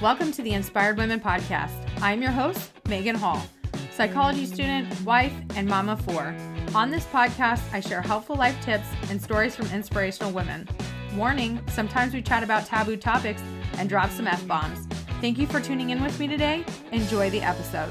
Welcome 0.00 0.30
to 0.30 0.42
the 0.42 0.52
Inspired 0.52 0.96
Women 0.96 1.18
Podcast. 1.18 1.72
I'm 2.00 2.22
your 2.22 2.30
host, 2.30 2.70
Megan 2.88 3.16
Hall, 3.16 3.44
psychology 3.90 4.46
student, 4.46 4.88
wife, 5.00 5.32
and 5.56 5.66
mama 5.66 5.96
four. 5.96 6.36
On 6.72 6.88
this 6.88 7.04
podcast, 7.06 7.62
I 7.72 7.80
share 7.80 8.00
helpful 8.00 8.36
life 8.36 8.56
tips 8.60 8.86
and 9.10 9.20
stories 9.20 9.56
from 9.56 9.66
inspirational 9.72 10.30
women. 10.30 10.68
Warning 11.16 11.60
sometimes 11.66 12.14
we 12.14 12.22
chat 12.22 12.44
about 12.44 12.64
taboo 12.64 12.96
topics 12.96 13.42
and 13.72 13.88
drop 13.88 14.10
some 14.10 14.28
F 14.28 14.46
bombs. 14.46 14.86
Thank 15.20 15.36
you 15.36 15.48
for 15.48 15.58
tuning 15.58 15.90
in 15.90 16.00
with 16.00 16.20
me 16.20 16.28
today. 16.28 16.64
Enjoy 16.92 17.28
the 17.30 17.40
episode. 17.40 17.90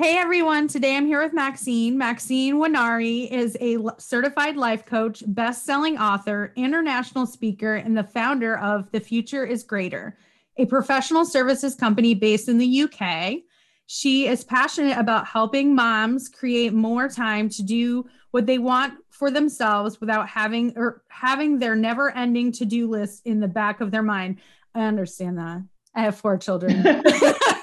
Hey 0.00 0.16
everyone, 0.16 0.66
today 0.66 0.96
I'm 0.96 1.04
here 1.04 1.22
with 1.22 1.34
Maxine. 1.34 1.98
Maxine 1.98 2.54
Nwaneri 2.54 3.30
is 3.30 3.54
a 3.60 3.76
certified 3.98 4.56
life 4.56 4.86
coach, 4.86 5.22
best-selling 5.26 5.98
author, 5.98 6.54
international 6.56 7.26
speaker, 7.26 7.74
and 7.74 7.94
the 7.94 8.04
founder 8.04 8.56
of 8.56 8.90
The 8.92 9.00
Future 9.00 9.44
is 9.44 9.62
Greater, 9.62 10.16
a 10.56 10.64
professional 10.64 11.26
services 11.26 11.74
company 11.74 12.14
based 12.14 12.48
in 12.48 12.56
the 12.56 12.84
UK. 12.84 13.42
She 13.88 14.26
is 14.26 14.42
passionate 14.42 14.96
about 14.96 15.28
helping 15.28 15.74
moms 15.74 16.30
create 16.30 16.72
more 16.72 17.06
time 17.06 17.50
to 17.50 17.62
do 17.62 18.08
what 18.30 18.46
they 18.46 18.56
want 18.56 18.94
for 19.10 19.30
themselves 19.30 20.00
without 20.00 20.30
having 20.30 20.72
or 20.78 21.02
having 21.08 21.58
their 21.58 21.76
never-ending 21.76 22.52
to-do 22.52 22.88
list 22.88 23.20
in 23.26 23.38
the 23.38 23.48
back 23.48 23.82
of 23.82 23.90
their 23.90 24.02
mind. 24.02 24.38
I 24.74 24.84
understand 24.84 25.36
that. 25.36 25.62
I 25.94 26.04
have 26.04 26.16
four 26.16 26.38
children. 26.38 26.86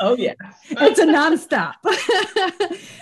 Oh, 0.00 0.16
yeah. 0.16 0.34
it's 0.70 0.98
a 0.98 1.06
nonstop. 1.06 1.74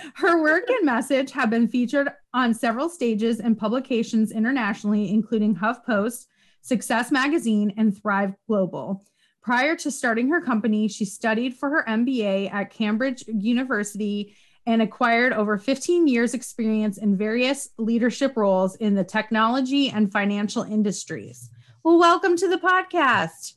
Her 0.15 0.41
work 0.41 0.69
and 0.69 0.85
message 0.85 1.31
have 1.31 1.49
been 1.49 1.67
featured 1.67 2.09
on 2.33 2.53
several 2.53 2.89
stages 2.89 3.39
and 3.39 3.57
publications 3.57 4.31
internationally, 4.31 5.09
including 5.09 5.55
HuffPost, 5.55 6.25
Success 6.61 7.11
Magazine, 7.11 7.73
and 7.77 7.97
Thrive 7.97 8.33
Global. 8.47 9.03
Prior 9.41 9.75
to 9.75 9.91
starting 9.91 10.29
her 10.29 10.41
company, 10.41 10.87
she 10.87 11.05
studied 11.05 11.53
for 11.53 11.69
her 11.69 11.85
MBA 11.87 12.51
at 12.51 12.71
Cambridge 12.71 13.23
University 13.27 14.35
and 14.65 14.81
acquired 14.81 15.33
over 15.33 15.57
15 15.57 16.07
years' 16.07 16.33
experience 16.33 16.97
in 16.97 17.15
various 17.15 17.69
leadership 17.77 18.35
roles 18.35 18.75
in 18.77 18.95
the 18.95 19.03
technology 19.03 19.89
and 19.89 20.11
financial 20.11 20.63
industries. 20.63 21.49
Well, 21.83 21.99
welcome 21.99 22.35
to 22.37 22.47
the 22.47 22.57
podcast. 22.57 23.53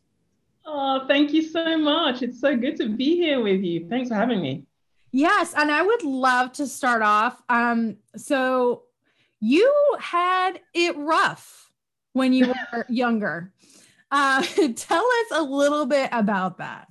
Oh, 0.71 1.07
thank 1.09 1.33
you 1.33 1.41
so 1.41 1.79
much. 1.79 2.21
It's 2.21 2.39
so 2.39 2.55
good 2.55 2.77
to 2.77 2.91
be 2.91 3.17
here 3.17 3.41
with 3.41 3.63
you. 3.63 3.89
Thanks 3.89 4.11
for 4.11 4.17
having 4.17 4.43
me. 4.43 4.67
Yes, 5.13 5.55
and 5.57 5.71
I 5.71 5.81
would 5.81 6.03
love 6.03 6.53
to 6.53 6.67
start 6.67 7.01
off. 7.01 7.43
Um, 7.49 7.97
so 8.17 8.83
you 9.41 9.75
had 9.99 10.61
it 10.75 10.95
rough 10.99 11.71
when 12.13 12.35
you 12.35 12.53
were 12.73 12.85
younger. 12.91 13.51
Uh, 14.11 14.43
tell 14.77 15.07
us 15.07 15.27
a 15.33 15.43
little 15.43 15.87
bit 15.87 16.11
about 16.13 16.59
that. 16.59 16.89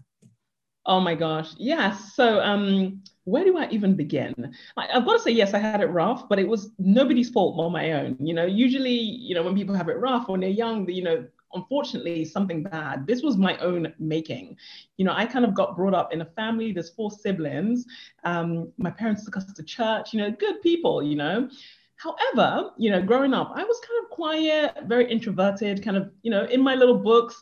Oh 0.87 0.99
my 0.99 1.13
gosh. 1.13 1.51
Yes. 1.57 2.15
So 2.15 2.39
um 2.39 3.03
where 3.25 3.43
do 3.43 3.57
I 3.57 3.67
even 3.71 3.95
begin? 3.95 4.55
I've 4.77 5.05
got 5.05 5.17
to 5.17 5.19
say, 5.19 5.31
yes, 5.31 5.53
I 5.53 5.59
had 5.59 5.81
it 5.81 5.87
rough, 5.87 6.29
but 6.29 6.39
it 6.39 6.47
was 6.47 6.71
nobody's 6.79 7.29
fault 7.29 7.57
but 7.57 7.69
my 7.69 7.91
own. 7.91 8.15
You 8.21 8.33
know, 8.33 8.45
usually, 8.45 8.97
you 8.97 9.35
know, 9.35 9.43
when 9.43 9.53
people 9.53 9.75
have 9.75 9.89
it 9.89 9.97
rough 9.97 10.29
when 10.29 10.39
they're 10.39 10.49
young, 10.49 10.89
you 10.89 11.03
know, 11.03 11.27
unfortunately 11.53 12.25
something 12.25 12.63
bad. 12.63 13.07
This 13.07 13.21
was 13.21 13.37
my 13.37 13.57
own 13.57 13.93
making. 13.99 14.57
You 14.97 15.05
know, 15.05 15.13
I 15.13 15.25
kind 15.25 15.45
of 15.45 15.53
got 15.53 15.75
brought 15.75 15.93
up 15.93 16.13
in 16.13 16.21
a 16.21 16.25
family, 16.25 16.71
there's 16.71 16.89
four 16.89 17.11
siblings. 17.11 17.85
Um, 18.23 18.71
my 18.77 18.91
parents 18.91 19.25
took 19.25 19.37
us 19.37 19.51
to 19.53 19.63
church, 19.63 20.13
you 20.13 20.19
know, 20.19 20.31
good 20.31 20.61
people, 20.61 21.01
you 21.03 21.15
know. 21.15 21.49
However, 21.95 22.71
you 22.77 22.91
know, 22.91 23.01
growing 23.01 23.33
up, 23.33 23.51
I 23.55 23.63
was 23.63 23.79
kind 23.79 24.03
of 24.03 24.09
quiet, 24.11 24.87
very 24.87 25.09
introverted, 25.11 25.83
kind 25.83 25.97
of, 25.97 26.11
you 26.21 26.29
know, 26.29 26.45
in 26.45 26.61
my 26.61 26.75
little 26.75 26.97
books, 26.97 27.41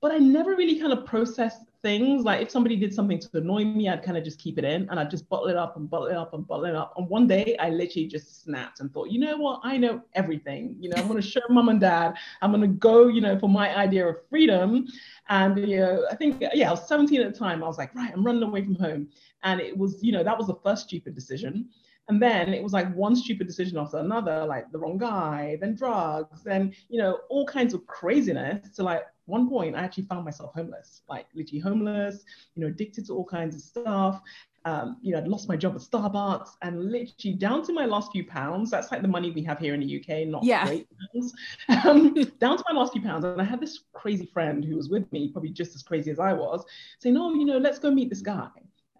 but 0.00 0.12
I 0.12 0.18
never 0.18 0.54
really 0.54 0.78
kind 0.78 0.92
of 0.92 1.04
processed 1.04 1.67
things. 1.82 2.24
Like 2.24 2.42
if 2.42 2.50
somebody 2.50 2.76
did 2.76 2.92
something 2.94 3.18
to 3.18 3.28
annoy 3.34 3.64
me, 3.64 3.88
I'd 3.88 4.02
kind 4.02 4.16
of 4.16 4.24
just 4.24 4.38
keep 4.38 4.58
it 4.58 4.64
in 4.64 4.88
and 4.90 4.98
I'd 4.98 5.10
just 5.10 5.28
bottle 5.28 5.48
it 5.48 5.56
up 5.56 5.76
and 5.76 5.88
bottle 5.88 6.08
it 6.08 6.16
up 6.16 6.34
and 6.34 6.46
bottle 6.46 6.66
it 6.66 6.74
up. 6.74 6.94
And 6.96 7.08
one 7.08 7.26
day 7.26 7.56
I 7.58 7.70
literally 7.70 8.06
just 8.06 8.42
snapped 8.42 8.80
and 8.80 8.92
thought, 8.92 9.10
you 9.10 9.20
know 9.20 9.36
what? 9.36 9.60
I 9.62 9.76
know 9.76 10.02
everything. 10.14 10.76
You 10.80 10.90
know, 10.90 10.96
I'm 10.96 11.08
going 11.08 11.20
to 11.20 11.26
show 11.26 11.40
mom 11.48 11.68
and 11.68 11.80
dad. 11.80 12.14
I'm 12.42 12.50
going 12.50 12.62
to 12.62 12.68
go, 12.68 13.08
you 13.08 13.20
know, 13.20 13.38
for 13.38 13.48
my 13.48 13.76
idea 13.76 14.06
of 14.06 14.16
freedom. 14.28 14.86
And, 15.28 15.58
you 15.58 15.78
know, 15.78 16.06
I 16.10 16.14
think, 16.16 16.42
yeah, 16.52 16.68
I 16.68 16.72
was 16.72 16.86
17 16.88 17.20
at 17.20 17.32
the 17.32 17.38
time. 17.38 17.62
I 17.62 17.66
was 17.66 17.78
like, 17.78 17.94
right, 17.94 18.12
I'm 18.12 18.24
running 18.24 18.42
away 18.42 18.64
from 18.64 18.74
home. 18.74 19.08
And 19.42 19.60
it 19.60 19.76
was, 19.76 20.02
you 20.02 20.12
know, 20.12 20.24
that 20.24 20.36
was 20.36 20.48
the 20.48 20.58
first 20.64 20.84
stupid 20.88 21.14
decision. 21.14 21.68
And 22.08 22.22
then 22.22 22.54
it 22.54 22.62
was 22.62 22.72
like 22.72 22.92
one 22.94 23.14
stupid 23.14 23.46
decision 23.46 23.76
after 23.76 23.98
another, 23.98 24.46
like 24.46 24.72
the 24.72 24.78
wrong 24.78 24.96
guy, 24.96 25.58
then 25.60 25.74
drugs, 25.74 26.42
then, 26.42 26.74
you 26.88 26.98
know, 26.98 27.18
all 27.28 27.46
kinds 27.46 27.74
of 27.74 27.86
craziness 27.86 28.70
to 28.76 28.82
like, 28.82 29.02
one 29.26 29.48
point 29.48 29.76
I 29.76 29.80
actually 29.80 30.04
found 30.04 30.24
myself 30.24 30.54
homeless, 30.54 31.02
like 31.06 31.26
literally 31.34 31.60
homeless, 31.60 32.24
you 32.54 32.62
know, 32.62 32.68
addicted 32.68 33.06
to 33.06 33.14
all 33.14 33.26
kinds 33.26 33.54
of 33.54 33.60
stuff. 33.60 34.22
Um, 34.64 34.96
you 35.02 35.12
know, 35.12 35.18
I'd 35.18 35.28
lost 35.28 35.48
my 35.48 35.56
job 35.56 35.74
at 35.74 35.82
Starbucks 35.82 36.50
and 36.62 36.90
literally 36.90 37.36
down 37.36 37.62
to 37.66 37.72
my 37.72 37.84
last 37.84 38.10
few 38.12 38.24
pounds. 38.24 38.70
That's 38.70 38.90
like 38.90 39.02
the 39.02 39.08
money 39.08 39.30
we 39.30 39.42
have 39.42 39.58
here 39.58 39.74
in 39.74 39.80
the 39.80 40.00
UK, 40.00 40.26
not 40.26 40.44
yeah. 40.44 40.66
great 40.66 40.88
pounds. 41.12 41.34
Um, 41.84 42.14
down 42.40 42.56
to 42.56 42.64
my 42.68 42.78
last 42.78 42.92
few 42.92 43.02
pounds. 43.02 43.24
And 43.24 43.40
I 43.40 43.44
had 43.44 43.60
this 43.60 43.80
crazy 43.92 44.26
friend 44.26 44.64
who 44.64 44.76
was 44.76 44.88
with 44.88 45.10
me, 45.12 45.28
probably 45.28 45.50
just 45.50 45.74
as 45.74 45.82
crazy 45.82 46.10
as 46.10 46.18
I 46.18 46.32
was, 46.32 46.64
saying, 46.98 47.16
"Oh, 47.16 47.32
you 47.34 47.44
know, 47.44 47.58
let's 47.58 47.78
go 47.78 47.90
meet 47.90 48.10
this 48.10 48.20
guy. 48.20 48.48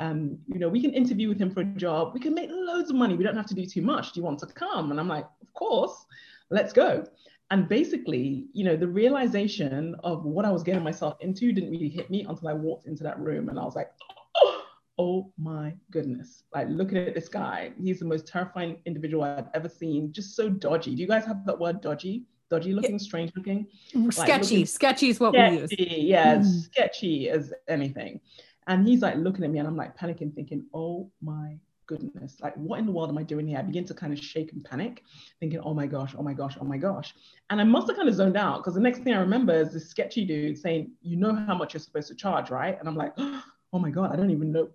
Um, 0.01 0.39
you 0.47 0.59
know, 0.59 0.69
we 0.69 0.81
can 0.81 0.93
interview 0.93 1.29
with 1.29 1.41
him 1.41 1.51
for 1.51 1.61
a 1.61 1.65
job. 1.65 2.13
We 2.15 2.21
can 2.21 2.35
make 2.35 2.51
loads 2.53 2.91
of 2.91 2.97
money. 2.97 3.15
We 3.15 3.25
don't 3.25 3.37
have 3.37 3.47
to 3.47 3.55
do 3.55 3.67
too 3.67 3.83
much. 3.83 4.13
Do 4.13 4.21
you 4.21 4.25
want 4.25 4.39
to 4.41 4.47
come?" 4.47 4.91
And 4.91 5.01
I'm 5.01 5.09
like, 5.09 5.27
"Of 5.43 5.53
course, 5.55 6.07
let's 6.51 6.73
go." 6.73 7.05
and 7.51 7.69
basically, 7.69 8.47
you 8.53 8.65
know, 8.65 8.77
the 8.77 8.87
realization 8.87 9.97
of 10.05 10.25
what 10.25 10.45
I 10.45 10.51
was 10.51 10.63
getting 10.63 10.83
myself 10.83 11.17
into 11.21 11.53
didn't 11.53 11.71
really 11.71 11.89
hit 11.89 12.11
me 12.11 12.27
until 12.29 12.49
I 12.49 12.53
walked 12.53 12.87
into 12.87 13.03
that 13.05 13.19
room 13.19 13.49
and 13.49 13.59
I 13.59 13.65
was 13.65 13.75
like, 13.75 13.91
oh, 14.37 14.63
oh 14.99 15.33
my 15.39 15.75
goodness. 15.91 16.43
Like 16.55 16.69
looking 16.69 16.99
at 16.99 17.15
this 17.15 17.29
guy, 17.29 17.73
he's 17.81 18.01
the 18.01 18.05
most 18.05 18.27
terrifying 18.27 18.79
individual 18.85 19.25
I've 19.25 19.49
ever 19.55 19.69
seen. 19.69 20.13
Just 20.13 20.37
so 20.37 20.51
dodgy. 20.51 20.95
Do 20.95 21.01
you 21.01 21.09
guys 21.09 21.25
have 21.25 21.47
that 21.47 21.59
word 21.59 21.81
dodgy? 21.81 22.25
Dodgy 22.51 22.73
looking, 22.73 22.93
yeah. 22.93 22.99
strange 22.99 23.33
looking? 23.35 23.67
Sketchy. 23.89 24.19
Like 24.19 24.43
looking, 24.43 24.67
sketchy 24.67 25.09
is 25.11 25.21
what 25.21 25.35
sketchy, 25.35 25.57
we 25.57 25.61
use. 25.61 26.03
Yeah, 26.03 26.37
mm. 26.37 26.65
sketchy 26.65 27.31
as 27.31 27.53
anything. 27.69 28.21
And 28.69 28.87
he's 28.87 29.03
like 29.03 29.17
looking 29.17 29.45
at 29.45 29.51
me 29.51 29.59
and 29.59 29.67
I'm 29.67 29.77
like 29.77 29.97
panicking, 29.99 30.34
thinking, 30.34 30.65
oh 30.73 31.11
my 31.21 31.59
goodness, 31.87 32.37
like 32.41 32.55
what 32.56 32.79
in 32.79 32.87
the 32.87 32.93
world 32.93 33.09
am 33.09 33.19
I 33.19 33.23
doing 33.23 33.49
here? 33.49 33.59
I 33.59 33.62
begin 33.62 33.84
to 33.87 33.95
kind 33.95 34.12
of 34.12 34.19
shake 34.19 34.53
and 34.53 34.62
panic, 34.62 35.03
thinking, 35.41 35.59
oh 35.61 35.75
my 35.75 35.87
gosh, 35.87 36.15
oh 36.17 36.23
my 36.23 36.34
gosh, 36.34 36.56
oh 36.61 36.65
my 36.65 36.77
gosh. 36.77 37.15
And 37.51 37.61
I 37.61 37.65
must 37.65 37.89
have 37.89 37.97
kind 37.97 38.09
of 38.09 38.15
zoned 38.15 38.37
out 38.37 38.59
because 38.59 38.75
the 38.75 38.81
next 38.81 39.01
thing 39.01 39.15
I 39.15 39.21
remember 39.21 39.55
is 39.55 39.73
this 39.73 39.89
sketchy 39.89 40.25
dude 40.25 40.59
saying, 40.59 40.93
you 41.03 41.17
know 41.17 41.34
how 41.34 41.56
much 41.56 41.75
you're 41.75 41.81
supposed 41.81 42.09
to 42.09 42.15
charge, 42.15 42.51
right? 42.51 42.79
And 42.79 42.89
I'm 42.89 42.95
like, 42.95 43.15
oh 43.19 43.79
my 43.79 43.91
God, 43.91 44.12
I 44.12 44.17
don't 44.17 44.31
even 44.31 44.53
know 44.53 44.69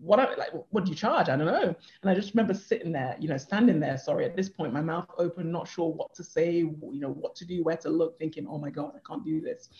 what 0.00 0.20
I 0.20 0.34
like, 0.36 0.50
what 0.70 0.84
do 0.84 0.90
you 0.90 0.96
charge? 0.96 1.28
I 1.28 1.36
don't 1.36 1.46
know. 1.46 1.74
And 2.02 2.10
I 2.10 2.14
just 2.14 2.34
remember 2.34 2.54
sitting 2.54 2.92
there, 2.92 3.16
you 3.18 3.28
know, 3.28 3.36
standing 3.36 3.80
there, 3.80 3.96
sorry, 3.96 4.24
at 4.24 4.36
this 4.36 4.48
point, 4.48 4.72
my 4.72 4.80
mouth 4.80 5.08
open, 5.18 5.50
not 5.50 5.66
sure 5.66 5.92
what 5.92 6.14
to 6.14 6.22
say, 6.22 6.52
you 6.58 7.00
know, 7.00 7.10
what 7.10 7.34
to 7.36 7.44
do, 7.44 7.64
where 7.64 7.76
to 7.78 7.88
look, 7.88 8.18
thinking, 8.18 8.46
oh 8.48 8.58
my 8.58 8.70
God, 8.70 8.92
I 8.94 9.00
can't 9.08 9.24
do 9.24 9.40
this. 9.40 9.70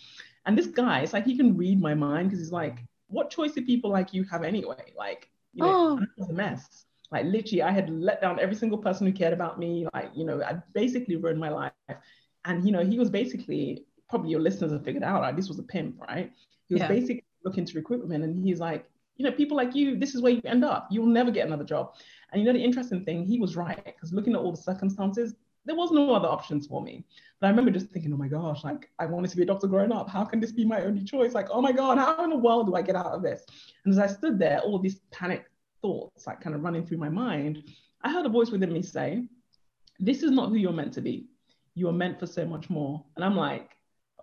And 0.45 0.57
this 0.57 0.67
guy, 0.67 1.01
it's 1.01 1.13
like 1.13 1.25
he 1.25 1.37
can 1.37 1.55
read 1.55 1.79
my 1.79 1.93
mind 1.93 2.29
because 2.29 2.39
he's 2.39 2.51
like, 2.51 2.83
what 3.09 3.29
choice 3.29 3.53
do 3.53 3.63
people 3.63 3.91
like 3.91 4.13
you 4.13 4.23
have 4.25 4.43
anyway? 4.43 4.93
Like, 4.97 5.29
you 5.53 5.63
know, 5.63 5.99
oh. 5.99 6.05
was 6.17 6.29
a 6.29 6.33
mess. 6.33 6.85
Like 7.11 7.25
literally, 7.25 7.63
I 7.63 7.71
had 7.71 7.89
let 7.89 8.21
down 8.21 8.39
every 8.39 8.55
single 8.55 8.77
person 8.77 9.07
who 9.07 9.13
cared 9.13 9.33
about 9.33 9.59
me. 9.59 9.87
Like, 9.93 10.11
you 10.15 10.25
know, 10.25 10.41
I 10.43 10.57
basically 10.73 11.15
ruined 11.15 11.39
my 11.39 11.49
life. 11.49 11.71
And 12.45 12.63
you 12.63 12.71
know, 12.71 12.85
he 12.85 12.99
was 12.99 13.09
basically 13.09 13.85
probably 14.09 14.31
your 14.31 14.39
listeners 14.39 14.71
have 14.71 14.83
figured 14.83 15.03
out, 15.03 15.21
like, 15.21 15.35
This 15.35 15.49
was 15.49 15.59
a 15.59 15.63
pimp, 15.63 15.99
right? 15.99 16.31
He 16.67 16.75
was 16.75 16.81
yeah. 16.81 16.87
basically 16.87 17.25
looking 17.43 17.65
to 17.65 17.75
recruit 17.75 18.01
women, 18.01 18.23
and 18.23 18.45
he's 18.45 18.59
like, 18.59 18.85
you 19.17 19.25
know, 19.25 19.31
people 19.31 19.57
like 19.57 19.75
you, 19.75 19.97
this 19.97 20.15
is 20.15 20.21
where 20.21 20.31
you 20.31 20.41
end 20.45 20.63
up. 20.63 20.87
You'll 20.89 21.05
never 21.05 21.29
get 21.29 21.45
another 21.45 21.65
job. 21.65 21.93
And 22.31 22.41
you 22.41 22.47
know, 22.47 22.53
the 22.53 22.63
interesting 22.63 23.03
thing, 23.03 23.25
he 23.25 23.39
was 23.39 23.55
right 23.55 23.83
because 23.83 24.13
looking 24.13 24.33
at 24.33 24.39
all 24.39 24.51
the 24.51 24.61
circumstances, 24.61 25.35
there 25.65 25.75
was 25.75 25.91
no 25.91 26.13
other 26.13 26.27
options 26.27 26.67
for 26.67 26.81
me. 26.81 27.05
But 27.39 27.47
I 27.47 27.49
remember 27.51 27.71
just 27.71 27.89
thinking, 27.89 28.13
oh 28.13 28.17
my 28.17 28.27
gosh, 28.27 28.63
like 28.63 28.89
I 28.99 29.05
wanted 29.05 29.31
to 29.31 29.37
be 29.37 29.43
a 29.43 29.45
doctor 29.45 29.67
growing 29.67 29.91
up. 29.91 30.09
How 30.09 30.25
can 30.25 30.39
this 30.39 30.51
be 30.51 30.65
my 30.65 30.81
only 30.81 31.03
choice? 31.03 31.33
Like, 31.33 31.47
oh 31.51 31.61
my 31.61 31.71
God, 31.71 31.97
how 31.97 32.23
in 32.23 32.29
the 32.29 32.37
world 32.37 32.67
do 32.67 32.75
I 32.75 32.81
get 32.81 32.95
out 32.95 33.07
of 33.07 33.21
this? 33.21 33.45
And 33.85 33.93
as 33.93 33.99
I 33.99 34.07
stood 34.07 34.39
there, 34.39 34.59
all 34.59 34.79
these 34.79 35.01
panic 35.11 35.45
thoughts 35.81 36.27
like 36.27 36.41
kind 36.41 36.55
of 36.55 36.63
running 36.63 36.85
through 36.85 36.97
my 36.97 37.09
mind, 37.09 37.63
I 38.01 38.11
heard 38.11 38.25
a 38.25 38.29
voice 38.29 38.49
within 38.49 38.73
me 38.73 38.81
say, 38.81 39.23
This 39.99 40.23
is 40.23 40.31
not 40.31 40.49
who 40.49 40.55
you're 40.55 40.73
meant 40.73 40.93
to 40.93 41.01
be. 41.01 41.27
You 41.75 41.87
are 41.89 41.93
meant 41.93 42.19
for 42.19 42.27
so 42.27 42.45
much 42.45 42.69
more. 42.69 43.05
And 43.15 43.23
I'm 43.23 43.35
like, 43.35 43.71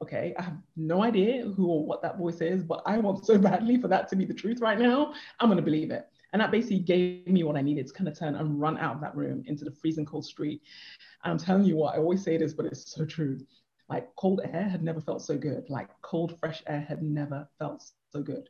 okay, 0.02 0.34
I 0.38 0.42
have 0.42 0.56
no 0.76 1.02
idea 1.02 1.44
who 1.44 1.68
or 1.68 1.86
what 1.86 2.02
that 2.02 2.18
voice 2.18 2.40
is, 2.40 2.62
but 2.62 2.82
I 2.84 2.98
want 2.98 3.24
so 3.24 3.38
badly 3.38 3.80
for 3.80 3.88
that 3.88 4.08
to 4.08 4.16
be 4.16 4.24
the 4.24 4.34
truth 4.34 4.60
right 4.60 4.78
now. 4.78 5.14
I'm 5.40 5.48
going 5.48 5.56
to 5.56 5.62
believe 5.62 5.90
it. 5.90 6.06
And 6.32 6.43
that 6.43 6.50
basically 6.50 6.81
gave 6.81 7.26
me 7.26 7.44
what 7.44 7.56
I 7.56 7.62
needed 7.62 7.87
to 7.87 7.93
kind 7.93 8.08
of 8.08 8.19
turn 8.19 8.34
and 8.34 8.61
run 8.61 8.78
out 8.78 8.96
of 8.96 9.00
that 9.00 9.17
room 9.17 9.43
into 9.46 9.64
the 9.64 9.70
freezing 9.70 10.05
cold 10.05 10.25
street. 10.25 10.62
And 11.25 11.32
I'm 11.32 11.38
telling 11.38 11.64
you 11.64 11.76
what, 11.76 11.94
I 11.94 11.99
always 11.99 12.23
say 12.23 12.37
this, 12.37 12.52
but 12.52 12.67
it's 12.67 12.93
so 12.93 13.05
true. 13.05 13.38
Like 13.88 14.14
cold 14.17 14.40
air 14.52 14.69
had 14.69 14.82
never 14.82 15.00
felt 15.00 15.23
so 15.23 15.38
good. 15.38 15.64
Like 15.69 15.88
cold, 16.02 16.38
fresh 16.38 16.62
air 16.67 16.81
had 16.81 17.02
never 17.02 17.49
felt 17.58 17.88
so 18.12 18.23
good. 18.23 18.49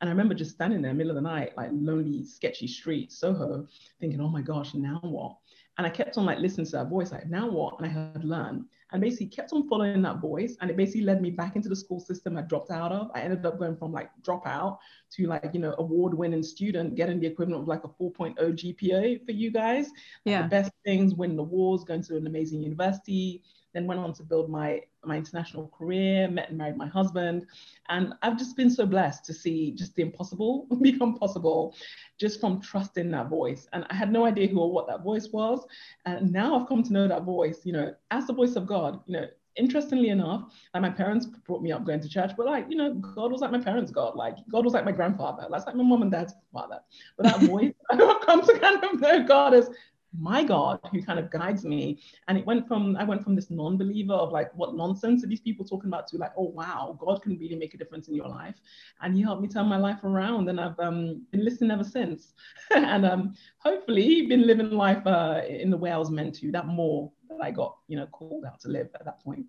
And 0.00 0.08
I 0.08 0.12
remember 0.12 0.34
just 0.34 0.52
standing 0.52 0.80
there, 0.80 0.94
middle 0.94 1.10
of 1.10 1.16
the 1.16 1.28
night, 1.28 1.56
like 1.56 1.70
lonely, 1.72 2.24
sketchy 2.24 2.68
street, 2.68 3.12
Soho, 3.12 3.66
thinking, 4.00 4.20
oh 4.20 4.28
my 4.28 4.42
gosh, 4.42 4.74
now 4.74 5.00
what? 5.02 5.36
And 5.76 5.86
I 5.86 5.90
kept 5.90 6.16
on 6.18 6.24
like 6.24 6.38
listening 6.38 6.66
to 6.66 6.72
that 6.72 6.88
voice, 6.88 7.12
like, 7.12 7.28
now 7.28 7.48
what? 7.50 7.78
And 7.78 7.86
I 7.86 7.90
had 7.90 8.24
learned 8.24 8.64
and 8.92 9.02
basically 9.02 9.26
kept 9.26 9.52
on 9.52 9.68
following 9.68 10.02
that 10.02 10.20
voice. 10.20 10.56
And 10.60 10.70
it 10.70 10.76
basically 10.76 11.02
led 11.02 11.20
me 11.20 11.30
back 11.30 11.56
into 11.56 11.68
the 11.68 11.76
school 11.76 12.00
system 12.00 12.36
I 12.36 12.42
dropped 12.42 12.70
out 12.70 12.92
of. 12.92 13.10
I 13.14 13.20
ended 13.20 13.44
up 13.44 13.58
going 13.58 13.76
from 13.76 13.92
like 13.92 14.10
dropout 14.22 14.78
to 15.12 15.26
like, 15.26 15.50
you 15.52 15.60
know, 15.60 15.74
award 15.78 16.14
winning 16.14 16.42
student, 16.42 16.94
getting 16.94 17.20
the 17.20 17.26
equivalent 17.26 17.62
of 17.62 17.68
like 17.68 17.84
a 17.84 17.88
4.0 17.88 18.36
GPA 18.38 19.24
for 19.26 19.32
you 19.32 19.50
guys. 19.50 19.90
Yeah. 20.24 20.42
The 20.42 20.48
best 20.48 20.72
things, 20.84 21.14
winning 21.14 21.38
awards, 21.38 21.84
going 21.84 22.02
to 22.04 22.16
an 22.16 22.26
amazing 22.26 22.62
university, 22.62 23.42
then 23.74 23.86
went 23.86 24.00
on 24.00 24.12
to 24.14 24.22
build 24.22 24.50
my 24.50 24.80
my 25.04 25.16
international 25.16 25.68
career, 25.68 26.28
met 26.28 26.48
and 26.48 26.58
married 26.58 26.76
my 26.76 26.86
husband. 26.86 27.46
And 27.88 28.14
I've 28.22 28.38
just 28.38 28.56
been 28.56 28.70
so 28.70 28.84
blessed 28.84 29.24
to 29.26 29.34
see 29.34 29.70
just 29.72 29.94
the 29.94 30.02
impossible 30.02 30.66
become 30.82 31.16
possible 31.16 31.74
just 32.18 32.40
from 32.40 32.60
trusting 32.60 33.10
that 33.12 33.28
voice. 33.28 33.68
And 33.72 33.86
I 33.90 33.94
had 33.94 34.12
no 34.12 34.24
idea 34.24 34.48
who 34.48 34.60
or 34.60 34.72
what 34.72 34.86
that 34.88 35.02
voice 35.02 35.28
was. 35.28 35.64
And 36.04 36.32
now 36.32 36.58
I've 36.58 36.68
come 36.68 36.82
to 36.82 36.92
know 36.92 37.08
that 37.08 37.22
voice, 37.22 37.60
you 37.64 37.72
know, 37.72 37.94
as 38.10 38.26
the 38.26 38.32
voice 38.32 38.56
of 38.56 38.66
God, 38.66 39.00
you 39.06 39.14
know, 39.14 39.26
interestingly 39.58 40.08
enough, 40.08 40.52
like 40.72 40.82
my 40.82 40.90
parents 40.90 41.26
brought 41.26 41.62
me 41.62 41.72
up 41.72 41.84
going 41.84 42.00
to 42.00 42.08
church, 42.08 42.32
but 42.36 42.46
like, 42.46 42.66
you 42.68 42.76
know, 42.76 42.94
God 42.94 43.32
was 43.32 43.40
like 43.40 43.50
my 43.50 43.60
parents' 43.60 43.90
God. 43.90 44.14
Like 44.14 44.36
God 44.50 44.64
was 44.64 44.72
like 44.72 44.84
my 44.84 44.92
grandfather. 44.92 45.46
That's 45.50 45.66
like 45.66 45.74
my 45.74 45.82
mom 45.82 46.02
and 46.02 46.12
dad's 46.12 46.34
father. 46.52 46.80
But 47.16 47.24
that 47.24 47.40
voice, 47.42 47.72
I've 47.90 48.20
come 48.20 48.42
to 48.42 48.58
kind 48.58 48.82
of 48.82 49.00
know 49.00 49.24
God 49.24 49.54
as 49.54 49.70
my 50.16 50.42
God 50.42 50.80
who 50.90 51.02
kind 51.02 51.18
of 51.18 51.30
guides 51.30 51.64
me. 51.64 52.00
And 52.28 52.38
it 52.38 52.46
went 52.46 52.66
from, 52.66 52.96
I 52.96 53.04
went 53.04 53.22
from 53.22 53.34
this 53.34 53.50
non 53.50 53.76
believer 53.76 54.14
of 54.14 54.32
like, 54.32 54.54
what 54.54 54.74
nonsense 54.74 55.24
are 55.24 55.26
these 55.26 55.40
people 55.40 55.64
talking 55.64 55.88
about 55.88 56.06
to 56.08 56.16
like, 56.16 56.32
oh, 56.36 56.48
wow, 56.48 56.96
God 57.00 57.22
can 57.22 57.38
really 57.38 57.56
make 57.56 57.74
a 57.74 57.78
difference 57.78 58.08
in 58.08 58.14
your 58.14 58.28
life. 58.28 58.56
And 59.00 59.14
He 59.14 59.22
helped 59.22 59.42
me 59.42 59.48
turn 59.48 59.66
my 59.66 59.76
life 59.76 60.04
around. 60.04 60.48
And 60.48 60.60
I've 60.60 60.78
um, 60.78 61.26
been 61.30 61.44
listening 61.44 61.70
ever 61.70 61.84
since. 61.84 62.34
and 62.74 63.04
um, 63.04 63.34
hopefully 63.58 64.26
been 64.26 64.46
living 64.46 64.70
life 64.70 65.06
uh, 65.06 65.42
in 65.48 65.70
the 65.70 65.76
way 65.76 65.90
I 65.90 65.98
was 65.98 66.10
meant 66.10 66.34
to, 66.36 66.50
that 66.52 66.66
more 66.66 67.10
that 67.28 67.40
I 67.42 67.50
got, 67.50 67.76
you 67.88 67.96
know, 67.96 68.06
called 68.06 68.44
out 68.44 68.60
to 68.60 68.68
live 68.68 68.88
at 68.94 69.04
that 69.04 69.22
point. 69.22 69.46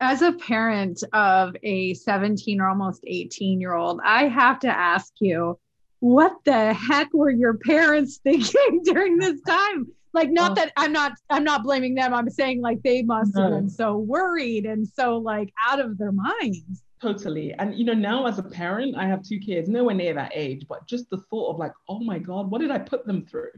As 0.00 0.22
a 0.22 0.32
parent 0.32 1.02
of 1.12 1.56
a 1.62 1.94
17 1.94 2.60
or 2.60 2.68
almost 2.68 3.04
18 3.06 3.60
year 3.60 3.74
old, 3.74 4.00
I 4.04 4.28
have 4.28 4.58
to 4.60 4.68
ask 4.68 5.12
you, 5.20 5.58
what 6.00 6.32
the 6.44 6.74
heck 6.74 7.12
were 7.14 7.30
your 7.30 7.54
parents 7.54 8.18
thinking 8.22 8.82
during 8.84 9.18
this 9.18 9.40
time? 9.42 9.86
Like, 10.14 10.30
not 10.30 10.52
oh. 10.52 10.54
that 10.54 10.72
I'm 10.76 10.92
not 10.92 11.12
I'm 11.28 11.44
not 11.44 11.64
blaming 11.64 11.94
them. 11.94 12.14
I'm 12.14 12.30
saying 12.30 12.62
like 12.62 12.82
they 12.82 13.02
must 13.02 13.36
have 13.36 13.50
been 13.50 13.68
so 13.68 13.96
worried 13.96 14.64
and 14.64 14.86
so 14.86 15.18
like 15.18 15.52
out 15.68 15.80
of 15.80 15.98
their 15.98 16.12
minds. 16.12 16.82
Totally. 17.04 17.52
And 17.58 17.78
you 17.78 17.84
know, 17.84 17.92
now 17.92 18.26
as 18.26 18.38
a 18.38 18.42
parent, 18.42 18.96
I 18.96 19.06
have 19.06 19.22
two 19.22 19.38
kids, 19.38 19.68
nowhere 19.68 19.94
near 19.94 20.14
that 20.14 20.32
age, 20.34 20.64
but 20.66 20.86
just 20.86 21.10
the 21.10 21.18
thought 21.28 21.50
of 21.50 21.58
like, 21.58 21.72
oh 21.88 21.98
my 21.98 22.18
God, 22.18 22.50
what 22.50 22.62
did 22.62 22.70
I 22.70 22.78
put 22.78 23.04
them 23.06 23.26
through? 23.26 23.50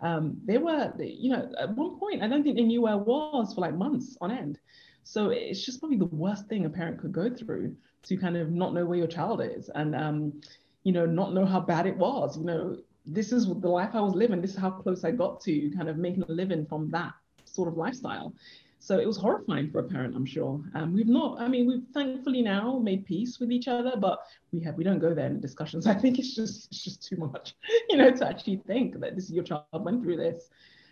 Um, 0.00 0.38
they 0.46 0.56
were, 0.56 0.90
you 0.98 1.30
know, 1.30 1.52
at 1.60 1.76
one 1.76 1.98
point, 1.98 2.22
I 2.22 2.28
don't 2.28 2.42
think 2.42 2.56
they 2.56 2.62
knew 2.62 2.80
where 2.80 2.94
I 2.94 2.96
was 2.96 3.52
for 3.52 3.60
like 3.60 3.74
months 3.74 4.16
on 4.22 4.30
end. 4.30 4.58
So 5.02 5.28
it's 5.28 5.62
just 5.62 5.80
probably 5.80 5.98
the 5.98 6.06
worst 6.06 6.46
thing 6.48 6.64
a 6.64 6.70
parent 6.70 6.98
could 6.98 7.12
go 7.12 7.28
through 7.28 7.76
to 8.04 8.16
kind 8.16 8.38
of 8.38 8.50
not 8.50 8.72
know 8.72 8.86
where 8.86 8.96
your 8.96 9.06
child 9.06 9.42
is. 9.42 9.68
And 9.74 9.94
um, 9.94 10.40
you 10.84 10.92
know, 10.92 11.04
not 11.04 11.34
know 11.34 11.44
how 11.44 11.60
bad 11.60 11.86
it 11.86 11.96
was. 11.98 12.38
You 12.38 12.44
know, 12.44 12.78
this 13.06 13.32
is 13.32 13.46
the 13.46 13.68
life 13.68 13.90
I 13.94 14.00
was 14.00 14.14
living. 14.14 14.40
This 14.40 14.52
is 14.52 14.56
how 14.58 14.70
close 14.70 15.04
I 15.04 15.10
got 15.10 15.40
to 15.42 15.70
kind 15.76 15.88
of 15.88 15.96
making 15.96 16.22
a 16.22 16.32
living 16.32 16.66
from 16.66 16.90
that 16.90 17.12
sort 17.44 17.68
of 17.68 17.76
lifestyle. 17.76 18.34
So 18.78 18.98
it 18.98 19.06
was 19.06 19.16
horrifying 19.16 19.70
for 19.70 19.78
a 19.78 19.82
parent, 19.82 20.14
I'm 20.14 20.26
sure. 20.26 20.60
Um, 20.74 20.92
we've 20.92 21.08
not, 21.08 21.40
I 21.40 21.48
mean, 21.48 21.66
we've 21.66 21.86
thankfully 21.94 22.42
now 22.42 22.78
made 22.78 23.06
peace 23.06 23.40
with 23.40 23.50
each 23.50 23.66
other, 23.66 23.94
but 23.98 24.18
we 24.52 24.60
have 24.60 24.76
we 24.76 24.84
don't 24.84 24.98
go 24.98 25.14
there 25.14 25.26
in 25.26 25.40
discussions. 25.40 25.86
I 25.94 25.94
think 25.94 26.18
it's 26.18 26.34
just 26.34 26.68
it's 26.70 26.84
just 26.84 27.02
too 27.02 27.16
much, 27.16 27.54
you 27.88 27.96
know, 27.96 28.10
to 28.10 28.28
actually 28.28 28.60
think 28.66 29.00
that 29.00 29.14
this 29.14 29.24
is 29.24 29.32
your 29.32 29.44
child 29.44 29.64
went 29.72 30.02
through 30.02 30.16
this. 30.16 30.50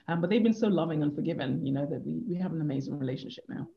Um, 0.09 0.20
but 0.20 0.31
they've 0.31 0.43
been 0.43 0.55
so 0.55 0.69
loving 0.69 1.03
and 1.03 1.14
forgiving, 1.14 1.64
you 1.64 1.73
know, 1.73 1.87
that 1.87 2.05
we 2.06 2.23
we 2.26 2.37
have 2.37 2.53
an 2.53 2.61
amazing 2.61 2.99
relationship 2.99 3.44
now. 3.49 3.69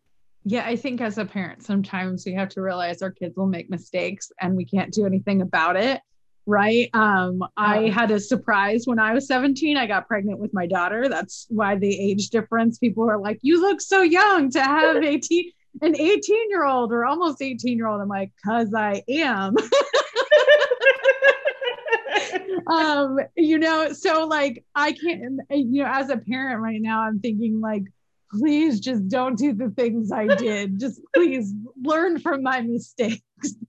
Yeah, 0.46 0.66
I 0.66 0.76
think 0.76 1.02
as 1.02 1.18
a 1.18 1.26
parent, 1.26 1.64
sometimes 1.64 2.26
we 2.26 2.34
have 2.36 2.50
to 2.50 2.62
realize 2.62 3.02
our 3.02 3.12
kids 3.12 3.36
will 3.36 3.48
make 3.48 3.70
mistakes 3.70 4.32
and 4.40 4.56
we 4.56 4.64
can't 4.64 4.94
do 4.94 5.06
anything 5.06 5.42
about 5.42 5.76
it. 5.76 6.02
Right. 6.48 6.90
Um, 6.94 7.44
I 7.58 7.90
had 7.90 8.12
a 8.12 8.20
surprise 8.20 8.84
when 8.86 9.00
I 9.00 9.14
was 9.14 9.28
17. 9.28 9.78
I 9.78 9.88
got 9.88 10.08
pregnant 10.08 10.40
with 10.40 10.54
my 10.54 10.68
daughter. 10.68 11.10
That's 11.10 11.48
why 11.50 11.76
the 11.76 12.00
age 12.00 12.30
difference. 12.30 12.78
People 12.78 13.10
are 13.10 13.18
like, 13.18 13.40
you 13.42 13.60
look 13.60 13.82
so 13.82 14.04
young 14.04 14.52
to 14.52 14.62
have 14.62 14.98
18, 15.04 15.52
an 15.82 15.96
18 16.00 16.50
year 16.50 16.66
old 16.66 16.92
or 16.92 17.06
almost 17.06 17.42
18 17.42 17.78
year 17.78 17.88
old. 17.88 18.00
I'm 18.00 18.08
like, 18.08 18.32
cause 18.46 18.74
I 18.76 19.04
am. 19.10 19.56
um, 22.68 23.20
you 23.36 23.58
know, 23.58 23.92
so 23.94 24.28
like 24.28 24.64
I 24.76 24.92
can't, 24.92 25.42
you 25.50 25.84
know, 25.84 25.90
as 25.92 26.10
a 26.10 26.18
parent 26.18 26.62
right 26.62 26.82
now, 26.82 27.02
I'm 27.02 27.20
thinking 27.20 27.60
like, 27.60 27.84
please 28.32 28.80
just 28.80 29.08
don't 29.08 29.38
do 29.38 29.54
the 29.54 29.70
things 29.70 30.12
I 30.12 30.28
did. 30.28 30.80
just 30.80 31.02
please 31.14 31.54
learn 31.84 32.20
from 32.20 32.44
my 32.44 32.62
mistakes. 32.62 33.22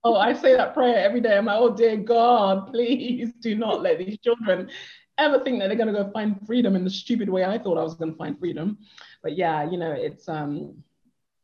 Oh, 0.04 0.16
I 0.16 0.32
say 0.32 0.56
that 0.56 0.74
prayer 0.74 0.96
every 0.96 1.20
day. 1.20 1.36
I'm 1.36 1.46
like, 1.46 1.58
oh 1.58 1.74
dear 1.74 1.96
God, 1.96 2.72
please 2.72 3.32
do 3.40 3.54
not 3.54 3.82
let 3.82 3.98
these 3.98 4.18
children 4.18 4.70
ever 5.18 5.42
think 5.42 5.60
that 5.60 5.68
they're 5.68 5.76
gonna 5.76 5.92
go 5.92 6.10
find 6.12 6.38
freedom 6.46 6.76
in 6.76 6.84
the 6.84 6.90
stupid 6.90 7.28
way 7.28 7.44
I 7.44 7.58
thought 7.58 7.78
I 7.78 7.82
was 7.82 7.94
gonna 7.94 8.14
find 8.14 8.38
freedom. 8.38 8.78
But 9.22 9.36
yeah, 9.36 9.68
you 9.68 9.78
know, 9.78 9.92
it's 9.92 10.28
um 10.28 10.82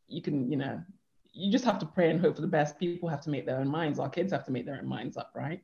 you 0.07 0.21
can, 0.21 0.51
you 0.51 0.57
know, 0.57 0.81
you 1.33 1.51
just 1.51 1.65
have 1.65 1.79
to 1.79 1.85
pray 1.85 2.09
and 2.09 2.21
hope 2.21 2.35
for 2.35 2.41
the 2.41 2.47
best. 2.47 2.79
People 2.79 3.09
have 3.09 3.21
to 3.21 3.29
make 3.29 3.45
their 3.45 3.59
own 3.59 3.67
minds. 3.67 3.99
Our 3.99 4.09
kids 4.09 4.31
have 4.31 4.45
to 4.45 4.51
make 4.51 4.65
their 4.65 4.77
own 4.77 4.87
minds 4.87 5.17
up, 5.17 5.31
right? 5.35 5.61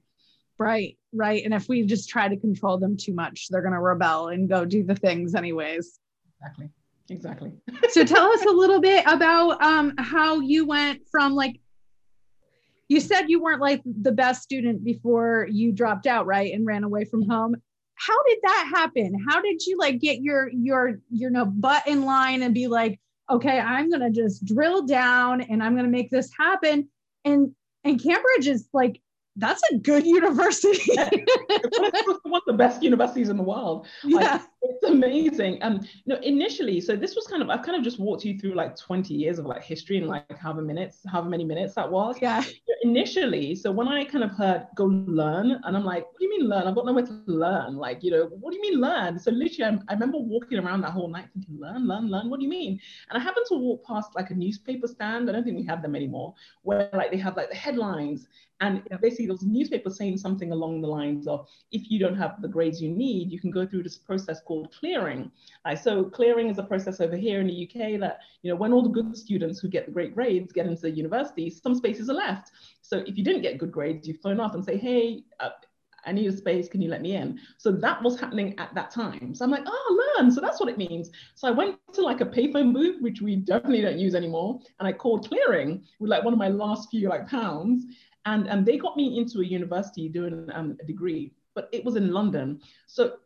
Right, 0.57 0.97
right. 1.13 1.43
And 1.45 1.53
if 1.53 1.69
we 1.69 1.83
just 1.83 2.09
try 2.09 2.27
to 2.27 2.35
control 2.35 2.77
them 2.77 2.97
too 2.97 3.13
much, 3.13 3.47
they're 3.49 3.61
going 3.61 3.73
to 3.73 3.79
rebel 3.79 4.27
and 4.27 4.49
go 4.49 4.65
do 4.65 4.83
the 4.83 4.95
things 4.95 5.35
anyways. 5.35 5.99
Exactly. 6.41 6.69
Exactly. 7.09 7.51
so 7.89 8.03
tell 8.03 8.31
us 8.31 8.43
a 8.45 8.51
little 8.51 8.79
bit 8.79 9.03
about 9.07 9.61
um, 9.61 9.93
how 9.97 10.39
you 10.39 10.65
went 10.65 11.01
from 11.11 11.33
like 11.33 11.59
you 12.89 12.99
said 12.99 13.29
you 13.29 13.41
weren't 13.41 13.61
like 13.61 13.81
the 13.85 14.11
best 14.11 14.41
student 14.41 14.83
before 14.83 15.47
you 15.51 15.71
dropped 15.71 16.07
out, 16.07 16.25
right, 16.25 16.51
and 16.51 16.65
ran 16.65 16.83
away 16.83 17.05
from 17.05 17.27
home. 17.29 17.55
How 17.95 18.23
did 18.27 18.39
that 18.41 18.71
happen? 18.73 19.13
How 19.27 19.41
did 19.41 19.63
you 19.65 19.77
like 19.77 19.99
get 19.99 20.21
your 20.21 20.49
your 20.49 20.99
your 21.11 21.29
know 21.29 21.45
butt 21.45 21.87
in 21.87 22.03
line 22.03 22.41
and 22.41 22.53
be 22.53 22.67
like, 22.67 22.99
okay, 23.29 23.59
I'm 23.59 23.91
gonna 23.91 24.09
just 24.09 24.43
drill 24.43 24.87
down 24.87 25.41
and 25.41 25.61
I'm 25.61 25.75
gonna 25.75 25.87
make 25.87 26.09
this 26.09 26.31
happen? 26.37 26.89
And 27.25 27.53
and 27.83 28.01
Cambridge 28.01 28.47
is 28.47 28.67
like 28.73 28.99
that's 29.35 29.61
a 29.71 29.77
good 29.77 30.05
university. 30.07 30.95
one 30.95 32.41
of 32.41 32.41
the 32.47 32.53
best 32.53 32.81
universities 32.81 33.29
in 33.29 33.37
the 33.37 33.43
world. 33.43 33.87
Yeah. 34.03 34.17
Like, 34.17 34.41
it's 34.61 34.83
amazing. 34.83 35.59
Um, 35.61 35.81
you 35.81 36.13
know, 36.13 36.19
initially, 36.21 36.81
so 36.81 36.95
this 36.95 37.15
was 37.15 37.27
kind 37.27 37.41
of 37.41 37.49
I've 37.49 37.63
kind 37.63 37.77
of 37.77 37.83
just 37.83 37.99
walked 37.99 38.25
you 38.25 38.37
through 38.37 38.55
like 38.55 38.75
20 38.75 39.13
years 39.13 39.39
of 39.39 39.45
like 39.45 39.63
history 39.63 39.97
in 39.97 40.07
like 40.07 40.37
however 40.37 40.61
minutes, 40.61 40.99
however 41.09 41.29
many 41.29 41.43
minutes 41.43 41.75
that 41.75 41.89
was. 41.89 42.17
Yeah. 42.21 42.43
Initially, 42.83 43.55
so 43.55 43.71
when 43.71 43.87
I 43.87 44.05
kind 44.05 44.23
of 44.23 44.31
heard 44.31 44.67
go 44.75 44.85
learn, 44.85 45.59
and 45.63 45.77
I'm 45.77 45.83
like, 45.83 46.05
what 46.05 46.19
do 46.19 46.25
you 46.25 46.29
mean 46.29 46.49
learn? 46.49 46.67
I've 46.67 46.75
got 46.75 46.85
nowhere 46.85 47.05
to 47.05 47.21
learn. 47.25 47.75
Like, 47.75 48.03
you 48.03 48.11
know, 48.11 48.25
what 48.39 48.51
do 48.51 48.57
you 48.57 48.61
mean 48.61 48.79
learn? 48.79 49.19
So 49.19 49.31
literally, 49.31 49.77
I, 49.77 49.91
I 49.91 49.93
remember 49.93 50.17
walking 50.17 50.59
around 50.59 50.81
that 50.81 50.91
whole 50.91 51.09
night 51.09 51.27
thinking, 51.33 51.59
learn, 51.59 51.87
learn, 51.87 52.09
learn. 52.09 52.29
What 52.29 52.39
do 52.39 52.43
you 52.43 52.49
mean? 52.49 52.79
And 53.09 53.19
I 53.19 53.23
happened 53.23 53.45
to 53.49 53.55
walk 53.55 53.85
past 53.85 54.15
like 54.15 54.29
a 54.29 54.33
newspaper 54.33 54.87
stand. 54.87 55.29
I 55.29 55.33
don't 55.33 55.43
think 55.43 55.57
we 55.57 55.65
have 55.65 55.81
them 55.81 55.95
anymore, 55.95 56.33
where 56.63 56.89
like 56.93 57.11
they 57.11 57.17
have 57.17 57.35
like 57.35 57.49
the 57.49 57.55
headlines 57.55 58.27
and 58.61 58.83
basically, 59.01 59.27
there 59.27 59.35
was 59.35 59.43
a 59.43 59.47
newspaper 59.47 59.89
saying 59.89 60.17
something 60.17 60.51
along 60.51 60.81
the 60.81 60.87
lines 60.87 61.27
of, 61.27 61.47
if 61.71 61.89
you 61.89 61.97
don't 61.97 62.17
have 62.17 62.41
the 62.41 62.47
grades 62.47 62.81
you 62.81 62.89
need, 62.89 63.31
you 63.31 63.39
can 63.39 63.51
go 63.51 63.65
through 63.65 63.83
this 63.83 63.97
process 63.97 64.41
called 64.49 64.73
clearing. 64.73 65.31
So 65.79 66.03
clearing 66.05 66.49
is 66.49 66.57
a 66.57 66.63
process 66.63 66.99
over 66.99 67.15
here 67.15 67.39
in 67.39 67.47
the 67.47 67.57
UK 67.65 67.99
that, 67.99 68.21
you 68.41 68.49
know, 68.49 68.55
when 68.55 68.73
all 68.73 68.81
the 68.81 68.89
good 68.89 69.15
students 69.15 69.59
who 69.59 69.67
get 69.67 69.85
the 69.85 69.91
great 69.91 70.15
grades 70.15 70.51
get 70.51 70.65
into 70.65 70.81
the 70.81 70.89
university, 70.89 71.51
some 71.51 71.75
spaces 71.75 72.09
are 72.09 72.15
left. 72.15 72.51
So 72.81 73.03
if 73.05 73.15
you 73.15 73.23
didn't 73.23 73.43
get 73.43 73.59
good 73.59 73.71
grades, 73.71 74.07
you 74.07 74.15
phone 74.23 74.39
up 74.39 74.55
and 74.55 74.65
say, 74.65 74.75
hey, 74.75 75.23
uh, 75.39 75.51
I 76.03 76.11
need 76.13 76.27
a 76.27 76.35
space, 76.35 76.67
can 76.67 76.81
you 76.81 76.89
let 76.89 77.03
me 77.03 77.15
in? 77.15 77.39
So 77.57 77.71
that 77.71 78.01
was 78.01 78.19
happening 78.19 78.57
at 78.57 78.73
that 78.73 78.89
time. 78.89 79.35
So 79.35 79.45
I'm 79.45 79.51
like, 79.51 79.65
oh, 79.67 80.15
learn. 80.17 80.31
So 80.31 80.41
that's 80.41 80.59
what 80.59 80.69
it 80.69 80.79
means. 80.79 81.11
So 81.35 81.47
I 81.47 81.51
went 81.51 81.77
to 81.93 82.01
like 82.01 82.21
a 82.21 82.25
payphone 82.25 82.73
booth, 82.73 82.99
which 83.01 83.21
we 83.21 83.35
definitely 83.35 83.81
don't 83.81 83.99
use 83.99 84.15
anymore. 84.15 84.59
And 84.79 84.87
I 84.87 84.93
called 84.93 85.29
clearing 85.29 85.83
with 85.99 86.09
like 86.09 86.23
one 86.23 86.33
of 86.33 86.39
my 86.39 86.47
last 86.47 86.89
few 86.89 87.09
like 87.09 87.27
pounds. 87.27 87.85
And, 88.25 88.47
and 88.47 88.65
they 88.65 88.77
got 88.77 88.97
me 88.97 89.19
into 89.19 89.41
a 89.41 89.45
university 89.45 90.09
doing 90.09 90.49
um, 90.53 90.75
a 90.81 90.85
degree, 90.85 91.33
but 91.53 91.69
it 91.71 91.85
was 91.85 91.95
in 91.95 92.11
London. 92.11 92.59
So 92.87 93.17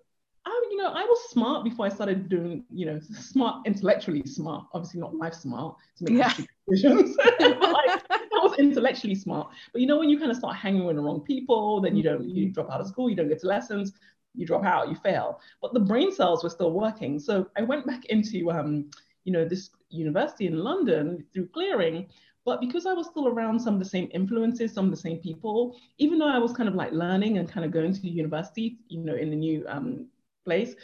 I, 0.46 0.68
you 0.72 0.78
know, 0.78 0.88
I 0.88 1.04
was 1.04 1.30
smart 1.30 1.64
before 1.64 1.86
I 1.86 1.90
started 1.90 2.28
doing, 2.28 2.66
you 2.70 2.86
know, 2.86 3.00
smart, 3.00 3.66
intellectually 3.66 4.24
smart, 4.26 4.66
obviously 4.74 5.00
not 5.00 5.16
life 5.16 5.34
smart 5.34 5.78
to 5.98 6.04
make 6.04 6.20
yeah. 6.20 6.34
decisions. 6.70 7.16
like, 7.40 8.02
I 8.10 8.40
was 8.42 8.60
intellectually 8.60 9.16
smart. 9.16 9.50
But 9.72 9.82
you 9.82 9.88
know, 9.88 9.98
when 9.98 10.10
you 10.10 10.20
kind 10.20 10.32
of 10.32 10.38
start 10.38 10.56
hanging 10.56 10.84
with 10.86 10.98
the 10.98 11.02
wrong 11.02 11.22
people, 11.22 11.80
then 11.82 11.96
you 11.96 12.04
don't, 12.04 12.28
you 12.28 12.50
drop 12.50 12.70
out 12.70 12.82
of 12.82 12.88
school, 12.88 13.10
you 13.10 13.16
don't 13.16 13.30
get 13.30 13.40
to 13.42 13.48
lessons, 13.48 13.94
you 14.36 14.46
drop 14.46 14.66
out, 14.66 14.90
you 14.90 14.96
fail. 14.96 15.40
But 15.62 15.74
the 15.74 15.80
brain 15.80 16.12
cells 16.12 16.44
were 16.44 16.50
still 16.50 16.72
working. 16.72 17.20
So 17.20 17.48
I 17.58 17.62
went 17.62 17.86
back 17.86 18.06
into, 18.06 18.52
um, 18.52 18.90
you 19.24 19.32
know, 19.32 19.46
this 19.46 19.70
university 19.90 20.48
in 20.48 20.58
London 20.58 21.24
through 21.34 21.48
clearing, 21.48 22.08
but 22.46 22.60
because 22.60 22.86
I 22.86 22.94
was 22.94 23.08
still 23.08 23.28
around 23.28 23.60
some 23.60 23.76
of 23.76 23.80
the 23.80 23.90
same 23.90 24.10
influences, 24.14 24.74
some 24.74 24.86
of 24.86 24.92
the 24.92 24.98
same 24.98 25.20
people, 25.20 25.78
even 25.98 26.20
though 26.20 26.28
I 26.28 26.40
was 26.40 26.52
kind 26.52 26.68
of 26.68 26.76
like 26.76 26.92
learning 26.92 27.38
and 27.38 27.48
kind 27.48 27.66
of 27.66 27.72
going 27.72 27.94
to 27.94 28.10
university, 28.10 28.80
you 28.90 29.00
know, 29.00 29.16
in 29.16 29.30
the 29.30 29.36
new 29.36 29.64
um, 29.70 30.08
place, 30.46 30.76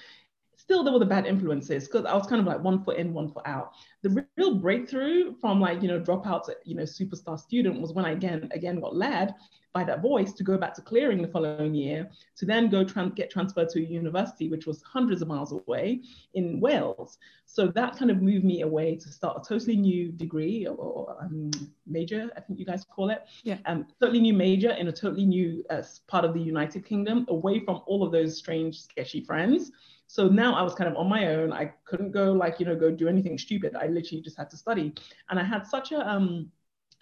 still 0.69 0.83
there 0.83 0.93
were 0.93 0.99
the 0.99 1.05
bad 1.05 1.25
influences 1.25 1.88
because 1.88 2.05
I 2.05 2.13
was 2.13 2.27
kind 2.27 2.39
of 2.39 2.45
like 2.45 2.63
one 2.63 2.83
foot 2.83 2.97
in, 2.97 3.11
one 3.11 3.31
foot 3.31 3.47
out. 3.47 3.71
The 4.03 4.23
real 4.38 4.53
breakthrough 4.53 5.33
from 5.41 5.59
like, 5.59 5.81
you 5.81 5.88
know, 5.88 5.99
dropouts, 5.99 6.47
you 6.63 6.75
know, 6.75 6.83
superstar 6.83 7.39
student 7.39 7.81
was 7.81 7.91
when 7.91 8.05
I 8.05 8.11
again, 8.11 8.47
again 8.53 8.79
got 8.79 8.95
led 8.95 9.33
by 9.73 9.83
that 9.83 10.03
voice 10.03 10.31
to 10.33 10.43
go 10.43 10.59
back 10.59 10.75
to 10.75 10.81
clearing 10.83 11.23
the 11.23 11.27
following 11.27 11.73
year, 11.73 12.07
to 12.38 12.45
then 12.45 12.69
go 12.69 12.83
trans- 12.83 13.13
get 13.15 13.31
transferred 13.31 13.69
to 13.69 13.79
a 13.79 13.83
university, 13.83 14.47
which 14.47 14.67
was 14.67 14.83
hundreds 14.83 15.23
of 15.23 15.27
miles 15.27 15.51
away 15.51 16.01
in 16.35 16.59
Wales. 16.59 17.17
So 17.45 17.67
that 17.69 17.97
kind 17.97 18.11
of 18.11 18.21
moved 18.21 18.45
me 18.45 18.61
away 18.61 18.95
to 18.95 19.09
start 19.11 19.41
a 19.43 19.47
totally 19.47 19.75
new 19.75 20.11
degree 20.11 20.67
or, 20.67 20.75
or 20.75 21.17
um, 21.19 21.49
major, 21.88 22.29
I 22.38 22.41
think 22.41 22.59
you 22.59 22.65
guys 22.65 22.85
call 22.85 23.09
it. 23.09 23.23
Yeah. 23.43 23.57
Um, 23.65 23.88
totally 23.99 24.19
new 24.19 24.35
major 24.35 24.71
in 24.71 24.88
a 24.88 24.91
totally 24.91 25.25
new 25.25 25.63
uh, 25.71 25.81
part 26.07 26.25
of 26.25 26.35
the 26.35 26.41
United 26.41 26.85
Kingdom, 26.85 27.25
away 27.27 27.59
from 27.59 27.81
all 27.88 28.03
of 28.03 28.11
those 28.11 28.38
strange, 28.38 28.79
sketchy 28.79 29.21
friends. 29.21 29.71
So 30.10 30.28
now 30.28 30.56
I 30.56 30.63
was 30.63 30.74
kind 30.74 30.89
of 30.89 30.98
on 30.98 31.08
my 31.08 31.28
own. 31.28 31.54
I 31.54 31.72
couldn't 31.86 32.10
go 32.10 32.34
like, 32.34 32.60
you 32.60 32.66
know, 32.66 32.75
go 32.75 32.89
do 32.89 33.08
anything 33.08 33.38
stupid. 33.38 33.75
I 33.75 33.86
literally 33.86 34.24
just 34.24 34.38
had 34.38 34.50
to 34.50 34.58
study. 34.58 34.92
And 35.30 35.39
I 35.39 35.44
had 35.44 35.68
such 35.68 35.92
a 35.92 36.00
um 36.00 36.51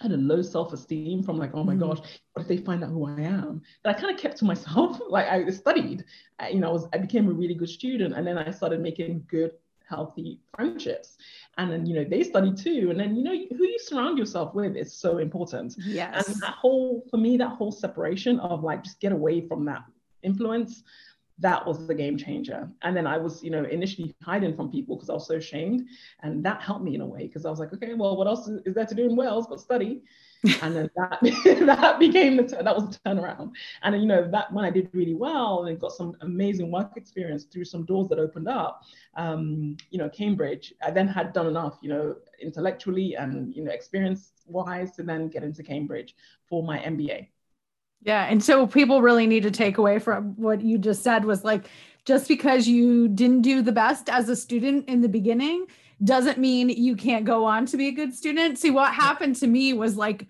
had 0.01 0.11
a 0.11 0.17
low 0.17 0.41
self-esteem 0.41 1.23
from 1.23 1.37
like, 1.37 1.51
oh 1.53 1.63
my 1.63 1.73
mm. 1.73 1.79
gosh, 1.79 1.99
what 2.33 2.41
if 2.41 2.49
they 2.49 2.57
find 2.57 2.83
out 2.83 2.89
who 2.89 3.07
I 3.07 3.21
am? 3.21 3.61
That 3.83 3.95
I 3.95 3.99
kind 3.99 4.13
of 4.13 4.21
kept 4.21 4.37
to 4.39 4.45
myself. 4.45 4.99
like 5.09 5.25
I 5.25 5.49
studied, 5.51 6.03
I, 6.37 6.49
you 6.49 6.59
know, 6.59 6.67
I, 6.67 6.73
was, 6.73 6.87
I 6.93 6.97
became 6.97 7.29
a 7.29 7.31
really 7.31 7.55
good 7.55 7.69
student, 7.69 8.13
and 8.13 8.27
then 8.27 8.37
I 8.37 8.51
started 8.51 8.81
making 8.81 9.23
good, 9.29 9.53
healthy 9.89 10.41
friendships. 10.53 11.15
And 11.57 11.71
then 11.71 11.85
you 11.85 11.95
know 11.95 12.03
they 12.03 12.23
study 12.23 12.53
too, 12.53 12.89
and 12.91 12.99
then 12.99 13.15
you 13.15 13.23
know 13.23 13.37
who 13.57 13.63
you 13.63 13.79
surround 13.79 14.17
yourself 14.17 14.53
with 14.53 14.75
is 14.75 14.93
so 14.93 15.19
important. 15.19 15.75
Yes. 15.79 16.27
And 16.27 16.41
that 16.41 16.55
whole, 16.55 17.05
for 17.09 17.15
me, 17.15 17.37
that 17.37 17.51
whole 17.51 17.71
separation 17.71 18.41
of 18.41 18.65
like 18.65 18.83
just 18.83 18.99
get 18.99 19.13
away 19.13 19.47
from 19.47 19.63
that 19.63 19.85
influence 20.23 20.83
that 21.39 21.65
was 21.65 21.85
the 21.85 21.93
game 21.93 22.17
changer. 22.17 22.69
And 22.81 22.97
then 22.97 23.05
I 23.05 23.17
was, 23.17 23.43
you 23.43 23.51
know, 23.51 23.63
initially 23.65 24.15
hiding 24.23 24.55
from 24.55 24.71
people 24.71 24.95
because 24.95 25.09
I 25.09 25.13
was 25.13 25.27
so 25.27 25.35
ashamed. 25.35 25.87
And 26.23 26.43
that 26.43 26.61
helped 26.61 26.83
me 26.83 26.95
in 26.95 27.01
a 27.01 27.05
way 27.05 27.27
because 27.27 27.45
I 27.45 27.49
was 27.49 27.59
like, 27.59 27.73
okay, 27.73 27.93
well, 27.93 28.17
what 28.17 28.27
else 28.27 28.47
is 28.47 28.73
there 28.73 28.85
to 28.85 28.95
do 28.95 29.05
in 29.05 29.15
Wales 29.15 29.47
but 29.47 29.59
study? 29.59 30.01
and 30.61 30.75
then 30.75 30.89
that 30.95 31.19
that 31.65 31.99
became 31.99 32.37
the 32.37 32.43
that 32.43 32.75
was 32.75 32.89
the 32.89 32.99
turnaround. 33.05 33.51
And 33.83 33.93
then, 33.93 34.01
you 34.01 34.07
know, 34.07 34.29
that 34.29 34.51
when 34.53 34.65
I 34.65 34.69
did 34.69 34.89
really 34.93 35.15
well 35.15 35.65
and 35.65 35.79
got 35.79 35.91
some 35.91 36.15
amazing 36.21 36.71
work 36.71 36.91
experience 36.95 37.43
through 37.45 37.65
some 37.65 37.85
doors 37.85 38.07
that 38.09 38.19
opened 38.19 38.47
up, 38.47 38.83
um, 39.15 39.77
you 39.89 39.97
know, 39.97 40.09
Cambridge, 40.09 40.73
I 40.83 40.91
then 40.91 41.07
had 41.07 41.33
done 41.33 41.47
enough, 41.47 41.79
you 41.81 41.89
know, 41.89 42.15
intellectually 42.41 43.15
and 43.15 43.53
you 43.55 43.63
know, 43.63 43.71
experience 43.71 44.31
wise 44.47 44.91
to 44.93 45.03
then 45.03 45.27
get 45.27 45.43
into 45.43 45.63
Cambridge 45.63 46.15
for 46.47 46.63
my 46.63 46.79
MBA. 46.79 47.27
Yeah. 48.01 48.25
And 48.25 48.43
so 48.43 48.67
people 48.67 49.01
really 49.01 49.27
need 49.27 49.43
to 49.43 49.51
take 49.51 49.77
away 49.77 49.99
from 49.99 50.35
what 50.37 50.61
you 50.61 50.77
just 50.77 51.03
said 51.03 51.25
was 51.25 51.43
like, 51.43 51.69
just 52.05 52.27
because 52.27 52.67
you 52.67 53.07
didn't 53.09 53.41
do 53.41 53.61
the 53.61 53.71
best 53.71 54.09
as 54.09 54.29
a 54.29 54.35
student 54.35 54.87
in 54.87 55.01
the 55.01 55.09
beginning 55.09 55.65
doesn't 56.03 56.37
mean 56.37 56.69
you 56.69 56.95
can't 56.95 57.25
go 57.25 57.43
on 57.43 57.65
to 57.65 57.75
be 57.75 57.87
a 57.87 57.91
good 57.91 58.13
student. 58.13 58.57
See, 58.57 58.71
what 58.71 58.93
happened 58.93 59.35
to 59.37 59.47
me 59.47 59.73
was 59.73 59.97
like, 59.97 60.27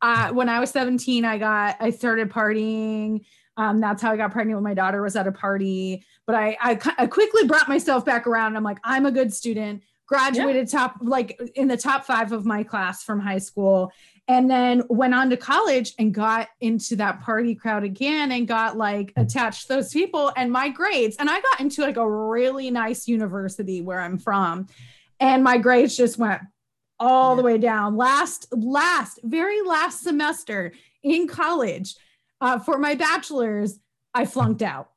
uh, 0.00 0.30
when 0.30 0.48
I 0.48 0.60
was 0.60 0.70
17, 0.70 1.24
I 1.24 1.38
got, 1.38 1.76
I 1.80 1.90
started 1.90 2.30
partying. 2.30 3.24
Um, 3.56 3.80
that's 3.80 4.00
how 4.00 4.12
I 4.12 4.16
got 4.16 4.30
pregnant 4.30 4.56
when 4.56 4.64
my 4.64 4.74
daughter 4.74 5.02
was 5.02 5.16
at 5.16 5.26
a 5.26 5.32
party. 5.32 6.04
But 6.24 6.36
I, 6.36 6.56
I, 6.60 6.78
I 6.98 7.06
quickly 7.08 7.44
brought 7.46 7.68
myself 7.68 8.04
back 8.04 8.26
around. 8.26 8.56
I'm 8.56 8.62
like, 8.62 8.78
I'm 8.84 9.06
a 9.06 9.12
good 9.12 9.34
student 9.34 9.82
graduated 10.08 10.72
yeah. 10.72 10.78
top 10.78 10.96
like 11.02 11.38
in 11.54 11.68
the 11.68 11.76
top 11.76 12.04
five 12.04 12.32
of 12.32 12.44
my 12.44 12.64
class 12.64 13.02
from 13.02 13.20
high 13.20 13.38
school 13.38 13.92
and 14.28 14.50
then 14.50 14.82
went 14.90 15.14
on 15.14 15.30
to 15.30 15.36
college 15.38 15.94
and 15.98 16.12
got 16.12 16.48
into 16.60 16.94
that 16.96 17.20
party 17.20 17.54
crowd 17.54 17.82
again 17.82 18.30
and 18.30 18.46
got 18.46 18.76
like 18.76 19.10
attached 19.16 19.62
to 19.62 19.68
those 19.68 19.90
people 19.90 20.30
and 20.36 20.52
my 20.52 20.68
grades. 20.68 21.16
And 21.16 21.30
i 21.30 21.40
got 21.40 21.60
into 21.60 21.82
like 21.82 21.96
a 21.96 22.08
really 22.08 22.70
nice 22.70 23.08
university 23.08 23.80
where 23.80 24.00
i'm 24.00 24.18
from. 24.18 24.68
And 25.18 25.42
my 25.42 25.56
grades 25.56 25.96
just 25.96 26.18
went 26.18 26.42
all 27.00 27.32
yeah. 27.32 27.36
the 27.36 27.42
way 27.42 27.58
down. 27.58 27.96
Last 27.96 28.46
last 28.52 29.18
very 29.24 29.62
last 29.62 30.02
semester 30.02 30.72
in 31.02 31.26
college 31.26 31.96
uh, 32.40 32.58
for 32.58 32.78
my 32.78 32.94
bachelor's 32.94 33.80
i 34.14 34.26
flunked 34.26 34.62
out. 34.62 34.90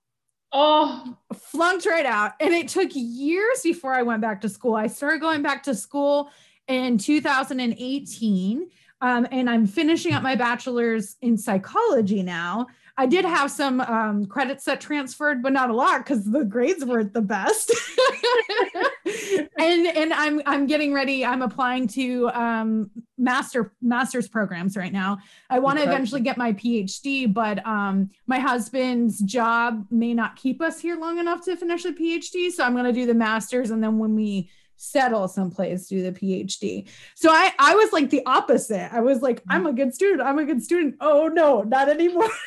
Oh. 0.52 1.16
Flunked 1.34 1.86
right 1.86 2.06
out. 2.06 2.34
And 2.42 2.54
it 2.54 2.68
took 2.68 2.90
years 2.94 3.62
before 3.64 3.94
i 3.94 4.02
went 4.02 4.22
back 4.22 4.42
to 4.42 4.50
school. 4.50 4.76
I 4.76 4.88
started 4.88 5.22
going 5.22 5.42
back 5.42 5.64
to 5.64 5.74
school 5.74 6.30
in 6.68 6.98
2018 6.98 8.70
um, 9.02 9.28
and 9.32 9.50
I'm 9.50 9.66
finishing 9.66 10.14
up 10.14 10.24
my 10.24 10.36
bachelor's 10.36 11.18
in 11.22 11.38
psychology 11.38 12.24
now. 12.24 12.68
I 12.98 13.08
did 13.08 13.26
have 13.26 13.50
some 13.50 13.82
um, 13.82 14.26
credits 14.26 14.66
that 14.66 14.80
transferred, 14.80 15.42
but 15.42 15.54
not 15.54 15.70
a 15.70 15.74
lot 15.74 16.04
because 16.04 16.26
the 16.26 16.44
grades 16.44 16.86
weren't 16.86 17.14
the 17.14 17.22
best. 17.22 17.72
and 19.58 19.88
and 19.88 20.14
I'm 20.14 20.42
I'm 20.46 20.68
getting 20.68 20.94
ready. 20.94 21.26
I'm 21.26 21.42
applying 21.42 21.88
to 21.90 22.30
um, 22.30 22.92
master 23.18 23.74
master's 23.82 24.28
programs 24.28 24.78
right 24.78 24.92
now. 24.92 25.20
I 25.50 25.60
want 25.60 25.80
to 25.80 25.86
eventually 25.86 26.22
get 26.22 26.38
my 26.38 26.54
PhD, 26.54 27.34
but 27.34 27.66
um, 27.66 28.12
my 28.28 28.40
husband's 28.40 29.20
job 29.20 29.86
may 29.90 30.14
not 30.14 30.36
keep 30.36 30.62
us 30.62 30.80
here 30.80 30.98
long 30.98 31.18
enough 31.18 31.44
to 31.46 31.56
finish 31.56 31.86
a 31.86 31.94
PhD. 31.94 32.52
So 32.52 32.64
I'm 32.64 32.74
going 32.74 32.86
to 32.86 32.94
do 32.94 33.06
the 33.06 33.16
master's, 33.16 33.72
and 33.72 33.84
then 33.84 33.98
when 33.98 34.16
we 34.16 34.50
settle 34.82 35.28
someplace 35.28 35.88
do 35.88 36.02
the 36.02 36.12
phd 36.12 36.88
so 37.16 37.30
i 37.30 37.54
i 37.60 37.76
was 37.76 37.94
like 37.94 38.10
the 38.10 38.24
opposite. 38.26 38.92
I 38.94 39.02
was 39.02 39.22
like 39.22 39.40
mm-hmm. 39.42 39.52
i'm 39.52 39.66
a 39.68 39.74
good 39.74 39.94
student. 39.94 40.22
I'm 40.22 40.40
a 40.40 40.46
good 40.46 40.64
student. 40.64 40.96
Oh 41.00 41.28
no 41.28 41.62
not 41.62 41.90
anymore. 41.90 42.30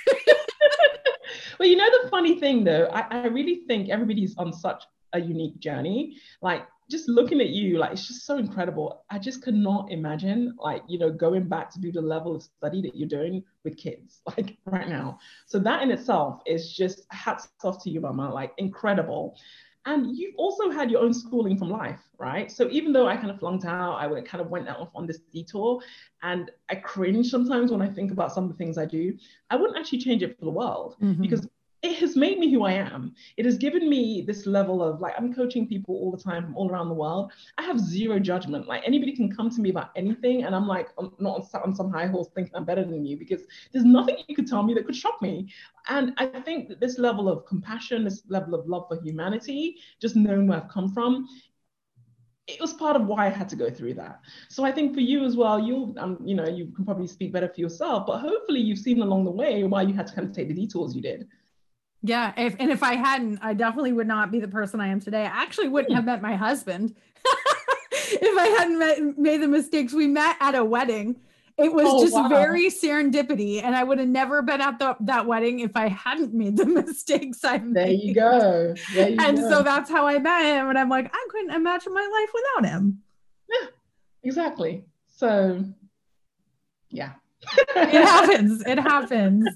Well 1.59 1.69
you 1.69 1.76
know 1.76 1.88
the 2.03 2.09
funny 2.09 2.38
thing 2.38 2.64
though. 2.64 2.88
I, 2.93 3.23
I 3.23 3.26
really 3.26 3.62
think 3.67 3.88
everybody's 3.88 4.37
on 4.37 4.53
such 4.53 4.85
a 5.12 5.21
unique 5.21 5.59
journey. 5.59 6.17
Like 6.43 6.67
just 6.91 7.09
looking 7.09 7.41
at 7.41 7.49
you 7.49 7.79
like 7.79 7.93
it's 7.93 8.07
just 8.07 8.26
so 8.26 8.37
incredible. 8.37 9.05
I 9.11 9.19
just 9.19 9.43
could 9.43 9.55
not 9.55 9.91
imagine 9.91 10.55
like 10.59 10.83
you 10.88 10.99
know 10.99 11.11
going 11.11 11.49
back 11.49 11.71
to 11.71 11.81
do 11.81 11.93
the 11.93 12.00
level 12.00 12.35
of 12.37 12.43
study 12.43 12.83
that 12.83 12.97
you're 12.97 13.09
doing 13.09 13.43
with 13.64 13.76
kids 13.76 14.21
like 14.37 14.57
right 14.67 14.88
now. 14.88 15.19
So 15.47 15.59
that 15.61 15.83
in 15.83 15.91
itself 15.91 16.41
is 16.47 16.73
just 16.73 17.03
hats 17.11 17.49
off 17.62 17.83
to 17.85 17.91
you 17.91 18.00
mama. 18.00 18.33
Like 18.33 18.53
incredible 18.59 19.37
and 19.87 20.17
you've 20.17 20.35
also 20.37 20.71
had 20.71 20.91
your 20.91 21.00
own 21.03 21.12
schooling 21.12 21.59
from 21.59 21.71
life, 21.71 22.00
right? 22.19 22.50
So 22.50 22.69
even 22.71 22.93
though 22.93 23.07
I 23.07 23.17
kind 23.17 23.31
of 23.31 23.38
flunked 23.38 23.67
out, 23.67 23.97
I 23.97 24.21
kind 24.23 24.41
of 24.41 24.49
went 24.49 24.69
off 24.69 24.88
on 24.95 25.07
this 25.07 25.19
detour 25.33 25.81
and 26.23 26.50
I 26.71 26.76
cringe 26.76 27.31
sometimes 27.31 27.71
when 27.71 27.83
I 27.83 27.88
think 27.88 28.11
about 28.11 28.33
some 28.33 28.45
of 28.45 28.50
the 28.50 28.57
things 28.57 28.79
I 28.79 28.87
do. 28.87 29.17
I 29.50 29.57
wouldn't 29.57 29.79
actually 29.79 29.99
change 29.99 30.23
it 30.23 30.38
for 30.38 30.47
the 30.47 30.50
world 30.50 30.97
mm-hmm. 31.03 31.21
because 31.21 31.47
it 31.85 31.97
has 31.99 32.17
made 32.17 32.38
me 32.38 32.50
who 32.50 32.64
I 32.64 32.73
am. 32.73 33.14
It 33.37 33.45
has 33.45 33.59
given 33.59 33.91
me 33.91 34.25
this 34.26 34.47
level 34.47 34.83
of 34.83 35.03
like, 35.03 35.12
I'm 35.19 35.35
coaching 35.35 35.69
people 35.69 35.95
all 35.97 36.11
the 36.11 36.23
time 36.23 36.43
from 36.43 36.57
all 36.57 36.71
around 36.71 36.88
the 36.88 36.95
world. 36.95 37.31
I 37.59 37.62
have 37.62 37.79
zero 37.79 38.19
judgment. 38.19 38.67
Like, 38.67 38.83
anybody 38.87 39.14
can 39.14 39.31
come 39.31 39.50
to 39.50 39.61
me 39.61 39.69
about 39.69 39.91
anything, 39.95 40.45
and 40.45 40.55
I'm 40.55 40.67
like, 40.67 40.88
I'm 40.99 41.12
not 41.19 41.47
on 41.62 41.75
some 41.75 41.93
high 41.93 42.07
horse 42.07 42.29
thinking 42.35 42.55
I'm 42.57 42.64
better 42.64 42.85
than 42.85 43.05
you 43.05 43.19
because 43.19 43.43
there's 43.71 43.85
nothing 43.85 44.17
you 44.26 44.35
could 44.35 44.47
tell 44.47 44.62
me 44.62 44.73
that 44.73 44.87
could 44.87 44.97
shock 44.97 45.21
me. 45.21 45.53
And 45.91 46.14
I 46.17 46.26
think 46.26 46.69
that 46.71 46.81
this 46.81 46.99
level 46.99 47.29
of 47.29 47.45
compassion, 47.45 48.05
this 48.05 48.23
level 48.29 48.55
of 48.55 48.67
love 48.67 48.87
for 48.88 48.99
humanity, 49.03 49.76
just 50.00 50.17
knowing 50.17 50.47
where 50.47 50.62
I've 50.62 50.71
come 50.71 50.91
from, 50.91 51.29
it 52.47 52.61
was 52.62 52.73
part 52.73 52.97
of 52.97 53.07
why 53.07 53.26
I 53.26 53.31
had 53.31 53.49
to 53.50 53.57
go 53.57 53.69
through 53.69 53.95
that. 53.95 54.21
So 54.49 54.64
I 54.64 54.73
think 54.73 54.95
for 54.95 55.00
you 55.00 55.25
as 55.25 55.37
well, 55.37 55.61
you 55.61 55.95
um, 55.99 56.19
you 56.25 56.35
know, 56.35 56.49
you 56.49 56.73
can 56.75 56.87
probably 56.87 57.07
speak 57.07 57.33
better 57.33 57.49
for 57.49 57.61
yourself, 57.61 58.07
but 58.07 58.21
hopefully 58.21 58.61
you've 58.61 58.79
seen 58.79 59.03
along 59.03 59.25
the 59.25 59.31
way 59.31 59.64
why 59.64 59.83
you 59.83 59.93
had 59.93 60.07
to 60.07 60.14
kind 60.14 60.29
of 60.29 60.35
take 60.35 60.49
the 60.49 60.55
detours 60.55 60.95
you 60.95 61.03
did. 61.03 61.29
Yeah, 62.06 62.34
if, 62.37 62.54
and 62.58 62.70
if 62.70 62.82
I 62.82 62.96
hadn't, 62.96 63.38
I 63.40 63.54
definitely 63.54 63.94
would 63.94 64.06
not 64.06 64.30
be 64.30 64.38
the 64.38 64.46
person 64.46 64.78
I 64.78 64.88
am 64.88 65.00
today. 65.00 65.23
I 65.23 65.42
actually 65.42 65.68
wouldn't 65.68 65.90
hmm. 65.90 65.96
have 65.96 66.04
met 66.04 66.20
my 66.20 66.37
husband 66.37 66.94
if 67.90 68.38
I 68.38 68.46
hadn't 68.58 68.78
met, 68.78 69.18
made 69.18 69.40
the 69.40 69.49
mistakes. 69.49 69.94
We 69.94 70.06
met 70.06 70.37
at 70.38 70.54
a 70.54 70.62
wedding. 70.62 71.16
It 71.56 71.73
was 71.73 71.87
oh, 71.88 72.02
just 72.02 72.14
wow. 72.14 72.28
very 72.28 72.66
serendipity, 72.66 73.62
and 73.62 73.75
I 73.75 73.84
would 73.84 73.99
have 73.99 74.08
never 74.08 74.42
been 74.42 74.61
at 74.61 74.78
the, 74.78 74.96
that 75.00 75.25
wedding 75.25 75.61
if 75.61 75.75
I 75.76 75.88
hadn't 75.88 76.34
made 76.34 76.58
the 76.58 76.66
mistakes 76.84 77.42
I 77.42 77.56
made. 77.56 77.75
There 77.75 77.92
you 77.92 78.14
go. 78.14 78.75
There 78.92 79.08
you 79.08 79.16
and 79.18 79.38
go. 79.38 79.49
so 79.49 79.62
that's 79.62 79.88
how 79.88 80.06
I 80.06 80.18
met 80.18 80.42
him, 80.44 80.68
and 80.68 80.78
I'm 80.78 80.90
like, 80.90 81.11
I 81.11 81.26
couldn't 81.30 81.52
imagine 81.52 81.94
my 81.94 82.06
life 82.06 82.34
without 82.34 82.70
him. 82.70 83.02
Yeah, 83.49 83.68
exactly. 84.25 84.84
So, 85.16 85.64
yeah, 86.90 87.12
it 87.76 88.04
happens. 88.04 88.62
It 88.66 88.78
happens. 88.78 89.49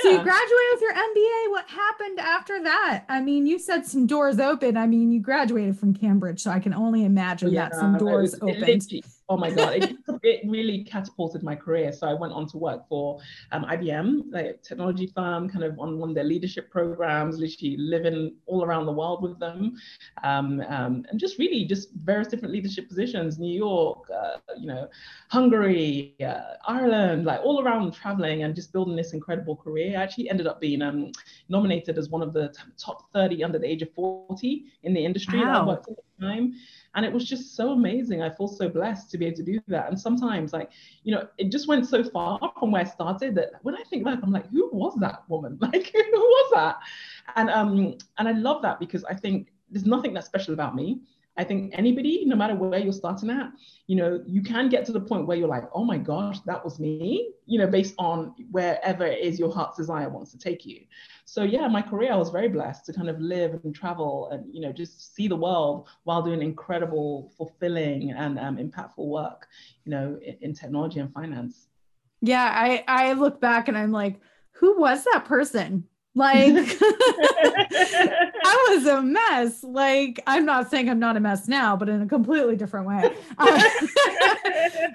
So 0.00 0.10
you 0.10 0.22
graduated 0.22 0.72
with 0.72 0.80
your 0.80 0.94
MBA. 0.94 1.50
What 1.50 1.68
happened 1.68 2.18
after 2.18 2.62
that? 2.62 3.04
I 3.08 3.20
mean, 3.20 3.46
you 3.46 3.58
said 3.58 3.86
some 3.86 4.06
doors 4.06 4.40
open. 4.40 4.76
I 4.76 4.86
mean, 4.86 5.12
you 5.12 5.20
graduated 5.20 5.78
from 5.78 5.94
Cambridge, 5.94 6.40
so 6.40 6.50
I 6.50 6.60
can 6.60 6.72
only 6.72 7.04
imagine 7.04 7.52
yeah, 7.52 7.68
that 7.68 7.74
some 7.74 7.98
doors 7.98 8.34
opened. 8.40 8.90
Oh 9.32 9.36
my 9.38 9.50
God, 9.50 9.72
it, 9.76 9.96
it 10.22 10.40
really 10.46 10.84
catapulted 10.84 11.42
my 11.42 11.56
career. 11.56 11.90
So 11.90 12.06
I 12.06 12.12
went 12.12 12.34
on 12.34 12.46
to 12.48 12.58
work 12.58 12.86
for 12.86 13.18
um, 13.50 13.64
IBM, 13.64 14.24
like 14.30 14.62
technology 14.62 15.06
firm, 15.06 15.48
kind 15.48 15.64
of 15.64 15.78
on 15.78 15.98
one 15.98 16.10
of 16.10 16.14
their 16.14 16.24
leadership 16.24 16.70
programs, 16.70 17.38
literally 17.38 17.78
living 17.78 18.34
all 18.44 18.62
around 18.62 18.84
the 18.84 18.92
world 18.92 19.22
with 19.22 19.38
them. 19.40 19.74
Um, 20.22 20.60
um, 20.68 21.06
and 21.08 21.18
just 21.18 21.38
really 21.38 21.64
just 21.64 21.94
various 21.94 22.28
different 22.28 22.52
leadership 22.52 22.88
positions, 22.88 23.38
New 23.38 23.56
York, 23.56 24.00
uh, 24.14 24.36
you 24.58 24.66
know, 24.66 24.86
Hungary, 25.30 26.14
uh, 26.20 26.56
Ireland, 26.68 27.24
like 27.24 27.40
all 27.42 27.64
around 27.64 27.94
traveling 27.94 28.42
and 28.42 28.54
just 28.54 28.70
building 28.70 28.96
this 28.96 29.14
incredible 29.14 29.56
career. 29.56 29.98
I 29.98 30.02
actually 30.02 30.28
ended 30.28 30.46
up 30.46 30.60
being 30.60 30.82
um, 30.82 31.10
nominated 31.48 31.96
as 31.96 32.10
one 32.10 32.20
of 32.20 32.34
the 32.34 32.54
top 32.76 33.10
30 33.14 33.44
under 33.44 33.58
the 33.58 33.66
age 33.66 33.80
of 33.80 33.90
40 33.94 34.64
in 34.82 34.92
the 34.92 35.02
industry 35.02 35.38
wow. 35.38 35.80
Time. 36.22 36.54
And 36.94 37.04
it 37.06 37.12
was 37.12 37.28
just 37.28 37.56
so 37.56 37.72
amazing. 37.72 38.22
I 38.22 38.30
feel 38.30 38.48
so 38.48 38.68
blessed 38.68 39.10
to 39.10 39.18
be 39.18 39.26
able 39.26 39.36
to 39.38 39.42
do 39.42 39.60
that. 39.68 39.88
And 39.88 39.98
sometimes 39.98 40.52
like 40.52 40.70
you 41.04 41.14
know 41.14 41.26
it 41.38 41.50
just 41.50 41.68
went 41.68 41.86
so 41.86 42.04
far 42.04 42.38
from 42.58 42.70
where 42.72 42.82
i 42.82 42.84
started 42.84 43.34
that 43.34 43.52
when 43.62 43.74
i 43.74 43.82
think 43.90 44.04
back 44.04 44.18
i'm 44.22 44.30
like 44.32 44.48
who 44.50 44.68
was 44.72 44.94
that 45.00 45.22
woman? 45.28 45.58
Like 45.60 45.90
who 45.92 46.20
was 46.36 46.50
that? 46.54 46.76
And 47.36 47.50
um 47.50 47.96
and 48.18 48.28
i 48.28 48.32
love 48.32 48.62
that 48.62 48.78
because 48.78 49.04
i 49.04 49.14
think 49.14 49.52
there's 49.70 49.86
nothing 49.86 50.12
that's 50.12 50.26
special 50.26 50.54
about 50.54 50.74
me 50.74 51.00
I 51.38 51.44
think 51.44 51.72
anybody, 51.76 52.24
no 52.26 52.36
matter 52.36 52.54
where 52.54 52.78
you're 52.78 52.92
starting 52.92 53.30
at, 53.30 53.50
you 53.86 53.96
know, 53.96 54.22
you 54.26 54.42
can 54.42 54.68
get 54.68 54.84
to 54.86 54.92
the 54.92 55.00
point 55.00 55.26
where 55.26 55.36
you're 55.36 55.48
like, 55.48 55.64
oh 55.74 55.82
my 55.82 55.96
gosh, 55.96 56.40
that 56.40 56.62
was 56.62 56.78
me, 56.78 57.32
you 57.46 57.58
know, 57.58 57.66
based 57.66 57.94
on 57.98 58.34
wherever 58.50 59.06
it 59.06 59.20
is 59.20 59.38
your 59.38 59.50
heart's 59.50 59.78
desire 59.78 60.10
wants 60.10 60.30
to 60.32 60.38
take 60.38 60.66
you. 60.66 60.80
So 61.24 61.42
yeah, 61.42 61.66
my 61.68 61.80
career, 61.80 62.12
I 62.12 62.16
was 62.16 62.28
very 62.28 62.48
blessed 62.48 62.84
to 62.86 62.92
kind 62.92 63.08
of 63.08 63.18
live 63.18 63.58
and 63.64 63.74
travel 63.74 64.28
and, 64.30 64.52
you 64.54 64.60
know, 64.60 64.72
just 64.72 65.14
see 65.14 65.26
the 65.26 65.36
world 65.36 65.88
while 66.04 66.20
doing 66.20 66.42
incredible, 66.42 67.32
fulfilling 67.38 68.10
and 68.10 68.38
um, 68.38 68.58
impactful 68.58 69.06
work, 69.06 69.46
you 69.84 69.90
know, 69.90 70.18
in, 70.22 70.36
in 70.42 70.54
technology 70.54 71.00
and 71.00 71.12
finance. 71.14 71.68
Yeah, 72.20 72.50
I, 72.54 72.84
I 72.86 73.14
look 73.14 73.40
back 73.40 73.68
and 73.68 73.78
I'm 73.78 73.90
like, 73.90 74.20
who 74.50 74.78
was 74.78 75.04
that 75.04 75.24
person? 75.24 75.88
Like 76.14 76.52
I 78.44 78.66
was 78.70 78.86
a 78.86 79.00
mess. 79.00 79.64
Like 79.64 80.22
I'm 80.26 80.44
not 80.44 80.70
saying 80.70 80.90
I'm 80.90 80.98
not 80.98 81.16
a 81.16 81.20
mess 81.20 81.48
now, 81.48 81.74
but 81.74 81.88
in 81.88 82.02
a 82.02 82.06
completely 82.06 82.54
different 82.54 82.86
way. 82.86 83.16
Uh, 83.38 83.46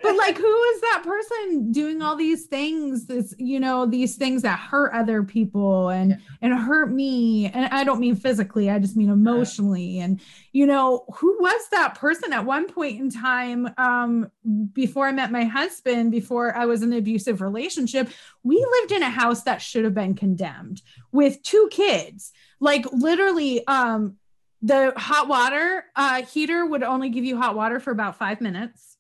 but 0.04 0.16
like 0.16 0.38
who 0.38 0.64
is 0.64 0.82
that 0.82 1.02
person 1.04 1.72
doing 1.72 2.04
all 2.04 2.16
these 2.16 2.46
things 2.46 3.08
this 3.08 3.34
you 3.40 3.60
know 3.60 3.88
these 3.88 4.16
things 4.16 4.44
that 4.44 4.60
hurt 4.60 4.94
other 4.94 5.24
people 5.24 5.90
and 5.90 6.12
yeah. 6.12 6.18
and 6.42 6.54
hurt 6.54 6.92
me 6.92 7.48
and 7.48 7.66
I 7.74 7.84
don't 7.84 8.00
mean 8.00 8.16
physically, 8.16 8.70
I 8.70 8.78
just 8.78 8.96
mean 8.96 9.10
emotionally 9.10 10.00
and 10.00 10.22
you 10.58 10.66
know, 10.66 11.06
who 11.18 11.38
was 11.40 11.70
that 11.70 11.94
person 11.94 12.34
at 12.34 12.44
one 12.44 12.68
point 12.68 13.00
in 13.00 13.12
time 13.12 13.70
um 13.78 14.32
before 14.74 15.08
I 15.08 15.12
met 15.12 15.32
my 15.32 15.44
husband, 15.44 16.10
before 16.12 16.56
I 16.56 16.66
was 16.66 16.82
in 16.82 16.94
an 16.94 16.98
abusive 16.98 17.42
relationship, 17.42 18.10
we 18.42 18.56
lived 18.56 18.92
in 18.92 19.04
a 19.04 19.10
house 19.12 19.44
that 19.44 19.62
should 19.62 19.84
have 19.84 19.94
been 19.94 20.16
condemned 20.16 20.82
with 21.12 21.44
two 21.44 21.70
kids. 21.72 22.32
Like 22.60 22.92
literally, 22.92 23.68
um, 23.68 24.18
the 24.64 24.94
hot 24.98 25.28
water 25.28 25.86
uh, 25.96 26.24
heater 26.24 26.66
would 26.66 26.82
only 26.82 27.10
give 27.10 27.24
you 27.24 27.38
hot 27.38 27.56
water 27.56 27.80
for 27.80 27.92
about 27.92 28.18
five 28.18 28.42
minutes. 28.42 28.98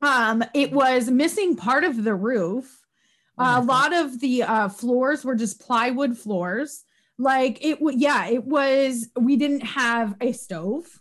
Um, 0.00 0.44
it 0.54 0.70
was 0.70 1.10
missing 1.10 1.56
part 1.56 1.82
of 1.82 2.04
the 2.04 2.14
roof. 2.14 2.66
Oh 3.36 3.58
a 3.58 3.60
lot 3.60 3.92
of 3.92 4.20
the 4.20 4.44
uh, 4.44 4.68
floors 4.68 5.24
were 5.24 5.34
just 5.34 5.60
plywood 5.60 6.16
floors. 6.16 6.84
Like 7.20 7.62
it 7.64 7.78
yeah, 7.98 8.28
it 8.28 8.44
was. 8.44 9.08
We 9.14 9.36
didn't 9.36 9.60
have 9.60 10.16
a 10.22 10.32
stove. 10.32 11.00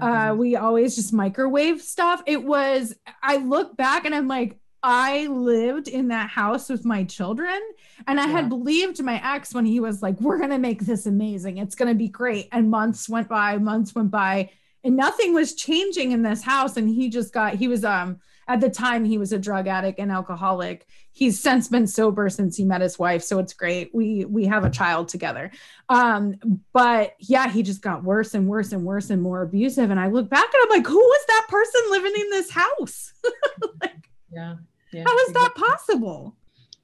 Uh, 0.00 0.34
we 0.36 0.56
always 0.56 0.94
just 0.94 1.12
microwave 1.12 1.82
stuff. 1.82 2.22
It 2.26 2.44
was. 2.44 2.94
I 3.22 3.38
look 3.38 3.76
back 3.76 4.04
and 4.04 4.14
I'm 4.14 4.28
like, 4.28 4.58
I 4.82 5.26
lived 5.26 5.88
in 5.88 6.08
that 6.08 6.30
house 6.30 6.68
with 6.68 6.84
my 6.84 7.02
children 7.02 7.60
and 8.06 8.20
I 8.20 8.26
yeah. 8.26 8.32
had 8.32 8.48
believed 8.48 9.02
my 9.02 9.20
ex 9.34 9.52
when 9.52 9.64
he 9.64 9.80
was 9.80 10.02
like, 10.02 10.20
we're 10.20 10.38
going 10.38 10.50
to 10.50 10.58
make 10.58 10.82
this 10.82 11.06
amazing. 11.06 11.58
It's 11.58 11.74
going 11.74 11.88
to 11.88 11.94
be 11.94 12.08
great. 12.08 12.48
And 12.52 12.70
months 12.70 13.08
went 13.08 13.28
by, 13.28 13.58
months 13.58 13.94
went 13.94 14.12
by, 14.12 14.50
and 14.84 14.96
nothing 14.96 15.34
was 15.34 15.54
changing 15.54 16.12
in 16.12 16.22
this 16.22 16.42
house. 16.42 16.76
And 16.76 16.88
he 16.88 17.08
just 17.08 17.32
got, 17.32 17.54
he 17.54 17.66
was, 17.66 17.84
um, 17.84 18.20
at 18.48 18.60
the 18.60 18.70
time 18.70 19.04
he 19.04 19.18
was 19.18 19.32
a 19.32 19.38
drug 19.38 19.66
addict 19.66 19.98
and 19.98 20.12
alcoholic. 20.12 20.86
He's 21.12 21.40
since 21.40 21.68
been 21.68 21.86
sober 21.86 22.28
since 22.28 22.56
he 22.56 22.64
met 22.64 22.80
his 22.80 22.98
wife. 22.98 23.22
So 23.22 23.38
it's 23.38 23.54
great. 23.54 23.90
We, 23.94 24.24
we 24.24 24.46
have 24.46 24.64
a 24.64 24.70
child 24.70 25.08
together. 25.08 25.50
Um, 25.88 26.36
but 26.72 27.14
yeah, 27.18 27.48
he 27.48 27.62
just 27.62 27.82
got 27.82 28.04
worse 28.04 28.34
and 28.34 28.46
worse 28.46 28.72
and 28.72 28.84
worse 28.84 29.10
and 29.10 29.22
more 29.22 29.42
abusive. 29.42 29.90
And 29.90 29.98
I 29.98 30.08
look 30.08 30.28
back 30.28 30.52
and 30.52 30.62
I'm 30.62 30.78
like, 30.78 30.86
who 30.86 30.98
was 30.98 31.24
that 31.28 31.46
person 31.48 31.80
living 31.90 32.12
in 32.14 32.30
this 32.30 32.50
house? 32.50 33.12
like, 33.80 34.10
yeah 34.30 34.56
yeah, 34.96 35.04
How 35.06 35.18
is 35.18 35.28
exactly. 35.28 35.42
that 35.42 35.68
possible? 35.70 36.36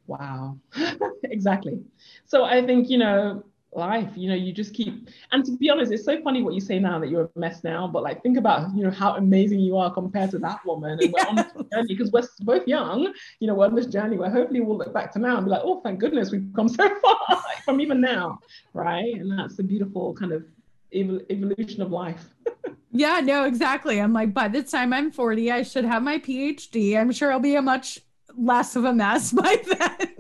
Wow. 0.07 0.59
exactly. 1.25 1.81
So 2.27 2.45
I 2.45 2.65
think, 2.65 2.91
you 2.91 2.99
know, 2.99 3.45
life, 3.75 4.11
you 4.15 4.29
know, 4.29 4.35
you 4.35 4.53
just 4.53 4.75
keep, 4.75 5.09
and 5.33 5.45
to 5.45 5.57
be 5.57 5.71
honest, 5.71 5.93
it's 5.93 6.05
so 6.05 6.21
funny 6.23 6.43
what 6.43 6.55
you 6.55 6.61
say 6.61 6.79
now 6.79 6.99
that 6.99 7.09
you're 7.09 7.31
a 7.35 7.39
mess 7.39 7.65
now, 7.65 7.87
but 7.87 8.03
like 8.03 8.23
think 8.23 8.37
about, 8.37 8.75
you 8.75 8.85
know, 8.85 8.91
how 8.91 9.17
amazing 9.17 9.61
you 9.61 9.77
are 9.77 9.93
compared 9.93 10.31
to 10.31 10.39
that 10.39 10.65
woman. 10.67 10.99
And 11.01 11.03
yeah. 11.03 11.11
we're 11.13 11.29
on 11.29 11.37
this 11.37 11.53
journey 11.73 11.87
because 11.89 12.13
we're 12.13 12.29
both 12.41 12.67
young, 12.69 13.13
you 13.41 13.47
know, 13.47 13.55
we're 13.55 13.67
on 13.67 13.75
this 13.75 13.87
journey 13.87 14.19
where 14.19 14.31
hopefully 14.31 14.61
we'll 14.61 14.79
look 14.79 14.93
back 14.93 15.13
to 15.13 15.19
now 15.19 15.37
and 15.37 15.47
be 15.47 15.51
like, 15.51 15.63
oh, 15.65 15.81
thank 15.81 16.01
goodness 16.01 16.31
we've 16.31 16.49
come 16.55 16.69
so 16.69 16.89
far 17.03 17.43
from 17.65 17.81
even 17.81 18.01
now. 18.01 18.39
Right. 18.75 19.15
And 19.15 19.39
that's 19.39 19.57
the 19.57 19.63
beautiful 19.63 20.15
kind 20.15 20.33
of 20.33 20.45
evolution 20.93 21.83
of 21.83 21.91
life. 21.91 22.25
Yeah, 22.95 23.21
no, 23.21 23.45
exactly. 23.45 24.03
I'm 24.03 24.13
like, 24.13 24.35
by 24.35 24.49
the 24.49 24.63
time 24.63 24.93
I'm 24.93 25.11
40, 25.11 25.51
I 25.51 25.63
should 25.63 25.87
have 25.87 26.03
my 26.03 26.19
PhD. 26.19 26.99
I'm 26.99 27.11
sure 27.11 27.33
I'll 27.33 27.41
be 27.41 27.55
a 27.55 27.63
much 27.63 27.99
less 28.37 28.77
of 28.77 28.85
a 28.85 28.93
mess 28.93 29.33
by 29.33 29.57
then. 29.67 30.12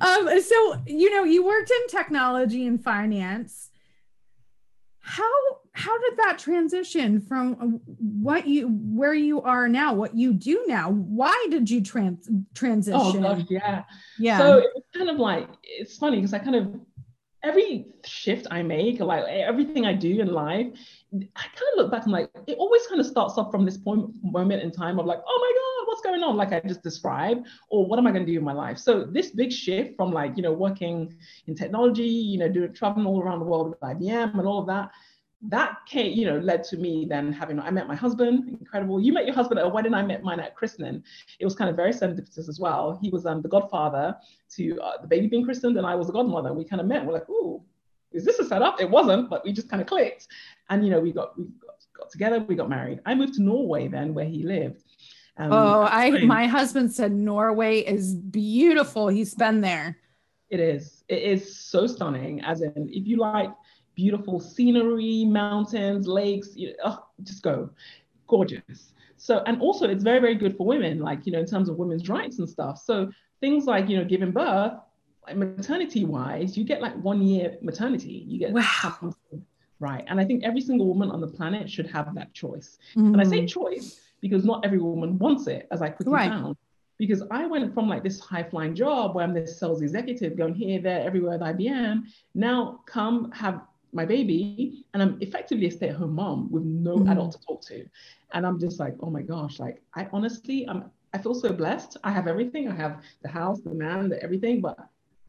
Um, 0.00 0.40
so 0.40 0.82
you 0.86 1.10
know, 1.10 1.24
you 1.24 1.44
worked 1.44 1.70
in 1.70 1.88
technology 1.88 2.66
and 2.66 2.82
finance. 2.82 3.70
How 5.00 5.30
how 5.72 5.96
did 5.98 6.18
that 6.18 6.38
transition 6.38 7.20
from 7.20 7.80
what 7.98 8.46
you 8.46 8.68
where 8.68 9.14
you 9.14 9.40
are 9.42 9.68
now, 9.68 9.94
what 9.94 10.16
you 10.16 10.32
do 10.32 10.64
now? 10.66 10.90
Why 10.90 11.46
did 11.50 11.70
you 11.70 11.82
trans 11.82 12.28
transition? 12.54 13.00
Oh 13.24 13.36
gosh, 13.36 13.44
yeah, 13.48 13.84
yeah. 14.18 14.38
So 14.38 14.62
it's 14.74 14.88
kind 14.96 15.08
of 15.08 15.18
like 15.18 15.48
it's 15.62 15.96
funny 15.96 16.16
because 16.16 16.34
I 16.34 16.40
kind 16.40 16.56
of 16.56 16.80
every 17.42 17.86
shift 18.04 18.46
I 18.50 18.62
make, 18.62 19.00
like 19.00 19.24
everything 19.24 19.86
I 19.86 19.94
do 19.94 20.20
in 20.20 20.32
life, 20.32 20.66
I 21.14 21.42
kind 21.42 21.70
of 21.72 21.78
look 21.78 21.90
back 21.90 22.02
and 22.04 22.12
like 22.12 22.30
it 22.46 22.58
always 22.58 22.86
kind 22.86 23.00
of 23.00 23.06
starts 23.06 23.38
off 23.38 23.50
from 23.50 23.64
this 23.64 23.78
point 23.78 24.10
moment 24.22 24.62
in 24.62 24.70
time 24.70 24.98
of 24.98 25.06
like, 25.06 25.20
oh 25.26 25.38
my 25.40 25.52
God, 25.56 25.88
what's 25.88 26.02
going 26.02 26.22
on? 26.22 26.36
Like 26.36 26.52
I 26.52 26.60
just 26.60 26.82
described, 26.82 27.46
or 27.70 27.86
what 27.86 27.98
am 27.98 28.06
I 28.06 28.12
going 28.12 28.26
to 28.26 28.30
do 28.30 28.38
in 28.38 28.44
my 28.44 28.52
life? 28.52 28.78
So 28.78 29.04
this 29.04 29.30
big 29.30 29.50
shift 29.50 29.96
from 29.96 30.12
like, 30.12 30.36
you 30.36 30.42
know, 30.42 30.52
working 30.52 31.16
in 31.46 31.54
technology, 31.54 32.04
you 32.04 32.38
know, 32.38 32.48
doing 32.48 32.74
traveling 32.74 33.06
all 33.06 33.22
around 33.22 33.38
the 33.38 33.46
world 33.46 33.70
with 33.70 33.80
IBM 33.80 34.38
and 34.38 34.46
all 34.46 34.60
of 34.60 34.66
that, 34.66 34.90
that 35.42 35.78
came, 35.86 36.18
you 36.18 36.26
know, 36.26 36.38
led 36.38 36.64
to 36.64 36.76
me 36.76 37.06
then 37.08 37.32
having, 37.32 37.60
I 37.60 37.70
met 37.70 37.86
my 37.86 37.94
husband, 37.94 38.48
incredible. 38.60 39.00
You 39.00 39.12
met 39.12 39.24
your 39.24 39.34
husband 39.34 39.60
at 39.60 39.66
a 39.66 39.68
wedding, 39.68 39.94
I 39.94 40.02
met 40.02 40.22
mine 40.22 40.40
at 40.40 40.56
christening. 40.56 41.02
It 41.38 41.44
was 41.44 41.54
kind 41.54 41.70
of 41.70 41.76
very 41.76 41.92
serendipitous 41.92 42.48
as 42.48 42.58
well. 42.60 42.98
He 43.00 43.08
was 43.08 43.24
um, 43.24 43.40
the 43.40 43.48
godfather 43.48 44.16
to 44.56 44.80
uh, 44.80 45.00
the 45.00 45.06
baby 45.06 45.28
being 45.28 45.44
christened, 45.44 45.76
and 45.76 45.86
I 45.86 45.94
was 45.94 46.08
the 46.08 46.12
godmother. 46.12 46.52
We 46.52 46.64
kind 46.64 46.80
of 46.80 46.88
met. 46.88 47.06
We're 47.06 47.12
like, 47.12 47.28
ooh, 47.28 47.62
is 48.10 48.24
this 48.24 48.38
a 48.38 48.44
setup? 48.44 48.80
It 48.80 48.90
wasn't, 48.90 49.30
but 49.30 49.44
we 49.44 49.52
just 49.52 49.68
kind 49.68 49.80
of 49.80 49.86
clicked. 49.86 50.26
And, 50.70 50.84
you 50.84 50.90
know, 50.90 51.00
we 51.00 51.12
got, 51.12 51.38
we 51.38 51.44
got, 51.60 51.76
got 51.96 52.10
together, 52.10 52.40
we 52.40 52.54
got 52.54 52.68
married. 52.68 53.00
I 53.06 53.14
moved 53.14 53.34
to 53.34 53.42
Norway 53.42 53.88
then 53.88 54.14
where 54.14 54.26
he 54.26 54.42
lived. 54.42 54.82
Um, 55.36 55.52
oh, 55.52 55.88
I, 55.90 56.10
my 56.24 56.46
husband 56.46 56.92
said 56.92 57.12
Norway 57.12 57.78
is 57.80 58.14
beautiful. 58.14 59.08
He's 59.08 59.34
been 59.34 59.60
there. 59.60 59.96
It 60.50 60.60
is. 60.60 61.04
It 61.08 61.22
is 61.22 61.56
so 61.56 61.86
stunning. 61.86 62.40
As 62.42 62.62
in, 62.62 62.88
if 62.90 63.06
you 63.06 63.18
like, 63.18 63.50
beautiful 63.94 64.40
scenery, 64.40 65.24
mountains, 65.24 66.06
lakes, 66.06 66.50
you 66.54 66.74
oh, 66.84 67.04
just 67.22 67.42
go. 67.42 67.70
Gorgeous. 68.26 68.92
So, 69.16 69.42
and 69.46 69.60
also 69.60 69.88
it's 69.88 70.04
very, 70.04 70.20
very 70.20 70.36
good 70.36 70.56
for 70.56 70.66
women, 70.66 71.00
like, 71.00 71.26
you 71.26 71.32
know, 71.32 71.40
in 71.40 71.46
terms 71.46 71.68
of 71.68 71.76
women's 71.76 72.08
rights 72.08 72.38
and 72.38 72.48
stuff. 72.48 72.78
So 72.78 73.10
things 73.40 73.64
like, 73.64 73.88
you 73.88 73.96
know, 73.96 74.04
giving 74.04 74.30
birth, 74.30 74.74
like 75.26 75.36
maternity 75.36 76.04
wise, 76.04 76.56
you 76.56 76.64
get 76.64 76.80
like 76.80 76.94
one 77.02 77.22
year 77.22 77.58
maternity. 77.60 78.24
You 78.26 78.38
get 78.38 78.52
wow. 78.52 79.12
Right. 79.80 80.04
And 80.06 80.20
I 80.20 80.24
think 80.24 80.44
every 80.44 80.60
single 80.60 80.86
woman 80.86 81.10
on 81.10 81.20
the 81.20 81.26
planet 81.26 81.70
should 81.70 81.86
have 81.90 82.14
that 82.14 82.32
choice. 82.34 82.78
Mm-hmm. 82.96 83.14
And 83.14 83.20
I 83.20 83.24
say 83.24 83.40
mm. 83.42 83.48
choice 83.48 84.00
because 84.20 84.44
not 84.44 84.64
every 84.64 84.78
woman 84.78 85.18
wants 85.18 85.46
it, 85.46 85.68
as 85.70 85.82
I 85.82 85.90
quickly 85.90 86.14
right. 86.14 86.30
found. 86.30 86.56
Because 86.98 87.22
I 87.30 87.46
went 87.46 87.72
from 87.72 87.88
like 87.88 88.02
this 88.02 88.18
high 88.18 88.42
flying 88.42 88.74
job 88.74 89.14
where 89.14 89.24
I'm 89.24 89.32
this 89.32 89.58
sales 89.58 89.82
executive 89.82 90.36
going 90.36 90.54
here, 90.54 90.80
there, 90.80 91.00
everywhere 91.00 91.34
at 91.34 91.40
IBM. 91.40 92.02
Now 92.34 92.80
come 92.86 93.30
have 93.32 93.62
my 93.92 94.04
baby 94.04 94.84
and 94.92 95.02
I'm 95.02 95.16
effectively 95.20 95.66
a 95.66 95.70
stay-at-home 95.70 96.14
mom 96.14 96.50
with 96.50 96.64
no 96.64 96.96
mm-hmm. 96.96 97.10
adult 97.10 97.32
to 97.32 97.38
talk 97.46 97.62
to. 97.66 97.86
And 98.32 98.44
I'm 98.44 98.58
just 98.58 98.80
like, 98.80 98.96
oh 99.00 99.10
my 99.10 99.22
gosh, 99.22 99.60
like 99.60 99.80
I 99.94 100.08
honestly 100.12 100.68
I'm 100.68 100.90
I 101.14 101.18
feel 101.18 101.34
so 101.34 101.52
blessed. 101.52 101.96
I 102.04 102.10
have 102.10 102.26
everything. 102.26 102.68
I 102.68 102.74
have 102.74 103.02
the 103.22 103.28
house, 103.28 103.60
the 103.60 103.72
man, 103.72 104.10
the 104.10 104.22
everything, 104.22 104.60
but 104.60 104.76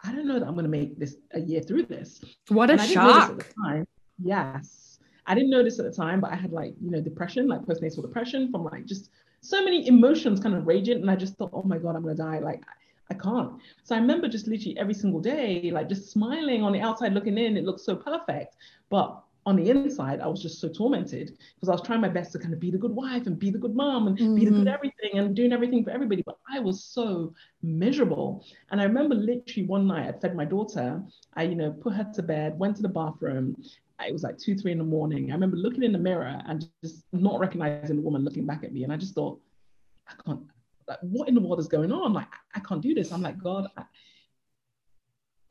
I 0.03 0.11
don't 0.11 0.27
know 0.27 0.39
that 0.39 0.47
I'm 0.47 0.55
gonna 0.55 0.67
make 0.67 0.97
this 0.97 1.17
a 1.33 1.39
year 1.39 1.61
through 1.61 1.83
this. 1.83 2.21
What 2.49 2.69
a 2.69 2.77
shock. 2.77 3.45
Yes. 4.23 4.99
I 5.25 5.35
didn't 5.35 5.51
notice 5.51 5.79
at 5.79 5.85
the 5.85 5.91
time, 5.91 6.21
but 6.21 6.31
I 6.31 6.35
had 6.35 6.51
like, 6.51 6.73
you 6.81 6.89
know, 6.89 7.01
depression, 7.01 7.47
like 7.47 7.61
postnatal 7.61 8.01
depression 8.01 8.51
from 8.51 8.63
like 8.63 8.85
just 8.85 9.11
so 9.41 9.63
many 9.63 9.87
emotions 9.87 10.39
kind 10.39 10.55
of 10.55 10.65
raging. 10.65 11.01
And 11.01 11.11
I 11.11 11.15
just 11.15 11.35
thought, 11.35 11.51
oh 11.53 11.63
my 11.63 11.77
God, 11.77 11.95
I'm 11.95 12.01
gonna 12.01 12.15
die. 12.15 12.39
Like 12.39 12.63
I 13.09 13.13
can't. 13.13 13.53
So 13.83 13.95
I 13.95 13.99
remember 13.99 14.27
just 14.27 14.47
literally 14.47 14.77
every 14.77 14.93
single 14.93 15.19
day, 15.19 15.71
like 15.71 15.89
just 15.89 16.11
smiling 16.11 16.63
on 16.63 16.73
the 16.73 16.81
outside 16.81 17.13
looking 17.13 17.37
in, 17.37 17.57
it 17.57 17.63
looked 17.63 17.81
so 17.81 17.95
perfect. 17.95 18.55
But 18.89 19.21
on 19.45 19.55
the 19.55 19.69
inside, 19.69 20.19
I 20.19 20.27
was 20.27 20.41
just 20.41 20.59
so 20.59 20.67
tormented 20.67 21.37
because 21.55 21.69
I 21.69 21.71
was 21.71 21.81
trying 21.81 22.01
my 22.01 22.09
best 22.09 22.31
to 22.33 22.39
kind 22.39 22.53
of 22.53 22.59
be 22.59 22.69
the 22.69 22.77
good 22.77 22.91
wife 22.91 23.25
and 23.25 23.39
be 23.39 23.49
the 23.49 23.57
good 23.57 23.75
mom 23.75 24.07
and 24.07 24.17
mm-hmm. 24.17 24.35
be 24.35 24.45
the 24.45 24.51
good 24.51 24.59
mm-hmm. 24.59 24.67
everything 24.67 25.11
and 25.13 25.35
doing 25.35 25.53
everything 25.53 25.83
for 25.83 25.91
everybody. 25.91 26.21
But 26.23 26.37
I 26.51 26.59
was 26.59 26.83
so 26.83 27.33
miserable. 27.63 28.45
And 28.71 28.79
I 28.81 28.83
remember 28.83 29.15
literally 29.15 29.65
one 29.65 29.87
night 29.87 30.07
I 30.07 30.19
fed 30.19 30.35
my 30.35 30.45
daughter. 30.45 31.01
I, 31.35 31.43
you 31.43 31.55
know, 31.55 31.71
put 31.71 31.93
her 31.93 32.07
to 32.13 32.21
bed, 32.23 32.59
went 32.59 32.75
to 32.75 32.81
the 32.81 32.89
bathroom. 32.89 33.55
It 34.07 34.13
was 34.13 34.23
like 34.23 34.37
two, 34.37 34.55
three 34.55 34.71
in 34.71 34.77
the 34.77 34.83
morning. 34.83 35.31
I 35.31 35.33
remember 35.33 35.57
looking 35.57 35.83
in 35.83 35.91
the 35.91 35.99
mirror 35.99 36.41
and 36.47 36.67
just 36.83 37.03
not 37.11 37.39
recognizing 37.39 37.97
the 37.97 38.01
woman 38.01 38.23
looking 38.23 38.45
back 38.45 38.63
at 38.63 38.73
me. 38.73 38.83
And 38.83 38.93
I 38.93 38.97
just 38.97 39.13
thought, 39.13 39.39
I 40.07 40.13
can't, 40.25 40.41
like, 40.87 40.99
what 41.01 41.27
in 41.27 41.35
the 41.35 41.41
world 41.41 41.59
is 41.59 41.67
going 41.67 41.91
on? 41.91 42.13
Like, 42.13 42.27
I 42.55 42.59
can't 42.61 42.81
do 42.81 42.93
this. 42.93 43.11
I'm 43.11 43.21
like, 43.21 43.37
God, 43.37 43.67
I, 43.77 43.83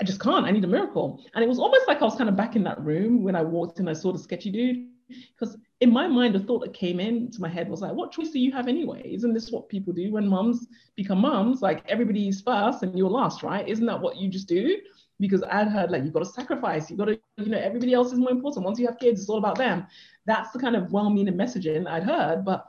I 0.00 0.04
just 0.04 0.20
can't. 0.20 0.46
I 0.46 0.50
need 0.50 0.64
a 0.64 0.68
miracle. 0.68 1.22
And 1.34 1.44
it 1.44 1.48
was 1.48 1.58
almost 1.58 1.86
like 1.86 2.00
I 2.00 2.04
was 2.04 2.16
kind 2.16 2.28
of 2.28 2.36
back 2.36 2.56
in 2.56 2.64
that 2.64 2.80
room 2.80 3.22
when 3.22 3.36
I 3.36 3.42
walked 3.42 3.80
in, 3.80 3.88
I 3.88 3.92
saw 3.92 4.12
the 4.12 4.18
sketchy 4.18 4.50
dude. 4.50 4.88
Because 5.08 5.56
in 5.80 5.92
my 5.92 6.06
mind, 6.06 6.34
the 6.34 6.40
thought 6.40 6.60
that 6.60 6.74
came 6.74 7.00
into 7.00 7.40
my 7.40 7.48
head 7.48 7.68
was 7.68 7.80
like, 7.80 7.92
what 7.92 8.12
choice 8.12 8.30
do 8.30 8.38
you 8.38 8.52
have 8.52 8.68
anyway? 8.68 9.02
Isn't 9.04 9.32
this 9.32 9.50
what 9.50 9.68
people 9.68 9.92
do 9.92 10.12
when 10.12 10.28
moms 10.28 10.66
become 10.96 11.20
moms? 11.20 11.62
Like 11.62 11.82
everybody's 11.88 12.40
first 12.42 12.82
and 12.82 12.96
you're 12.96 13.08
last, 13.08 13.42
right? 13.42 13.66
Isn't 13.66 13.86
that 13.86 14.00
what 14.00 14.16
you 14.16 14.28
just 14.28 14.48
do? 14.48 14.78
Because 15.20 15.42
I'd 15.50 15.68
heard 15.68 15.90
like 15.90 16.04
you've 16.04 16.12
got 16.12 16.20
to 16.20 16.26
sacrifice, 16.26 16.88
you've 16.88 16.98
got 16.98 17.06
to, 17.06 17.18
you 17.38 17.50
know, 17.50 17.58
everybody 17.58 17.92
else 17.92 18.12
is 18.12 18.18
more 18.18 18.30
important. 18.30 18.64
Once 18.64 18.78
you 18.78 18.86
have 18.86 18.98
kids, 18.98 19.20
it's 19.20 19.28
all 19.28 19.38
about 19.38 19.58
them. 19.58 19.86
That's 20.26 20.50
the 20.52 20.58
kind 20.58 20.76
of 20.76 20.92
well-meaning 20.92 21.34
messaging 21.34 21.88
I'd 21.88 22.04
heard, 22.04 22.44
but 22.44 22.66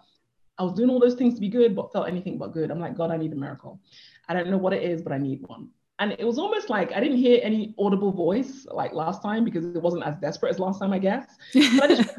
I 0.58 0.64
was 0.64 0.74
doing 0.74 0.90
all 0.90 1.00
those 1.00 1.16
things 1.16 1.36
to 1.36 1.42
be 1.42 1.50
good, 1.50 1.76
but 1.76 1.92
felt 1.94 2.08
anything 2.08 2.38
but 2.38 2.54
good. 2.54 2.72
I'm 2.72 2.80
like, 2.80 2.98
God, 2.98 3.12
I 3.12 3.18
need 3.18 3.34
a 3.34 3.36
miracle. 3.36 3.80
I 4.28 4.34
don't 4.34 4.50
know 4.50 4.58
what 4.58 4.74
it 4.74 4.84
is, 4.84 5.02
but 5.02 5.14
I 5.14 5.18
need 5.18 5.42
one 5.48 5.70
and 6.00 6.16
it 6.18 6.26
was 6.26 6.40
almost 6.40 6.70
like 6.70 6.94
I 6.94 7.02
didn't 7.02 7.18
hear 7.18 7.40
any 7.44 7.76
audible 7.78 8.12
voice 8.12 8.66
like 8.72 8.94
last 8.94 9.22
time 9.22 9.44
because 9.44 9.66
it 9.66 9.82
wasn't 9.82 10.04
as 10.06 10.16
desperate 10.18 10.50
as 10.50 10.60
last 10.60 10.80
time, 10.80 10.94
I 10.94 11.00
guess. 11.00 11.36
I, 11.56 11.88
just, 11.88 12.10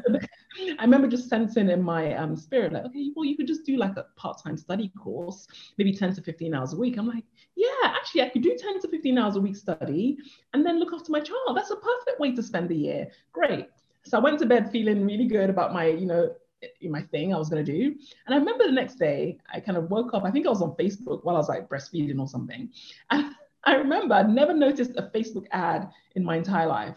I, 0.79 0.83
remember 0.83 1.07
just 1.07 1.27
sensing 1.27 1.69
in 1.69 1.81
my 1.81 2.13
um, 2.13 2.37
spirit, 2.37 2.73
like, 2.73 2.85
okay, 2.85 3.09
well, 3.15 3.25
you 3.25 3.35
could 3.35 3.47
just 3.47 3.65
do 3.65 3.77
like 3.77 3.97
a 3.97 4.05
part-time 4.15 4.55
study 4.55 4.91
course, 4.97 5.47
maybe 5.79 5.93
10 5.93 6.13
to 6.15 6.21
15 6.21 6.53
hours 6.53 6.73
a 6.73 6.77
week. 6.77 6.97
I'm 6.97 7.07
like, 7.07 7.25
yeah, 7.61 7.93
actually, 7.95 8.23
I 8.23 8.29
could 8.29 8.41
do 8.41 8.57
10 8.57 8.81
to 8.81 8.87
15 8.87 9.17
hours 9.17 9.35
a 9.35 9.41
week 9.41 9.55
study 9.55 10.17
and 10.53 10.65
then 10.65 10.79
look 10.79 10.93
after 10.93 11.11
my 11.11 11.19
child. 11.19 11.55
That's 11.55 11.69
a 11.69 11.75
perfect 11.75 12.19
way 12.19 12.33
to 12.33 12.41
spend 12.41 12.69
the 12.69 12.75
year. 12.75 13.07
Great. 13.33 13.67
So 14.03 14.17
I 14.17 14.21
went 14.21 14.39
to 14.39 14.47
bed 14.47 14.71
feeling 14.71 15.05
really 15.05 15.27
good 15.27 15.49
about 15.49 15.71
my, 15.71 15.85
you 15.85 16.07
know, 16.07 16.33
eh, 16.63 16.89
my 16.89 17.03
thing 17.03 17.33
I 17.33 17.37
was 17.37 17.49
gonna 17.49 17.63
do. 17.63 17.95
And 18.25 18.33
I 18.33 18.37
remember 18.37 18.65
the 18.65 18.71
next 18.71 18.95
day, 18.95 19.37
I 19.53 19.59
kind 19.59 19.77
of 19.77 19.91
woke 19.91 20.15
up. 20.15 20.23
I 20.23 20.31
think 20.31 20.47
I 20.47 20.49
was 20.49 20.63
on 20.63 20.71
Facebook 20.71 21.23
while 21.23 21.35
I 21.35 21.39
was 21.39 21.49
like 21.49 21.69
breastfeeding 21.69 22.19
or 22.19 22.27
something, 22.27 22.69
and 23.11 23.35
I 23.63 23.75
remember 23.75 24.15
I'd 24.15 24.29
never 24.29 24.53
noticed 24.53 24.93
a 24.97 25.11
Facebook 25.13 25.45
ad 25.51 25.87
in 26.15 26.23
my 26.23 26.37
entire 26.37 26.65
life. 26.65 26.95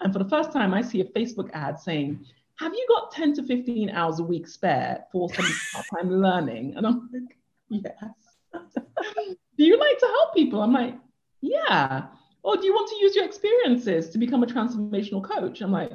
And 0.00 0.12
for 0.12 0.18
the 0.18 0.28
first 0.28 0.52
time, 0.52 0.74
I 0.74 0.82
see 0.82 1.00
a 1.00 1.06
Facebook 1.06 1.48
ad 1.54 1.80
saying, 1.80 2.26
Have 2.58 2.74
you 2.74 2.86
got 2.86 3.12
10 3.12 3.32
to 3.34 3.42
15 3.42 3.88
hours 3.88 4.18
a 4.18 4.22
week 4.22 4.46
spare 4.46 5.04
for 5.10 5.32
some 5.32 5.46
part 5.72 5.86
time 5.94 6.10
learning? 6.10 6.74
And 6.76 6.86
I'm 6.86 7.08
like, 7.10 7.38
Yes. 7.70 8.21
Do 8.52 9.64
you 9.64 9.78
like 9.78 9.98
to 9.98 10.06
help 10.06 10.34
people? 10.34 10.60
I'm 10.62 10.72
like, 10.72 10.96
Yeah. 11.40 12.06
Or 12.42 12.56
do 12.56 12.66
you 12.66 12.72
want 12.72 12.88
to 12.90 12.96
use 12.96 13.14
your 13.14 13.24
experiences 13.24 14.10
to 14.10 14.18
become 14.18 14.42
a 14.42 14.46
transformational 14.46 15.22
coach? 15.22 15.60
I'm 15.60 15.72
like, 15.72 15.92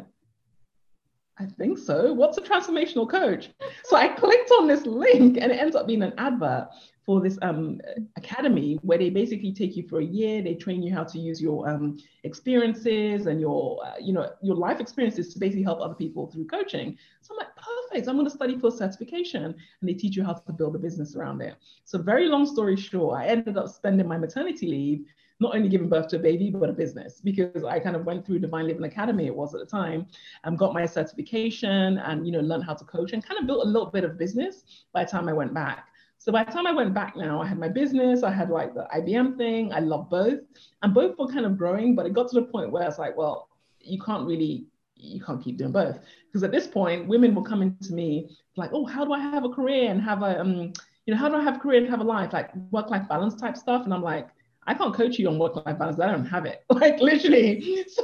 I 1.40 1.46
think 1.46 1.78
so. 1.78 2.14
What's 2.14 2.38
a 2.38 2.42
transformational 2.42 3.10
coach? 3.10 3.52
So 3.84 3.96
I 3.96 4.08
clicked 4.08 4.52
on 4.52 4.68
this 4.68 4.86
link 4.86 5.38
and 5.40 5.52
it 5.52 5.60
ends 5.60 5.76
up 5.76 5.86
being 5.86 6.02
an 6.02 6.14
advert 6.18 6.70
for 7.06 7.22
this 7.22 7.38
um, 7.42 7.80
academy 8.18 8.80
where 8.82 8.98
they 8.98 9.10
basically 9.10 9.54
take 9.54 9.78
you 9.78 9.88
for 9.88 10.00
a 10.00 10.04
year. 10.04 10.42
They 10.42 10.56
train 10.56 10.82
you 10.82 10.94
how 10.94 11.04
to 11.04 11.20
use 11.20 11.40
your 11.42 11.70
um, 11.70 11.98
experiences 12.24 13.28
and 13.28 13.40
your, 13.40 13.80
uh, 13.86 13.94
you 14.02 14.14
know, 14.14 14.32
your 14.42 14.56
life 14.56 14.80
experiences 14.80 15.32
to 15.34 15.40
basically 15.40 15.64
help 15.64 15.80
other 15.80 15.94
people 15.94 16.26
through 16.26 16.48
coaching. 16.48 16.98
So 17.22 17.34
I'm 17.34 17.38
like, 17.38 17.56
perfect. 17.56 18.08
I'm 18.08 18.16
going 18.16 18.26
to 18.28 18.36
study 18.36 18.58
for 18.58 18.72
certification, 18.72 19.46
and 19.46 19.56
they 19.90 19.94
teach 19.94 20.18
you 20.18 20.24
how 20.24 20.34
to 20.34 20.54
build 20.54 20.76
a 20.76 20.80
business 20.80 21.16
around 21.16 21.42
it. 21.42 21.56
So 21.86 22.00
very 22.00 22.28
long 22.28 22.46
story 22.46 22.76
short, 22.76 23.20
I 23.20 23.28
ended 23.28 23.58
up 23.58 23.70
spending 23.70 24.08
my 24.08 24.18
maternity 24.18 24.68
leave 24.68 25.06
not 25.40 25.56
only 25.56 25.70
giving 25.70 25.90
birth 25.90 26.08
to 26.10 26.16
a 26.16 26.20
baby, 26.20 26.50
but 26.50 26.70
a 26.70 26.74
business 26.74 27.22
because 27.22 27.64
I 27.64 27.80
kind 27.80 27.96
of 27.96 28.06
went 28.06 28.26
through 28.26 28.40
Divine 28.40 28.68
Living 28.68 28.84
Academy, 28.84 29.28
it 29.28 29.36
was 29.36 29.54
at 29.54 29.60
the 29.60 29.66
time, 29.66 30.08
and 30.44 30.58
got 30.58 30.74
my 30.74 30.86
certification 30.86 32.00
and, 32.00 32.26
you 32.26 32.32
know, 32.32 32.40
learned 32.40 32.64
how 32.64 32.74
to 32.74 32.86
coach 32.86 33.14
and 33.14 33.24
kind 33.24 33.40
of 33.40 33.46
built 33.46 33.66
a 33.66 33.70
little 33.70 33.90
bit 33.90 34.04
of 34.04 34.18
business 34.18 34.64
by 34.94 35.04
the 35.04 35.12
time 35.12 35.30
I 35.30 35.34
went 35.34 35.54
back. 35.54 35.88
So 36.18 36.32
by 36.32 36.44
the 36.44 36.52
time 36.52 36.66
I 36.66 36.72
went 36.72 36.94
back 36.94 37.16
now, 37.16 37.42
I 37.42 37.46
had 37.46 37.60
my 37.60 37.70
business, 37.70 38.24
I 38.24 38.32
had 38.32 38.50
like 38.50 38.74
the 38.74 38.88
IBM 38.96 39.38
thing, 39.38 39.72
I 39.72 39.80
love 39.80 40.10
both. 40.10 40.40
And 40.82 40.94
both 40.94 41.18
were 41.20 41.28
kind 41.28 41.46
of 41.46 41.58
growing, 41.58 41.96
but 41.96 42.08
it 42.08 42.14
got 42.14 42.30
to 42.30 42.40
the 42.40 42.48
point 42.48 42.72
where 42.72 42.88
it's 42.88 42.98
like, 42.98 43.16
well, 43.16 43.50
you 43.80 44.02
can't 44.02 44.26
really, 44.26 44.66
you 44.96 45.24
can't 45.24 45.44
keep 45.44 45.58
doing 45.58 45.72
both. 45.72 46.00
Because 46.26 46.44
at 46.44 46.52
this 46.52 46.66
point, 46.66 47.08
women 47.08 47.36
were 47.36 47.44
coming 47.44 47.78
to 47.84 47.94
me 47.94 48.36
like, 48.56 48.72
oh, 48.74 48.86
how 48.86 49.06
do 49.06 49.14
I 49.14 49.20
have 49.20 49.46
a 49.46 49.50
career 49.50 49.92
and 49.92 50.02
have 50.02 50.24
a, 50.24 50.40
um, 50.42 50.74
you 51.06 51.14
know, 51.14 51.18
how 51.18 51.30
do 51.30 51.36
I 51.36 51.44
have 51.44 51.58
a 51.58 51.60
career 51.60 51.82
and 51.82 51.90
have 51.90 52.02
a 52.02 52.04
life, 52.04 52.34
like 52.34 52.50
work-life 52.72 53.08
balance 53.08 53.36
type 53.36 53.56
stuff? 53.56 53.86
And 53.86 53.94
I'm 53.94 54.02
like, 54.02 54.28
I 54.68 54.74
can't 54.74 54.94
coach 54.94 55.18
you 55.18 55.30
on 55.30 55.40
work-life 55.40 55.80
balance. 55.80 56.00
I 56.00 56.12
don't 56.12 56.26
have 56.26 56.46
it. 56.46 56.64
Like 56.70 57.00
literally. 57.00 57.86
So 57.90 58.04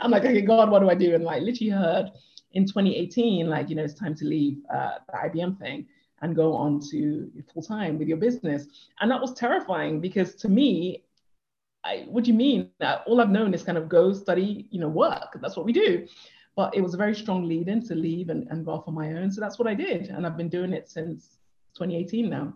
I'm 0.00 0.10
like, 0.10 0.24
okay, 0.24 0.40
God, 0.40 0.70
what 0.70 0.80
do 0.80 0.88
I 0.88 0.94
do? 0.94 1.14
And 1.14 1.24
like 1.24 1.42
literally 1.42 1.70
heard 1.70 2.10
in 2.52 2.64
2018, 2.64 3.48
like, 3.48 3.68
you 3.68 3.76
know, 3.76 3.82
it's 3.84 3.94
time 3.94 4.14
to 4.16 4.24
leave 4.24 4.58
uh, 4.72 4.98
the 5.08 5.18
IBM 5.28 5.58
thing 5.58 5.86
and 6.22 6.36
go 6.36 6.54
on 6.54 6.80
to 6.90 7.30
full 7.52 7.62
time 7.62 7.98
with 7.98 8.08
your 8.08 8.18
business. 8.18 8.66
And 9.00 9.10
that 9.10 9.20
was 9.20 9.34
terrifying 9.34 10.00
because 10.00 10.34
to 10.36 10.48
me, 10.48 11.04
I, 11.82 12.04
what 12.08 12.24
do 12.24 12.30
you 12.30 12.36
mean? 12.36 12.70
Uh, 12.80 12.98
all 13.06 13.20
I've 13.20 13.30
known 13.30 13.54
is 13.54 13.62
kind 13.62 13.78
of 13.78 13.88
go 13.88 14.12
study, 14.12 14.66
you 14.70 14.80
know, 14.80 14.88
work. 14.88 15.38
That's 15.40 15.56
what 15.56 15.66
we 15.66 15.72
do. 15.72 16.06
But 16.56 16.74
it 16.74 16.82
was 16.82 16.94
a 16.94 16.98
very 16.98 17.14
strong 17.14 17.44
lead 17.44 17.68
in 17.68 17.86
to 17.88 17.94
leave 17.94 18.28
and, 18.28 18.46
and 18.50 18.64
go 18.64 18.72
off 18.72 18.86
on 18.86 18.94
my 18.94 19.14
own. 19.14 19.30
So 19.30 19.40
that's 19.40 19.58
what 19.58 19.66
I 19.66 19.74
did. 19.74 20.08
And 20.08 20.26
I've 20.26 20.36
been 20.36 20.48
doing 20.48 20.72
it 20.72 20.88
since 20.88 21.38
2018 21.76 22.28
now. 22.28 22.54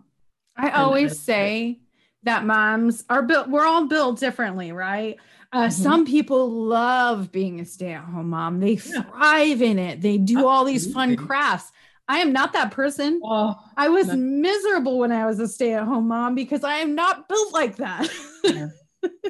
I 0.57 0.69
always 0.69 1.11
and, 1.11 1.19
say 1.19 1.79
that 2.25 2.45
moms 2.45 3.03
are 3.09 3.21
built, 3.23 3.47
we're 3.49 3.65
all 3.65 3.87
built 3.87 4.19
differently, 4.19 4.71
right? 4.71 5.17
Uh, 5.51 5.63
mm-hmm. 5.63 5.69
Some 5.69 6.05
people 6.05 6.51
love 6.51 7.31
being 7.31 7.59
a 7.59 7.65
stay 7.65 7.93
at 7.93 8.03
home 8.03 8.29
mom, 8.29 8.59
they 8.59 8.73
yeah. 8.73 9.03
thrive 9.03 9.61
in 9.61 9.79
it, 9.79 10.01
they 10.01 10.17
do 10.17 10.33
Absolutely. 10.33 10.51
all 10.51 10.65
these 10.65 10.91
fun 10.91 11.15
crafts. 11.15 11.71
I 12.07 12.19
am 12.19 12.33
not 12.33 12.53
that 12.53 12.71
person. 12.71 13.19
Oh, 13.23 13.55
I 13.77 13.89
was 13.89 14.07
no. 14.07 14.15
miserable 14.15 14.99
when 14.99 15.11
I 15.11 15.25
was 15.25 15.39
a 15.39 15.47
stay 15.47 15.73
at 15.73 15.83
home 15.83 16.07
mom 16.07 16.35
because 16.35 16.63
I 16.63 16.77
am 16.77 16.93
not 16.93 17.27
built 17.27 17.53
like 17.53 17.77
that. 17.77 18.07
no. 18.43 18.69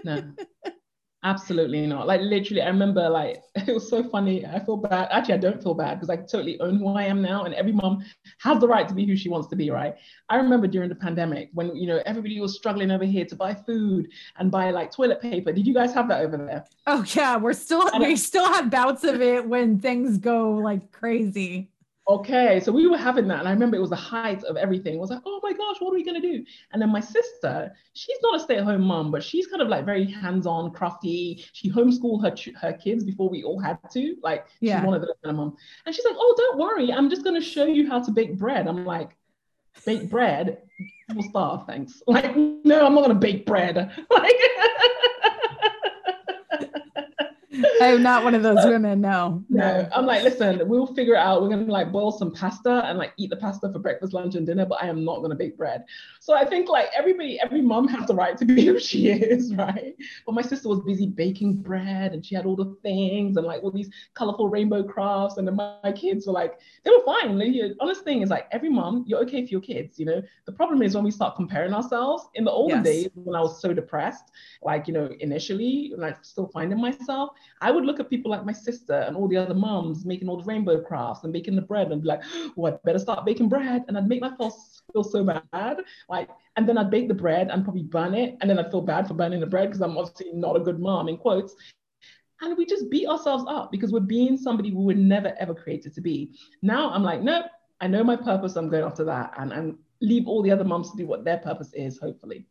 no. 0.04 0.24
Absolutely 1.26 1.88
not. 1.88 2.06
Like 2.06 2.22
literally, 2.22 2.62
I 2.62 2.68
remember 2.68 3.10
like 3.10 3.42
it 3.56 3.74
was 3.74 3.90
so 3.90 4.08
funny. 4.08 4.46
I 4.46 4.60
feel 4.64 4.78
bad. 4.78 5.08
Actually, 5.12 5.34
I 5.34 5.38
don't 5.38 5.62
feel 5.62 5.74
bad 5.74 5.96
because 5.96 6.12
I 6.12 6.18
totally 6.18 6.60
own 6.60 6.78
who 6.78 6.90
I 6.90 7.04
am 7.06 7.20
now, 7.20 7.46
and 7.46 7.56
every 7.56 7.72
mom 7.72 8.06
has 8.42 8.60
the 8.60 8.68
right 8.68 8.88
to 8.88 8.94
be 8.94 9.08
who 9.08 9.16
she 9.16 9.28
wants 9.28 9.48
to 9.48 9.56
be, 9.56 9.72
right? 9.72 9.96
I 10.30 10.36
remember 10.36 10.68
during 10.68 10.88
the 10.88 10.96
pandemic 10.96 11.50
when 11.54 11.76
you 11.76 11.88
know 11.88 12.00
everybody 12.06 12.40
was 12.40 12.56
struggling 12.56 12.92
over 12.92 13.06
here 13.06 13.26
to 13.26 13.36
buy 13.36 13.56
food 13.56 14.08
and 14.38 14.52
buy 14.52 14.70
like 14.70 14.92
toilet 14.92 15.20
paper. 15.20 15.52
Did 15.52 15.66
you 15.66 15.74
guys 15.74 15.96
have 15.96 16.08
that 16.10 16.22
over 16.22 16.38
there? 16.38 16.64
Oh 16.86 17.04
yeah, 17.16 17.38
we're 17.38 17.54
still 17.54 17.90
we 17.98 18.16
still 18.18 18.46
have 18.46 18.70
bouts 18.70 19.04
of 19.04 19.20
it 19.20 19.48
when 19.50 19.80
things 19.80 20.20
go 20.20 20.52
like 20.52 20.92
crazy. 20.92 21.72
Okay, 22.08 22.60
so 22.60 22.72
we 22.72 22.86
were 22.86 22.98
having 22.98 23.28
that, 23.30 23.39
and 23.39 23.48
I 23.48 23.52
remember 23.52 23.78
it 23.78 23.82
was 23.82 23.89
the 23.89 23.96
height 23.96 24.44
of 24.44 24.58
everything. 24.58 24.94
It 24.94 25.00
was 25.00 25.10
like, 25.10 25.24
oh 25.26 25.39
my 25.41 25.54
gosh, 25.54 25.78
what 25.80 25.91
are 25.91 25.96
we 25.96 26.04
gonna 26.04 26.22
do? 26.22 26.46
And 26.72 26.80
then 26.80 26.91
my 26.91 27.00
sister, 27.00 27.72
she's 27.94 28.18
not 28.22 28.36
a 28.36 28.39
stay-at-home 28.39 28.82
mom, 28.82 29.10
but 29.10 29.24
she's 29.24 29.48
kind 29.48 29.62
of 29.62 29.70
like 29.70 29.86
very 29.86 30.06
hands-on, 30.06 30.72
crafty. 30.72 31.44
She 31.54 31.72
homeschooled 31.72 32.22
her 32.22 32.36
her 32.60 32.74
kids 32.74 33.04
before 33.04 33.28
we 33.28 33.44
all 33.44 33.60
had 33.60 33.80
to. 33.94 34.15
Like, 34.22 34.46
yeah. 34.60 34.80
she's 34.80 34.86
one 34.86 34.94
of 34.94 35.02
those 35.02 35.15
kind 35.24 35.32
of 35.32 35.38
mom. 35.38 35.58
And 35.88 35.96
she's 35.96 36.06
like, 36.06 36.15
oh, 36.15 36.36
don't 36.38 36.60
worry, 36.60 36.94
I'm 36.94 37.10
just 37.10 37.24
gonna 37.24 37.41
show 37.41 37.65
you 37.65 37.88
how 37.88 38.04
to 38.04 38.12
bake 38.12 38.38
bread. 38.38 38.68
I'm 38.68 38.86
like, 38.86 39.18
bake 39.84 40.08
bread? 40.08 40.62
We'll 41.12 41.28
starve, 41.30 41.65
thanks. 41.65 42.04
Like, 42.08 42.36
no, 42.36 42.86
I'm 42.86 42.94
not 42.94 43.02
gonna 43.02 43.15
bake 43.15 43.48
bread. 43.48 43.76
Like. 44.12 44.36
I'm 47.82 48.04
not 48.04 48.24
one 48.24 48.36
of 48.36 48.44
those 48.44 48.65
women. 48.65 49.02
No, 49.02 49.44
no. 49.50 49.88
I'm 49.94 50.06
like, 50.06 50.24
listen, 50.24 50.68
we'll 50.68 50.88
figure 50.88 51.15
it 51.15 51.20
out. 51.20 51.41
We're 51.41 51.50
gonna 51.50 51.65
like 51.65 51.91
boil 51.91 52.12
some 52.12 52.32
pasta 52.32 52.84
and 52.86 52.98
like 52.98 53.13
eat 53.18 53.30
the 53.30 53.36
pasta 53.36 53.72
for 53.72 53.80
breakfast, 53.80 54.13
lunch, 54.13 54.36
and 54.36 54.46
dinner. 54.46 54.65
But 54.65 54.84
I 54.84 54.88
am 54.88 55.04
not 55.04 55.22
gonna 55.22 55.36
bake 55.36 55.58
bread. 55.58 55.86
So 56.20 56.34
I 56.34 56.46
think 56.46 56.70
like 56.70 56.88
everybody, 56.96 57.39
every 57.39 57.62
mom 57.62 57.88
has 57.89 58.08
the 58.08 58.15
right 58.15 58.38
to 58.38 58.46
be 58.46 58.65
who 58.65 58.80
she 58.80 59.10
is, 59.10 59.54
right? 59.56 59.96
But 60.26 60.34
my 60.34 60.41
sister 60.41 60.70
was 60.70 60.82
busy 60.82 61.08
baking 61.08 61.58
bread 61.58 62.13
and 62.13 62.26
she 62.26 62.36
had 62.36 62.46
all 62.46 62.56
the 62.56 62.76
things 62.82 63.38
and 63.38 63.46
like 63.46 63.63
all 63.63 63.72
these 63.72 63.89
colorful 64.13 64.50
rainbow 64.50 64.84
crafts. 64.84 65.38
And 65.38 65.48
then 65.48 65.56
my, 65.56 65.91
kids 65.96 66.28
were 66.28 66.34
like, 66.34 66.60
they 66.84 66.91
were 66.91 67.04
fine. 67.06 67.38
The 67.38 67.76
honest 67.80 68.04
thing 68.04 68.22
is 68.22 68.30
like 68.30 68.48
every 68.52 68.70
mom, 68.70 69.06
you're 69.08 69.20
okay 69.20 69.46
for 69.46 69.50
your 69.50 69.62
kids. 69.62 70.00
You 70.00 70.06
know, 70.06 70.22
the 70.46 70.52
problem 70.52 70.82
is 70.82 70.96
when 70.96 71.04
we 71.04 71.12
start 71.12 71.36
comparing 71.36 71.74
ourselves. 71.74 72.28
In 72.34 72.44
the 72.44 72.52
olden 72.52 72.84
yes. 72.84 72.86
days 72.86 73.10
when 73.13 73.36
I 73.36 73.41
was 73.41 73.62
so 73.62 73.74
depressed, 73.74 74.32
like 74.62 74.88
you 74.88 74.94
know, 74.94 75.10
initially, 75.20 75.91
and 75.94 76.04
I 76.04 76.15
still 76.22 76.48
finding 76.48 76.82
myself 76.82 77.30
I 77.62 77.72
would 77.72 77.86
look 77.86 78.00
at 78.00 78.10
people 78.10 78.32
like 78.32 78.46
my 78.46 78.54
sister 78.54 78.94
and 78.94 79.16
all 79.16 79.28
the 79.28 79.38
other 79.38 79.54
moms 79.54 80.06
making 80.06 80.30
all 80.30 80.38
the 80.38 80.44
rainbow 80.44 80.82
crafts 80.82 81.24
and 81.24 81.32
making 81.32 81.56
the 81.56 81.62
bread 81.62 81.92
and 81.92 82.02
be 82.02 82.08
like, 82.08 82.24
oh, 82.58 82.66
I 82.66 82.72
better 82.84 83.00
start 83.00 83.26
baking 83.26 83.50
bread. 83.50 83.84
And 83.88 83.98
I'd 83.98 84.08
make 84.08 84.22
myself 84.22 84.54
feel 84.92 85.04
so 85.04 85.24
bad. 85.24 85.78
Like, 86.10 86.30
and 86.56 86.68
then 86.68 86.78
I'd 86.78 86.92
bake 86.92 87.08
the 87.08 87.14
bread 87.14 87.50
and 87.50 87.64
probably 87.64 87.84
burn 87.84 88.14
it. 88.14 88.38
And 88.42 88.50
then 88.50 88.60
I'd 88.60 88.72
feel 88.72 88.82
bad 88.82 89.08
for 89.08 89.14
burning 89.14 89.40
the 89.40 89.48
bread 89.48 89.70
because 89.70 89.82
I'm 89.82 89.98
obviously 89.98 90.32
not 90.34 90.56
a 90.56 90.60
good 90.60 90.80
mom 90.80 91.08
in 91.08 91.18
quotes. 91.18 91.56
And 92.42 92.58
we 92.58 92.66
just 92.66 92.90
beat 92.90 93.08
ourselves 93.08 93.46
up 93.48 93.72
because 93.72 93.92
we're 93.92 94.02
being 94.02 94.38
somebody 94.38 94.72
we 94.72 94.84
were 94.84 94.94
never 94.94 95.34
ever 95.40 95.56
created 95.56 95.94
to 95.96 96.02
be. 96.02 96.36
Now 96.62 96.90
I'm 96.92 97.04
like, 97.04 97.22
nope, 97.22 97.46
I 97.80 97.88
know 97.88 98.04
my 98.04 98.16
purpose. 98.16 98.56
I'm 98.56 98.70
going 98.70 98.84
after 98.84 99.06
that. 99.06 99.34
And, 99.38 99.54
and 99.54 99.78
leave 100.02 100.28
all 100.28 100.42
the 100.42 100.52
other 100.52 100.64
moms 100.64 100.92
to 100.92 100.98
do 100.98 101.08
what 101.08 101.24
their 101.24 101.38
purpose 101.38 101.72
is, 101.74 101.98
hopefully. 101.98 102.46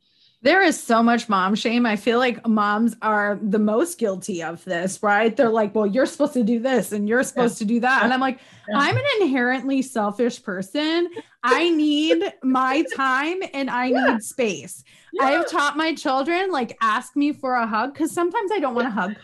There 0.45 0.63
is 0.63 0.79
so 0.79 1.03
much 1.03 1.31
mom 1.31 1.55
shame. 1.55 1.87
I 1.87 1.97
feel 1.97 2.19
like 2.19 2.47
moms 2.47 2.95
are 3.01 3.39
the 3.41 3.59
most 3.59 3.99
guilty 3.99 4.43
of 4.43 4.63
this, 4.67 5.03
right? 5.03 5.35
They're 5.35 5.49
like, 5.49 5.75
well, 5.75 5.87
you're 5.87 6.05
supposed 6.05 6.35
to 6.35 6.45
do 6.45 6.59
this 6.59 6.93
and 6.93 7.09
you're 7.09 7.23
supposed 7.23 7.55
yeah. 7.55 7.59
to 7.61 7.65
do 7.65 7.81
that. 7.81 8.03
And 8.03 8.13
I'm 8.13 8.21
like, 8.21 8.41
yeah. 8.69 8.77
I'm 8.77 8.95
an 8.95 9.05
inherently 9.23 9.81
selfish 9.81 10.43
person. 10.43 11.09
I 11.43 11.71
need 11.71 12.31
my 12.43 12.85
time 12.95 13.39
and 13.55 13.71
I 13.71 13.87
yeah. 13.87 14.13
need 14.13 14.23
space. 14.23 14.85
I 15.19 15.31
have 15.31 15.51
taught 15.51 15.79
my 15.79 15.95
children, 15.95 16.51
like, 16.51 16.77
ask 16.83 17.17
me 17.17 17.33
for 17.33 17.55
a 17.55 17.67
hug 17.67 17.95
because 17.95 18.13
sometimes 18.13 18.53
I 18.53 18.59
don't 18.59 18.75
want 18.75 18.89
a 18.89 18.91
hug. 18.91 19.15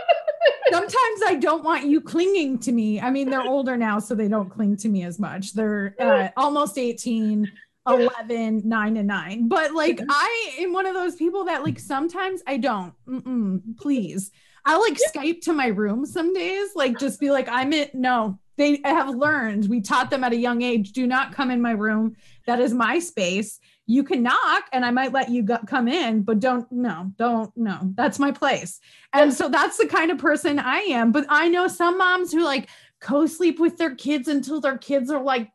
sometimes 0.70 1.22
I 1.26 1.38
don't 1.40 1.64
want 1.64 1.86
you 1.86 2.00
clinging 2.00 2.60
to 2.60 2.70
me. 2.70 3.00
I 3.00 3.10
mean, 3.10 3.30
they're 3.30 3.42
older 3.42 3.76
now, 3.76 3.98
so 3.98 4.14
they 4.14 4.28
don't 4.28 4.48
cling 4.48 4.76
to 4.76 4.88
me 4.88 5.02
as 5.02 5.18
much. 5.18 5.54
They're 5.54 5.96
uh, 5.98 6.28
almost 6.36 6.78
18 6.78 7.50
11 7.86 8.62
9 8.64 8.96
and 8.96 9.08
9 9.08 9.48
but 9.48 9.72
like 9.72 9.96
mm-hmm. 9.96 10.10
i 10.10 10.56
am 10.60 10.72
one 10.72 10.86
of 10.86 10.94
those 10.94 11.16
people 11.16 11.44
that 11.44 11.64
like 11.64 11.78
sometimes 11.78 12.42
i 12.46 12.56
don't 12.56 12.94
Mm-mm, 13.08 13.60
please. 13.78 14.30
I'll 14.64 14.80
like 14.80 14.96
skype 15.12 15.40
to 15.42 15.52
my 15.52 15.66
room 15.66 16.06
some 16.06 16.32
days 16.32 16.70
like 16.76 16.98
just 16.98 17.18
be 17.18 17.32
like 17.32 17.48
i'm 17.48 17.72
it 17.72 17.94
no 17.94 18.38
they 18.56 18.80
have 18.84 19.08
learned. 19.08 19.68
We 19.68 19.80
taught 19.80 20.10
them 20.10 20.24
at 20.24 20.32
a 20.32 20.36
young 20.36 20.62
age 20.62 20.92
do 20.92 21.06
not 21.06 21.32
come 21.32 21.50
in 21.50 21.60
my 21.60 21.72
room. 21.72 22.16
That 22.46 22.60
is 22.60 22.74
my 22.74 22.98
space. 22.98 23.58
You 23.86 24.04
can 24.04 24.22
knock 24.22 24.64
and 24.72 24.84
i 24.84 24.90
might 24.90 25.12
let 25.12 25.30
you 25.30 25.42
go- 25.42 25.64
come 25.66 25.88
in 25.88 26.22
but 26.22 26.40
don't 26.40 26.70
no 26.70 27.12
don't 27.16 27.50
no. 27.56 27.78
That's 27.94 28.18
my 28.18 28.30
place. 28.30 28.80
And 29.12 29.32
so 29.32 29.48
that's 29.48 29.78
the 29.78 29.88
kind 29.88 30.10
of 30.10 30.18
person 30.18 30.58
i 30.58 30.78
am. 30.78 31.12
But 31.12 31.26
i 31.28 31.48
know 31.48 31.66
some 31.68 31.98
moms 31.98 32.32
who 32.32 32.44
like 32.44 32.68
co-sleep 33.00 33.58
with 33.58 33.78
their 33.78 33.94
kids 33.94 34.28
until 34.28 34.60
their 34.60 34.78
kids 34.78 35.10
are 35.10 35.22
like 35.22 35.50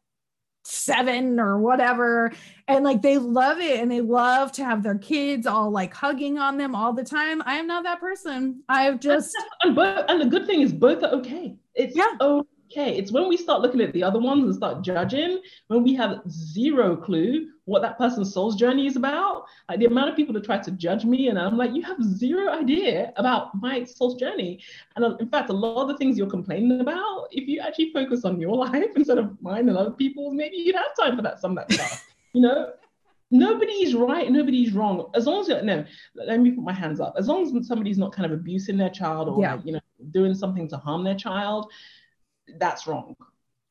seven 0.67 1.39
or 1.39 1.59
whatever. 1.59 2.31
And 2.67 2.83
like 2.83 3.01
they 3.01 3.17
love 3.17 3.59
it 3.59 3.79
and 3.79 3.89
they 3.89 4.01
love 4.01 4.51
to 4.53 4.65
have 4.65 4.83
their 4.83 4.97
kids 4.97 5.47
all 5.47 5.71
like 5.71 5.93
hugging 5.93 6.37
on 6.37 6.57
them 6.57 6.75
all 6.75 6.93
the 6.93 7.03
time. 7.03 7.41
I 7.45 7.55
am 7.55 7.67
not 7.67 7.83
that 7.83 7.99
person. 7.99 8.63
I've 8.67 8.99
just 8.99 9.35
and, 9.63 9.75
but 9.75 10.09
and 10.09 10.21
the 10.21 10.25
good 10.25 10.45
thing 10.45 10.61
is 10.61 10.73
both 10.73 11.03
are 11.03 11.13
okay. 11.13 11.55
It's 11.75 11.95
yeah. 11.95 12.17
okay 12.19 12.47
it's 12.85 13.11
when 13.11 13.27
we 13.27 13.37
start 13.37 13.61
looking 13.61 13.81
at 13.81 13.93
the 13.93 14.03
other 14.03 14.19
ones 14.19 14.43
and 14.43 14.53
start 14.53 14.83
judging 14.83 15.41
when 15.67 15.83
we 15.83 15.93
have 15.95 16.21
zero 16.29 16.95
clue 16.95 17.47
what 17.65 17.81
that 17.81 17.97
person's 17.97 18.33
soul's 18.33 18.55
journey 18.55 18.87
is 18.87 18.95
about. 18.95 19.45
Like 19.67 19.79
the 19.79 19.85
amount 19.85 20.09
of 20.09 20.15
people 20.15 20.33
that 20.35 20.43
try 20.43 20.57
to 20.57 20.71
judge 20.71 21.03
me, 21.03 21.27
and 21.29 21.37
I'm 21.37 21.57
like, 21.57 21.73
you 21.73 21.81
have 21.83 22.01
zero 22.01 22.51
idea 22.51 23.13
about 23.17 23.55
my 23.55 23.83
soul's 23.83 24.15
journey. 24.15 24.61
And 24.95 25.03
uh, 25.03 25.15
in 25.17 25.27
fact, 25.27 25.49
a 25.49 25.53
lot 25.53 25.81
of 25.81 25.87
the 25.87 25.97
things 25.97 26.17
you're 26.17 26.29
complaining 26.29 26.79
about, 26.79 27.27
if 27.31 27.47
you 27.47 27.59
actually 27.59 27.91
focus 27.91 28.25
on 28.25 28.39
your 28.39 28.55
life 28.67 28.91
instead 28.95 29.17
of 29.17 29.41
mine 29.41 29.69
and 29.69 29.77
other 29.77 29.91
people's, 29.91 30.33
maybe 30.33 30.57
you'd 30.57 30.75
have 30.75 30.95
time 30.99 31.15
for 31.15 31.21
that 31.21 31.39
some 31.39 31.57
of 31.57 31.67
that 31.67 31.73
stuff. 31.73 32.05
you 32.33 32.41
know, 32.41 32.71
nobody's 33.31 33.95
right, 33.95 34.31
nobody's 34.31 34.73
wrong. 34.73 35.09
As 35.13 35.25
long 35.25 35.41
as 35.41 35.47
you 35.49 35.61
no, 35.61 35.83
let 36.15 36.39
me 36.39 36.51
put 36.51 36.63
my 36.63 36.73
hands 36.73 36.99
up. 36.99 37.15
As 37.17 37.27
long 37.27 37.43
as 37.43 37.67
somebody's 37.67 37.97
not 37.97 38.13
kind 38.13 38.31
of 38.31 38.37
abusing 38.37 38.77
their 38.77 38.89
child 38.89 39.29
or 39.29 39.41
yeah. 39.41 39.55
like, 39.55 39.65
you 39.65 39.73
know 39.73 39.79
doing 40.11 40.33
something 40.33 40.67
to 40.69 40.77
harm 40.77 41.03
their 41.03 41.15
child, 41.15 41.71
that's 42.57 42.87
wrong. 42.87 43.15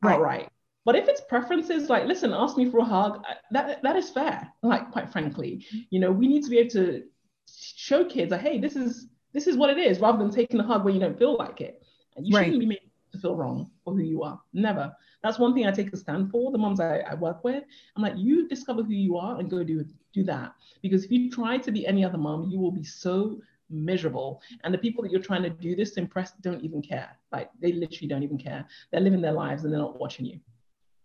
Right. 0.02 0.48
But 0.84 0.94
if 0.94 1.08
it's 1.08 1.20
preferences, 1.20 1.88
like, 1.88 2.06
listen, 2.06 2.32
ask 2.32 2.56
me 2.56 2.70
for 2.70 2.78
a 2.78 2.84
hug, 2.84 3.24
that, 3.50 3.82
that 3.82 3.96
is 3.96 4.08
fair. 4.10 4.48
Like, 4.62 4.92
quite 4.92 5.10
frankly, 5.10 5.66
you 5.90 5.98
know, 5.98 6.12
we 6.12 6.28
need 6.28 6.44
to 6.44 6.50
be 6.50 6.58
able 6.58 6.70
to 6.70 7.02
show 7.48 8.04
kids 8.04 8.30
that, 8.30 8.40
hey, 8.40 8.58
this 8.58 8.76
is 8.76 9.08
this 9.32 9.46
is 9.46 9.56
what 9.56 9.68
it 9.68 9.78
is, 9.78 10.00
rather 10.00 10.18
than 10.18 10.30
taking 10.30 10.60
a 10.60 10.62
hug 10.62 10.84
when 10.84 10.94
you 10.94 11.00
don't 11.00 11.18
feel 11.18 11.36
like 11.36 11.60
it. 11.60 11.82
And 12.16 12.26
you 12.26 12.36
right. 12.36 12.44
shouldn't 12.44 12.60
be 12.60 12.66
made 12.66 12.80
to 13.12 13.18
feel 13.18 13.36
wrong 13.36 13.70
for 13.84 13.94
who 13.94 14.02
you 14.02 14.22
are. 14.22 14.40
Never. 14.52 14.94
That's 15.22 15.38
one 15.38 15.54
thing 15.54 15.66
I 15.66 15.72
take 15.72 15.92
a 15.92 15.96
stand 15.96 16.30
for. 16.30 16.52
The 16.52 16.58
moms 16.58 16.80
I, 16.80 17.00
I 17.00 17.14
work 17.14 17.44
with, 17.44 17.64
I'm 17.96 18.02
like, 18.02 18.14
you 18.16 18.48
discover 18.48 18.82
who 18.82 18.92
you 18.92 19.16
are 19.16 19.38
and 19.38 19.50
go 19.50 19.64
do 19.64 19.84
do 20.14 20.22
that. 20.24 20.54
Because 20.82 21.04
if 21.04 21.10
you 21.10 21.30
try 21.30 21.58
to 21.58 21.72
be 21.72 21.86
any 21.86 22.04
other 22.04 22.16
mom, 22.16 22.48
you 22.48 22.58
will 22.58 22.70
be 22.70 22.84
so 22.84 23.40
miserable. 23.70 24.42
And 24.64 24.72
the 24.72 24.78
people 24.78 25.02
that 25.02 25.12
you're 25.12 25.20
trying 25.20 25.42
to 25.42 25.50
do 25.50 25.76
this 25.76 25.92
to 25.92 26.00
impress 26.00 26.32
don't 26.40 26.62
even 26.62 26.82
care. 26.82 27.18
Like 27.32 27.50
they 27.60 27.72
literally 27.72 28.08
don't 28.08 28.22
even 28.22 28.38
care. 28.38 28.64
They're 28.90 29.00
living 29.00 29.20
their 29.20 29.32
lives 29.32 29.64
and 29.64 29.72
they're 29.72 29.80
not 29.80 29.98
watching 29.98 30.26
you. 30.26 30.40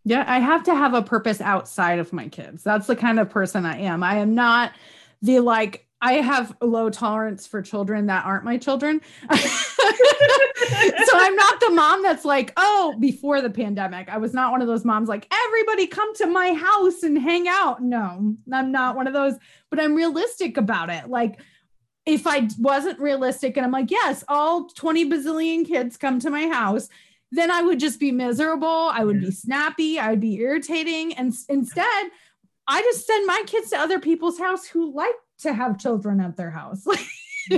Yeah, 0.04 0.24
I 0.28 0.40
have 0.40 0.64
to 0.64 0.76
have 0.76 0.94
a 0.94 1.02
purpose 1.02 1.42
outside 1.42 2.00
of 2.00 2.12
my 2.12 2.28
kids. 2.28 2.64
That's 2.64 2.88
the 2.88 2.96
kind 2.96 3.20
of 3.20 3.30
person 3.30 3.66
I 3.66 3.82
am. 3.82 4.04
I 4.04 4.16
am 4.16 4.34
not 4.34 4.74
the 5.22 5.40
like 5.40 5.88
I 6.02 6.14
have 6.14 6.56
low 6.62 6.90
tolerance 6.90 7.46
for 7.46 7.62
children 7.62 8.08
that 8.08 8.26
aren't 8.26 8.44
my 8.44 8.58
children. 8.58 9.02
so 9.32 9.38
I'm 11.14 11.36
not 11.36 11.60
the 11.60 11.70
mom 11.70 12.02
that's 12.02 12.26
like, 12.26 12.54
oh, 12.58 12.96
before 13.00 13.42
the 13.42 13.52
pandemic, 13.52 14.10
I 14.10 14.18
was 14.18 14.34
not 14.34 14.52
one 14.52 14.64
of 14.64 14.68
those 14.68 14.84
moms 14.84 15.08
like, 15.08 15.32
everybody 15.32 15.86
come 15.86 16.16
to 16.16 16.26
my 16.26 16.54
house 16.54 17.04
and 17.04 17.20
hang 17.20 17.48
out. 17.48 17.84
No, 17.84 18.36
I'm 18.52 18.72
not 18.72 18.96
one 18.96 19.06
of 19.06 19.14
those, 19.14 19.36
but 19.70 19.80
I'm 19.80 19.94
realistic 19.94 20.58
about 20.58 20.90
it. 20.90 21.08
Like, 21.08 21.40
if 22.06 22.26
I 22.26 22.50
wasn't 22.58 23.00
realistic 23.00 23.58
and 23.58 23.66
I'm 23.66 23.72
like, 23.72 23.92
yes, 23.92 24.24
all 24.28 24.70
20 24.70 25.10
bazillion 25.10 25.68
kids 25.68 25.98
come 25.98 26.20
to 26.20 26.30
my 26.30 26.48
house 26.48 26.90
then 27.32 27.50
I 27.50 27.62
would 27.62 27.80
just 27.80 28.00
be 28.00 28.12
miserable. 28.12 28.90
I 28.92 29.04
would 29.04 29.22
be 29.22 29.32
snappy. 29.32 29.98
I 29.98 30.10
would 30.12 30.20
be 30.20 30.40
irritating. 30.40 31.14
And 31.14 31.34
instead, 31.48 32.10
I 32.68 32.82
just 32.82 33.08
send 33.08 33.26
my 33.26 33.44
kids 33.48 33.70
to 33.70 33.78
other 33.78 34.00
people's 34.00 34.38
house 34.38 34.66
who 34.68 34.94
like 34.94 35.16
to 35.40 35.54
have 35.54 35.80
children 35.80 36.20
at 36.20 36.36
their 36.36 36.52
house. 36.52 36.86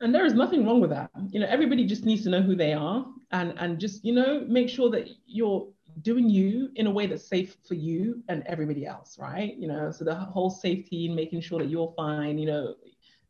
and 0.00 0.14
there 0.14 0.24
is 0.24 0.32
nothing 0.32 0.64
wrong 0.66 0.80
with 0.80 0.90
that. 0.90 1.10
You 1.30 1.40
know, 1.40 1.46
everybody 1.46 1.84
just 1.84 2.04
needs 2.04 2.22
to 2.24 2.30
know 2.30 2.40
who 2.40 2.56
they 2.56 2.72
are 2.72 3.06
and 3.30 3.54
and 3.58 3.78
just, 3.78 4.04
you 4.04 4.14
know, 4.14 4.44
make 4.48 4.70
sure 4.70 4.90
that 4.90 5.08
you're 5.26 5.68
doing 6.02 6.28
you 6.28 6.70
in 6.76 6.86
a 6.86 6.90
way 6.90 7.06
that's 7.06 7.26
safe 7.26 7.56
for 7.66 7.74
you 7.74 8.22
and 8.28 8.42
everybody 8.46 8.86
else, 8.86 9.18
right? 9.18 9.56
You 9.56 9.68
know, 9.68 9.90
so 9.90 10.04
the 10.04 10.14
whole 10.14 10.50
safety 10.50 11.06
and 11.06 11.16
making 11.16 11.40
sure 11.40 11.58
that 11.60 11.68
you're 11.68 11.92
fine, 11.96 12.38
you 12.38 12.46
know, 12.46 12.74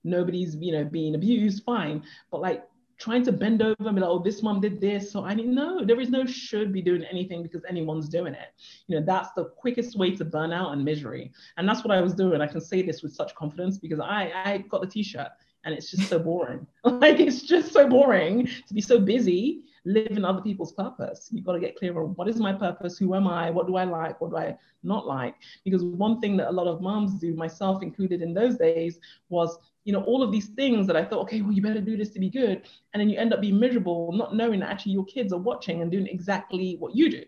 nobody's, 0.02 0.56
you 0.56 0.72
know, 0.72 0.84
being 0.84 1.14
abused, 1.14 1.64
fine. 1.64 2.02
But 2.30 2.40
like 2.40 2.64
trying 2.98 3.24
to 3.24 3.32
bend 3.32 3.60
over 3.60 3.76
and 3.78 3.94
be 3.94 4.00
like, 4.00 4.10
oh, 4.10 4.20
this 4.20 4.42
mom 4.42 4.60
did 4.60 4.80
this. 4.80 5.10
So 5.10 5.24
I 5.24 5.34
didn't 5.34 5.54
know 5.54 5.84
there 5.84 6.00
is 6.00 6.10
no 6.10 6.24
should 6.24 6.72
be 6.72 6.80
doing 6.80 7.04
anything 7.04 7.42
because 7.42 7.62
anyone's 7.68 8.08
doing 8.08 8.34
it. 8.34 8.48
You 8.86 8.98
know, 8.98 9.06
that's 9.06 9.30
the 9.32 9.46
quickest 9.46 9.98
way 9.98 10.14
to 10.16 10.24
burn 10.24 10.52
out 10.52 10.72
and 10.72 10.84
misery. 10.84 11.32
And 11.56 11.68
that's 11.68 11.84
what 11.84 11.96
I 11.96 12.00
was 12.00 12.14
doing. 12.14 12.40
I 12.40 12.46
can 12.46 12.60
say 12.60 12.82
this 12.82 13.02
with 13.02 13.14
such 13.14 13.34
confidence 13.34 13.78
because 13.78 14.00
I, 14.00 14.32
I 14.44 14.58
got 14.68 14.80
the 14.80 14.86
t-shirt 14.86 15.28
and 15.64 15.74
it's 15.74 15.90
just 15.90 16.08
so 16.08 16.18
boring. 16.18 16.66
like 16.84 17.20
it's 17.20 17.42
just 17.42 17.72
so 17.72 17.88
boring 17.88 18.48
to 18.68 18.74
be 18.74 18.80
so 18.80 19.00
busy 19.00 19.62
living 19.84 20.24
other 20.24 20.40
people's 20.40 20.72
purpose. 20.72 21.28
You've 21.30 21.44
got 21.44 21.52
to 21.52 21.60
get 21.60 21.76
clear 21.76 21.98
on 21.98 22.14
what 22.14 22.28
is 22.28 22.36
my 22.36 22.52
purpose, 22.52 22.98
who 22.98 23.14
am 23.14 23.26
I, 23.26 23.50
what 23.50 23.66
do 23.66 23.76
I 23.76 23.84
like, 23.84 24.20
what 24.20 24.30
do 24.30 24.36
I 24.36 24.56
not 24.82 25.06
like? 25.06 25.34
Because 25.64 25.84
one 25.84 26.20
thing 26.20 26.36
that 26.38 26.48
a 26.48 26.52
lot 26.52 26.66
of 26.66 26.80
moms 26.80 27.14
do, 27.14 27.34
myself 27.34 27.82
included 27.82 28.22
in 28.22 28.34
those 28.34 28.56
days, 28.56 28.98
was 29.28 29.58
you 29.84 29.92
know 29.92 30.02
all 30.04 30.22
of 30.22 30.32
these 30.32 30.48
things 30.48 30.86
that 30.86 30.96
I 30.96 31.04
thought, 31.04 31.20
okay, 31.22 31.42
well 31.42 31.52
you 31.52 31.62
better 31.62 31.80
do 31.80 31.96
this 31.96 32.10
to 32.10 32.20
be 32.20 32.30
good, 32.30 32.62
and 32.92 33.00
then 33.00 33.10
you 33.10 33.18
end 33.18 33.32
up 33.34 33.40
being 33.40 33.58
miserable, 33.58 34.12
not 34.12 34.34
knowing 34.34 34.60
that 34.60 34.70
actually 34.70 34.92
your 34.92 35.04
kids 35.04 35.32
are 35.32 35.38
watching 35.38 35.82
and 35.82 35.90
doing 35.90 36.06
exactly 36.06 36.76
what 36.78 36.96
you 36.96 37.10
do. 37.10 37.24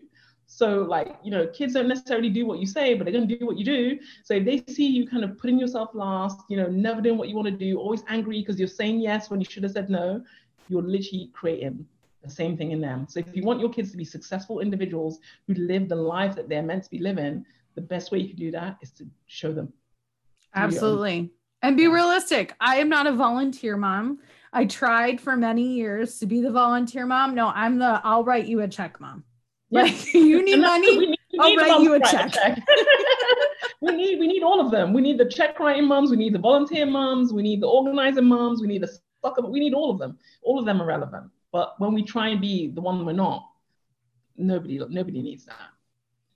So, 0.49 0.83
like, 0.83 1.17
you 1.23 1.29
know, 1.29 1.45
kids 1.47 1.73
don't 1.73 1.89
necessarily 1.89 2.29
do 2.29 2.45
what 2.45 2.59
you 2.59 2.65
say, 2.65 2.93
but 2.93 3.03
they're 3.03 3.11
going 3.11 3.27
to 3.27 3.37
do 3.37 3.45
what 3.45 3.57
you 3.57 3.65
do. 3.65 3.99
So, 4.23 4.35
if 4.35 4.45
they 4.45 4.63
see 4.73 4.87
you 4.87 5.05
kind 5.05 5.25
of 5.25 5.37
putting 5.37 5.59
yourself 5.59 5.89
last, 5.93 6.39
you 6.47 6.55
know, 6.55 6.67
never 6.67 7.01
doing 7.01 7.17
what 7.17 7.27
you 7.27 7.35
want 7.35 7.49
to 7.49 7.51
do, 7.51 7.77
always 7.77 8.01
angry 8.07 8.39
because 8.39 8.57
you're 8.57 8.69
saying 8.69 9.01
yes 9.01 9.29
when 9.29 9.41
you 9.41 9.45
should 9.45 9.63
have 9.63 9.73
said 9.73 9.89
no, 9.89 10.23
you're 10.69 10.81
literally 10.81 11.29
creating 11.33 11.85
the 12.27 12.33
same 12.33 12.57
thing 12.57 12.71
in 12.71 12.81
them. 12.81 13.07
So 13.09 13.19
if 13.19 13.35
you 13.35 13.43
want 13.43 13.59
your 13.59 13.69
kids 13.69 13.91
to 13.91 13.97
be 13.97 14.05
successful 14.05 14.59
individuals 14.59 15.19
who 15.47 15.53
live 15.55 15.89
the 15.89 15.95
life 15.95 16.35
that 16.35 16.49
they're 16.49 16.63
meant 16.63 16.83
to 16.83 16.89
be 16.89 16.99
living, 16.99 17.45
the 17.75 17.81
best 17.81 18.11
way 18.11 18.19
you 18.19 18.29
can 18.29 18.37
do 18.37 18.51
that 18.51 18.77
is 18.81 18.91
to 18.91 19.05
show 19.27 19.51
them. 19.51 19.71
Absolutely. 20.55 21.31
And 21.61 21.77
be 21.77 21.87
realistic. 21.87 22.53
I 22.59 22.77
am 22.77 22.89
not 22.89 23.07
a 23.07 23.11
volunteer 23.11 23.77
mom. 23.77 24.19
I 24.53 24.65
tried 24.65 25.19
for 25.19 25.35
many 25.35 25.73
years 25.73 26.19
to 26.19 26.25
be 26.25 26.41
the 26.41 26.51
volunteer 26.51 27.05
mom. 27.05 27.35
No, 27.35 27.51
I'm 27.53 27.77
the 27.79 28.01
I'll 28.03 28.23
write 28.23 28.47
you 28.47 28.61
a 28.61 28.67
check 28.67 28.99
mom. 28.99 29.23
Like 29.69 30.13
you 30.13 30.43
need 30.43 30.59
money, 30.59 30.97
need, 30.97 31.19
I'll 31.39 31.55
write 31.55 31.81
you 31.81 31.93
a 31.95 31.99
check. 31.99 32.31
check. 32.31 32.59
we 33.81 33.91
need 33.95 34.19
we 34.19 34.27
need 34.27 34.43
all 34.43 34.59
of 34.63 34.71
them. 34.71 34.93
We 34.93 35.01
need 35.01 35.17
the 35.17 35.29
check 35.29 35.59
writing 35.59 35.85
moms, 35.85 36.09
we 36.09 36.17
need 36.17 36.33
the 36.33 36.39
volunteer 36.39 36.85
moms, 36.85 37.33
we 37.33 37.41
need 37.41 37.61
the 37.61 37.67
organizing 37.67 38.25
moms, 38.25 38.61
we 38.61 38.67
need 38.67 38.83
the 38.83 38.89
we 39.49 39.59
need 39.59 39.73
all 39.73 39.91
of 39.91 39.99
them. 39.99 40.17
All 40.41 40.59
of 40.59 40.65
them 40.65 40.81
are 40.81 40.85
relevant. 40.85 41.31
But 41.51 41.79
when 41.79 41.93
we 41.93 42.03
try 42.03 42.29
and 42.29 42.41
be 42.41 42.67
the 42.67 42.81
one 42.81 43.05
we're 43.05 43.13
not, 43.13 43.47
nobody 44.35 44.79
nobody 44.89 45.21
needs 45.21 45.45
that. 45.45 45.69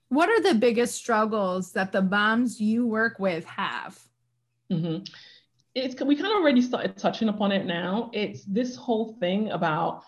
What 0.08 0.28
are 0.28 0.42
the 0.42 0.58
biggest 0.58 0.96
struggles 0.96 1.72
that 1.72 1.92
the 1.92 2.02
moms 2.02 2.60
you 2.60 2.86
work 2.86 3.18
with 3.18 3.44
have? 3.44 3.98
Mm-hmm. 4.70 5.04
it's 5.74 6.00
we 6.02 6.16
kind 6.16 6.28
of 6.28 6.38
already 6.38 6.62
started 6.62 6.96
touching 6.96 7.28
upon 7.28 7.52
it 7.52 7.66
now. 7.66 8.10
It's 8.14 8.42
this 8.44 8.74
whole 8.74 9.16
thing 9.20 9.50
about 9.50 10.04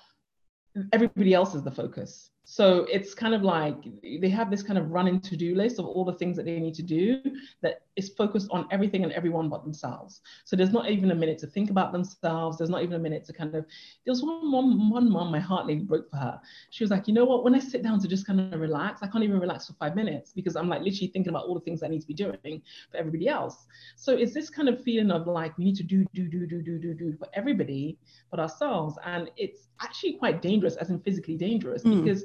everybody 0.92 1.34
else 1.34 1.54
is 1.54 1.62
the 1.62 1.70
focus. 1.70 2.30
So 2.46 2.86
it's 2.90 3.14
kind 3.14 3.34
of 3.34 3.42
like 3.42 3.76
they 4.20 4.28
have 4.28 4.50
this 4.50 4.62
kind 4.62 4.78
of 4.78 4.90
running 4.90 5.18
to-do 5.20 5.54
list 5.54 5.78
of 5.78 5.86
all 5.86 6.04
the 6.04 6.12
things 6.12 6.36
that 6.36 6.44
they 6.44 6.60
need 6.60 6.74
to 6.74 6.82
do 6.82 7.20
that 7.62 7.82
is 7.96 8.10
focused 8.10 8.48
on 8.50 8.68
everything 8.70 9.02
and 9.02 9.12
everyone 9.12 9.48
but 9.48 9.64
themselves. 9.64 10.20
So 10.44 10.54
there's 10.54 10.72
not 10.72 10.90
even 10.90 11.10
a 11.10 11.14
minute 11.14 11.38
to 11.38 11.46
think 11.46 11.70
about 11.70 11.92
themselves. 11.92 12.58
There's 12.58 12.68
not 12.68 12.82
even 12.82 12.96
a 12.96 12.98
minute 12.98 13.24
to 13.26 13.32
kind 13.32 13.54
of. 13.54 13.64
There 14.04 14.12
was 14.12 14.22
one 14.22 14.50
mom, 14.50 14.90
one 14.90 15.10
mom, 15.10 15.32
my 15.32 15.40
heart 15.40 15.66
nearly 15.66 15.84
broke 15.84 16.10
for 16.10 16.16
her. 16.16 16.38
She 16.70 16.84
was 16.84 16.90
like, 16.90 17.08
you 17.08 17.14
know 17.14 17.24
what? 17.24 17.44
When 17.44 17.54
I 17.54 17.60
sit 17.60 17.82
down 17.82 17.98
to 18.00 18.08
just 18.08 18.26
kind 18.26 18.38
of 18.52 18.60
relax, 18.60 19.02
I 19.02 19.06
can't 19.06 19.24
even 19.24 19.40
relax 19.40 19.66
for 19.66 19.72
five 19.74 19.96
minutes 19.96 20.32
because 20.32 20.54
I'm 20.54 20.68
like 20.68 20.82
literally 20.82 21.08
thinking 21.08 21.30
about 21.30 21.46
all 21.46 21.54
the 21.54 21.60
things 21.60 21.82
I 21.82 21.88
need 21.88 22.02
to 22.02 22.06
be 22.06 22.14
doing 22.14 22.62
for 22.90 22.96
everybody 22.98 23.26
else. 23.26 23.66
So 23.96 24.14
it's 24.14 24.34
this 24.34 24.50
kind 24.50 24.68
of 24.68 24.82
feeling 24.82 25.10
of 25.10 25.26
like 25.26 25.56
we 25.56 25.64
need 25.64 25.76
to 25.76 25.82
do, 25.82 26.04
do, 26.14 26.28
do, 26.28 26.46
do, 26.46 26.60
do, 26.60 26.78
do, 26.78 26.94
do 26.94 27.16
for 27.18 27.28
everybody 27.32 27.96
but 28.30 28.38
ourselves, 28.38 28.98
and 29.04 29.30
it's 29.36 29.68
actually 29.80 30.14
quite 30.14 30.42
dangerous, 30.42 30.76
as 30.76 30.90
in 30.90 31.00
physically 31.00 31.36
dangerous, 31.36 31.82
mm. 31.84 32.02
because 32.02 32.24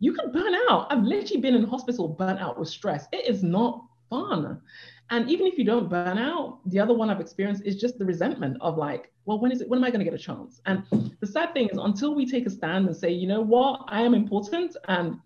you 0.00 0.14
can 0.14 0.32
burn 0.32 0.54
out. 0.68 0.88
I've 0.90 1.04
literally 1.04 1.40
been 1.40 1.54
in 1.54 1.64
hospital 1.64 2.08
burnt 2.08 2.40
out 2.40 2.58
with 2.58 2.68
stress. 2.68 3.06
It 3.12 3.28
is 3.28 3.42
not 3.42 3.84
fun. 4.08 4.60
And 5.10 5.28
even 5.28 5.46
if 5.46 5.58
you 5.58 5.64
don't 5.64 5.88
burn 5.88 6.18
out, 6.18 6.60
the 6.66 6.80
other 6.80 6.94
one 6.94 7.10
I've 7.10 7.20
experienced 7.20 7.64
is 7.64 7.76
just 7.76 7.98
the 7.98 8.04
resentment 8.04 8.56
of 8.60 8.78
like, 8.78 9.12
well, 9.26 9.38
when 9.38 9.52
is 9.52 9.60
it, 9.60 9.68
when 9.68 9.78
am 9.78 9.84
I 9.84 9.90
going 9.90 9.98
to 10.00 10.04
get 10.04 10.14
a 10.14 10.22
chance? 10.22 10.60
And 10.66 10.84
the 11.20 11.26
sad 11.26 11.52
thing 11.52 11.68
is 11.68 11.78
until 11.78 12.14
we 12.14 12.28
take 12.28 12.46
a 12.46 12.50
stand 12.50 12.86
and 12.86 12.96
say, 12.96 13.10
you 13.10 13.26
know 13.26 13.40
what, 13.40 13.84
I 13.88 14.02
am 14.02 14.14
important 14.14 14.76
and 14.88 15.18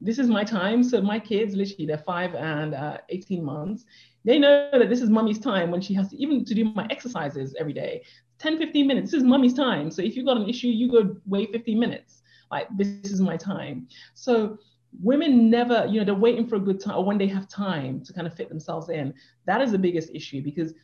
this 0.00 0.18
is 0.18 0.28
my 0.28 0.44
time. 0.44 0.82
So 0.82 1.00
my 1.00 1.18
kids, 1.18 1.54
literally, 1.54 1.86
they're 1.86 1.98
five 1.98 2.34
and 2.34 2.74
uh, 2.74 2.98
18 3.08 3.44
months. 3.44 3.84
They 4.24 4.38
know 4.38 4.68
that 4.72 4.88
this 4.88 5.00
is 5.00 5.08
mummy's 5.08 5.38
time 5.38 5.70
when 5.70 5.80
she 5.80 5.94
has 5.94 6.08
to 6.10 6.16
even 6.16 6.44
to 6.44 6.54
do 6.54 6.64
my 6.64 6.86
exercises 6.90 7.54
every 7.58 7.72
day. 7.72 8.02
10, 8.40 8.58
15 8.58 8.86
minutes. 8.86 9.12
This 9.12 9.18
is 9.18 9.24
mummy's 9.24 9.54
time. 9.54 9.90
So 9.90 10.02
if 10.02 10.16
you've 10.16 10.26
got 10.26 10.36
an 10.36 10.48
issue, 10.48 10.68
you 10.68 10.90
go 10.90 11.16
wait 11.26 11.52
15 11.52 11.78
minutes 11.78 12.21
like 12.52 12.68
this 12.76 13.10
is 13.10 13.20
my 13.20 13.36
time 13.36 13.88
so 14.14 14.58
women 15.00 15.50
never 15.50 15.86
you 15.86 15.98
know 15.98 16.04
they're 16.04 16.14
waiting 16.14 16.46
for 16.46 16.56
a 16.56 16.60
good 16.60 16.78
time 16.78 16.96
or 16.96 17.04
when 17.04 17.18
they 17.18 17.26
have 17.26 17.48
time 17.48 18.00
to 18.04 18.12
kind 18.12 18.26
of 18.26 18.34
fit 18.34 18.48
themselves 18.48 18.88
in 18.90 19.12
that 19.46 19.60
is 19.60 19.72
the 19.72 19.78
biggest 19.78 20.10
issue 20.14 20.42
because 20.42 20.74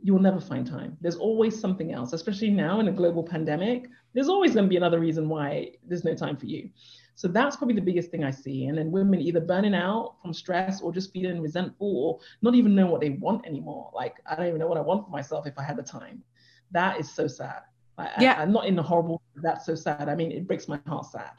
you 0.00 0.12
will 0.12 0.22
never 0.22 0.40
find 0.40 0.66
time 0.66 0.96
there's 1.00 1.16
always 1.16 1.58
something 1.58 1.92
else 1.92 2.12
especially 2.12 2.50
now 2.50 2.80
in 2.80 2.88
a 2.88 2.92
global 2.92 3.22
pandemic 3.22 3.88
there's 4.14 4.28
always 4.28 4.54
going 4.54 4.64
to 4.64 4.68
be 4.68 4.76
another 4.76 4.98
reason 4.98 5.28
why 5.28 5.70
there's 5.86 6.04
no 6.04 6.14
time 6.14 6.36
for 6.36 6.46
you 6.46 6.68
so 7.18 7.26
that's 7.26 7.56
probably 7.56 7.74
the 7.74 7.80
biggest 7.80 8.12
thing 8.12 8.22
I 8.22 8.30
see. 8.30 8.66
And 8.66 8.78
then 8.78 8.92
women 8.92 9.20
either 9.20 9.40
burning 9.40 9.74
out 9.74 10.14
from 10.22 10.32
stress 10.32 10.80
or 10.80 10.92
just 10.92 11.12
feeling 11.12 11.42
resentful 11.42 11.96
or 12.04 12.20
not 12.42 12.54
even 12.54 12.76
know 12.76 12.86
what 12.86 13.00
they 13.00 13.10
want 13.10 13.44
anymore. 13.44 13.90
Like, 13.92 14.18
I 14.24 14.36
don't 14.36 14.46
even 14.46 14.60
know 14.60 14.68
what 14.68 14.78
I 14.78 14.82
want 14.82 15.04
for 15.04 15.10
myself 15.10 15.44
if 15.44 15.58
I 15.58 15.64
had 15.64 15.76
the 15.76 15.82
time. 15.82 16.22
That 16.70 17.00
is 17.00 17.10
so 17.10 17.26
sad. 17.26 17.62
I, 17.98 18.10
yeah. 18.20 18.36
I, 18.38 18.42
am 18.42 18.52
not 18.52 18.66
in 18.66 18.78
a 18.78 18.82
horrible, 18.82 19.22
that's 19.36 19.66
so 19.66 19.74
sad. 19.74 20.08
I 20.08 20.14
mean, 20.14 20.32
it 20.32 20.46
breaks 20.46 20.68
my 20.68 20.80
heart 20.86 21.06
sad. 21.06 21.32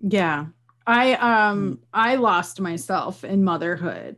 Yeah. 0.00 0.46
I, 0.86 1.14
um, 1.14 1.76
mm. 1.76 1.78
I 1.92 2.16
lost 2.16 2.60
myself 2.60 3.24
in 3.24 3.44
motherhood. 3.44 4.16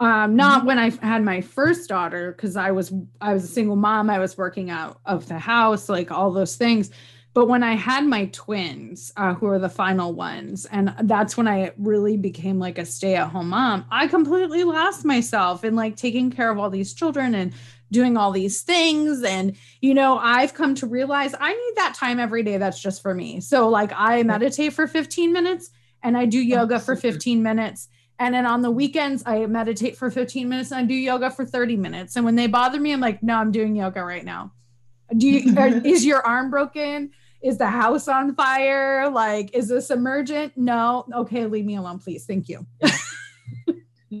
Um, 0.00 0.36
not 0.36 0.58
mm-hmm. 0.58 0.66
when 0.66 0.78
I 0.78 0.90
had 1.02 1.22
my 1.22 1.40
first 1.40 1.88
daughter, 1.88 2.32
because 2.32 2.56
I 2.56 2.72
was, 2.72 2.92
I 3.20 3.32
was 3.32 3.44
a 3.44 3.48
single 3.48 3.76
mom. 3.76 4.10
I 4.10 4.18
was 4.18 4.36
working 4.36 4.70
out 4.70 5.00
of 5.06 5.28
the 5.28 5.38
house, 5.38 5.88
like 5.88 6.10
all 6.10 6.32
those 6.32 6.56
things. 6.56 6.90
But 7.34 7.48
when 7.48 7.64
I 7.64 7.74
had 7.74 8.06
my 8.06 8.26
twins, 8.26 9.12
uh, 9.16 9.34
who 9.34 9.46
are 9.46 9.58
the 9.58 9.68
final 9.68 10.12
ones, 10.12 10.66
and 10.66 10.94
that's 11.02 11.36
when 11.36 11.48
I 11.48 11.72
really 11.76 12.16
became 12.16 12.60
like 12.60 12.78
a 12.78 12.86
stay 12.86 13.16
at 13.16 13.28
home 13.28 13.48
mom, 13.48 13.86
I 13.90 14.06
completely 14.06 14.62
lost 14.62 15.04
myself 15.04 15.64
in 15.64 15.74
like 15.74 15.96
taking 15.96 16.30
care 16.30 16.48
of 16.48 16.60
all 16.60 16.70
these 16.70 16.94
children 16.94 17.34
and 17.34 17.52
doing 17.94 18.18
all 18.18 18.32
these 18.32 18.60
things. 18.60 19.22
And 19.22 19.56
you 19.80 19.94
know 19.94 20.18
i've 20.18 20.52
come 20.54 20.74
to 20.74 20.86
realize 20.86 21.34
i 21.40 21.52
need 21.52 21.72
that 21.76 21.94
time 21.94 22.18
every 22.18 22.42
day 22.42 22.58
that's 22.58 22.80
just 22.80 23.00
for 23.00 23.14
me. 23.14 23.40
So 23.40 23.68
like 23.68 23.92
i 23.94 24.22
meditate 24.22 24.74
for 24.74 24.86
15 24.86 25.32
minutes 25.32 25.70
and 26.02 26.18
i 26.18 26.26
do 26.26 26.38
oh, 26.38 26.42
yoga 26.42 26.80
for 26.80 26.96
15 26.96 27.42
minutes. 27.42 27.88
And 28.18 28.34
then 28.34 28.46
on 28.46 28.62
the 28.62 28.70
weekends 28.70 29.22
i 29.26 29.46
meditate 29.46 29.96
for 29.96 30.10
15 30.10 30.48
minutes 30.48 30.72
and 30.72 30.80
i 30.80 30.84
do 30.84 30.94
yoga 30.94 31.30
for 31.30 31.46
30 31.46 31.76
minutes. 31.76 32.16
And 32.16 32.24
when 32.24 32.34
they 32.34 32.48
bother 32.48 32.80
me 32.80 32.92
i'm 32.92 33.00
like 33.00 33.22
no 33.22 33.36
i'm 33.36 33.52
doing 33.52 33.76
yoga 33.76 34.04
right 34.04 34.24
now. 34.24 34.52
Do 35.16 35.28
you 35.28 35.56
is 35.84 36.04
your 36.04 36.26
arm 36.26 36.50
broken? 36.50 37.12
Is 37.42 37.58
the 37.58 37.66
house 37.66 38.08
on 38.08 38.34
fire? 38.34 39.08
Like 39.10 39.54
is 39.54 39.68
this 39.68 39.90
emergent? 39.90 40.56
No. 40.56 41.06
Okay 41.14 41.46
leave 41.46 41.64
me 41.64 41.76
alone 41.76 41.98
please. 41.98 42.26
Thank 42.26 42.48
you. 42.48 42.66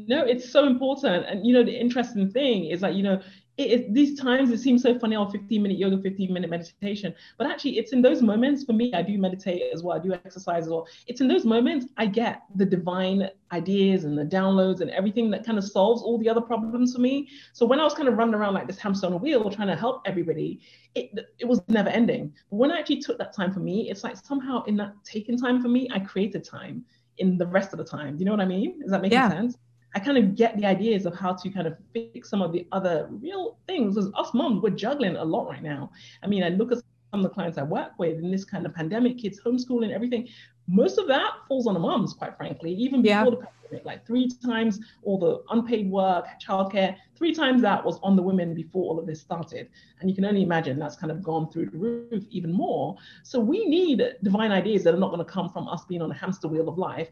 No 0.08 0.24
it's 0.24 0.50
so 0.50 0.66
important. 0.66 1.26
And 1.26 1.46
you 1.46 1.54
know 1.54 1.62
the 1.62 1.78
interesting 1.78 2.30
thing 2.30 2.66
is 2.66 2.80
that 2.80 2.94
you 2.94 3.02
know 3.02 3.20
it, 3.56 3.94
these 3.94 4.18
times 4.18 4.50
it 4.50 4.58
seems 4.58 4.82
so 4.82 4.98
funny, 4.98 5.14
oh, 5.14 5.28
15 5.28 5.62
minute 5.62 5.78
yoga, 5.78 6.00
15 6.00 6.32
minute 6.32 6.50
meditation. 6.50 7.14
But 7.38 7.46
actually, 7.46 7.78
it's 7.78 7.92
in 7.92 8.02
those 8.02 8.20
moments 8.20 8.64
for 8.64 8.72
me, 8.72 8.92
I 8.92 9.02
do 9.02 9.16
meditate 9.16 9.62
as 9.72 9.82
well, 9.82 9.96
I 9.96 10.00
do 10.00 10.12
exercise 10.12 10.64
as 10.64 10.68
well. 10.68 10.88
It's 11.06 11.20
in 11.20 11.28
those 11.28 11.44
moments 11.44 11.86
I 11.96 12.06
get 12.06 12.42
the 12.56 12.64
divine 12.64 13.30
ideas 13.52 14.04
and 14.04 14.18
the 14.18 14.24
downloads 14.24 14.80
and 14.80 14.90
everything 14.90 15.30
that 15.30 15.46
kind 15.46 15.56
of 15.56 15.64
solves 15.64 16.02
all 16.02 16.18
the 16.18 16.28
other 16.28 16.40
problems 16.40 16.94
for 16.94 17.00
me. 17.00 17.28
So 17.52 17.64
when 17.64 17.78
I 17.78 17.84
was 17.84 17.94
kind 17.94 18.08
of 18.08 18.16
running 18.16 18.34
around 18.34 18.54
like 18.54 18.66
this 18.66 18.78
hamster 18.78 19.06
on 19.06 19.12
a 19.12 19.16
wheel 19.18 19.48
trying 19.50 19.68
to 19.68 19.76
help 19.76 20.02
everybody, 20.04 20.60
it, 20.96 21.12
it 21.38 21.44
was 21.44 21.62
never 21.68 21.88
ending. 21.88 22.32
But 22.50 22.56
when 22.56 22.72
I 22.72 22.78
actually 22.80 23.02
took 23.02 23.18
that 23.18 23.32
time 23.32 23.52
for 23.52 23.60
me, 23.60 23.88
it's 23.90 24.02
like 24.02 24.16
somehow 24.16 24.64
in 24.64 24.76
that 24.78 24.94
taking 25.04 25.38
time 25.38 25.62
for 25.62 25.68
me, 25.68 25.88
I 25.92 26.00
created 26.00 26.42
time 26.42 26.84
in 27.18 27.38
the 27.38 27.46
rest 27.46 27.72
of 27.72 27.78
the 27.78 27.84
time. 27.84 28.16
Do 28.16 28.20
you 28.20 28.24
know 28.24 28.32
what 28.32 28.40
I 28.40 28.46
mean? 28.46 28.80
Is 28.84 28.90
that 28.90 29.00
making 29.00 29.18
yeah. 29.18 29.28
sense? 29.28 29.56
I 29.94 30.00
kind 30.00 30.18
of 30.18 30.34
get 30.34 30.56
the 30.56 30.66
ideas 30.66 31.06
of 31.06 31.14
how 31.14 31.34
to 31.34 31.50
kind 31.50 31.66
of 31.66 31.76
fix 31.92 32.28
some 32.28 32.42
of 32.42 32.52
the 32.52 32.66
other 32.72 33.08
real 33.10 33.58
things. 33.66 33.94
Because 33.94 34.10
us 34.14 34.34
moms, 34.34 34.62
we're 34.62 34.70
juggling 34.70 35.16
a 35.16 35.24
lot 35.24 35.48
right 35.48 35.62
now. 35.62 35.90
I 36.22 36.26
mean, 36.26 36.42
I 36.42 36.48
look 36.48 36.72
at 36.72 36.78
some 36.78 37.20
of 37.20 37.22
the 37.22 37.28
clients 37.30 37.58
I 37.58 37.62
work 37.62 37.92
with 37.98 38.18
in 38.18 38.30
this 38.30 38.44
kind 38.44 38.66
of 38.66 38.74
pandemic, 38.74 39.18
kids 39.18 39.40
homeschooling, 39.44 39.92
everything 39.92 40.28
most 40.66 40.98
of 40.98 41.06
that 41.08 41.32
falls 41.46 41.66
on 41.66 41.74
the 41.74 41.80
moms, 41.80 42.14
quite 42.14 42.36
frankly, 42.36 42.72
even 42.72 43.02
before 43.02 43.24
yeah. 43.24 43.30
the 43.30 43.36
pandemic. 43.36 43.84
Like 43.84 44.06
three 44.06 44.28
times 44.28 44.78
all 45.02 45.18
the 45.18 45.42
unpaid 45.50 45.90
work, 45.90 46.26
childcare, 46.40 46.96
three 47.16 47.34
times 47.34 47.62
that 47.62 47.84
was 47.84 47.98
on 48.02 48.14
the 48.14 48.22
women 48.22 48.54
before 48.54 48.84
all 48.84 48.98
of 48.98 49.06
this 49.06 49.20
started. 49.20 49.68
And 50.00 50.08
you 50.08 50.14
can 50.14 50.24
only 50.24 50.42
imagine 50.42 50.78
that's 50.78 50.96
kind 50.96 51.10
of 51.10 51.22
gone 51.22 51.50
through 51.50 51.70
the 51.70 51.78
roof 51.78 52.24
even 52.30 52.52
more. 52.52 52.96
So 53.22 53.40
we 53.40 53.66
need 53.66 54.02
divine 54.22 54.52
ideas 54.52 54.84
that 54.84 54.94
are 54.94 54.98
not 54.98 55.10
going 55.10 55.24
to 55.24 55.30
come 55.30 55.50
from 55.50 55.68
us 55.68 55.84
being 55.84 56.02
on 56.02 56.10
a 56.10 56.14
hamster 56.14 56.46
wheel 56.46 56.68
of 56.68 56.78
life, 56.78 57.08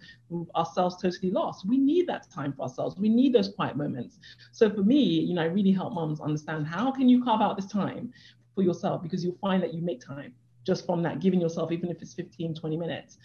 ourselves 0.55 1.01
totally 1.01 1.31
lost. 1.31 1.67
We 1.67 1.79
need 1.79 2.07
that 2.09 2.31
time 2.31 2.53
for 2.53 2.63
ourselves. 2.63 2.97
We 2.97 3.09
need 3.09 3.33
those 3.33 3.49
quiet 3.49 3.77
moments. 3.77 4.19
So 4.53 4.71
for 4.71 4.83
me, 4.83 5.03
you 5.03 5.35
know, 5.35 5.43
I 5.43 5.47
really 5.47 5.73
help 5.73 5.95
moms 5.95 6.21
understand 6.21 6.67
how 6.67 6.93
can 6.93 7.09
you 7.09 7.25
carve 7.25 7.41
out 7.41 7.57
this 7.57 7.67
time 7.67 8.13
for 8.55 8.63
yourself 8.63 9.03
because 9.03 9.25
you'll 9.25 9.39
find 9.41 9.63
that 9.63 9.75
you 9.75 9.83
make 9.83 10.01
time 10.01 10.35
just 10.65 10.87
from 10.87 11.03
that 11.03 11.21
giving 11.21 11.41
yourself 11.41 11.73
even 11.73 11.91
if 11.91 12.01
it's 12.03 12.15
15 12.15 12.55
20 12.55 12.77
minutes 12.77 13.19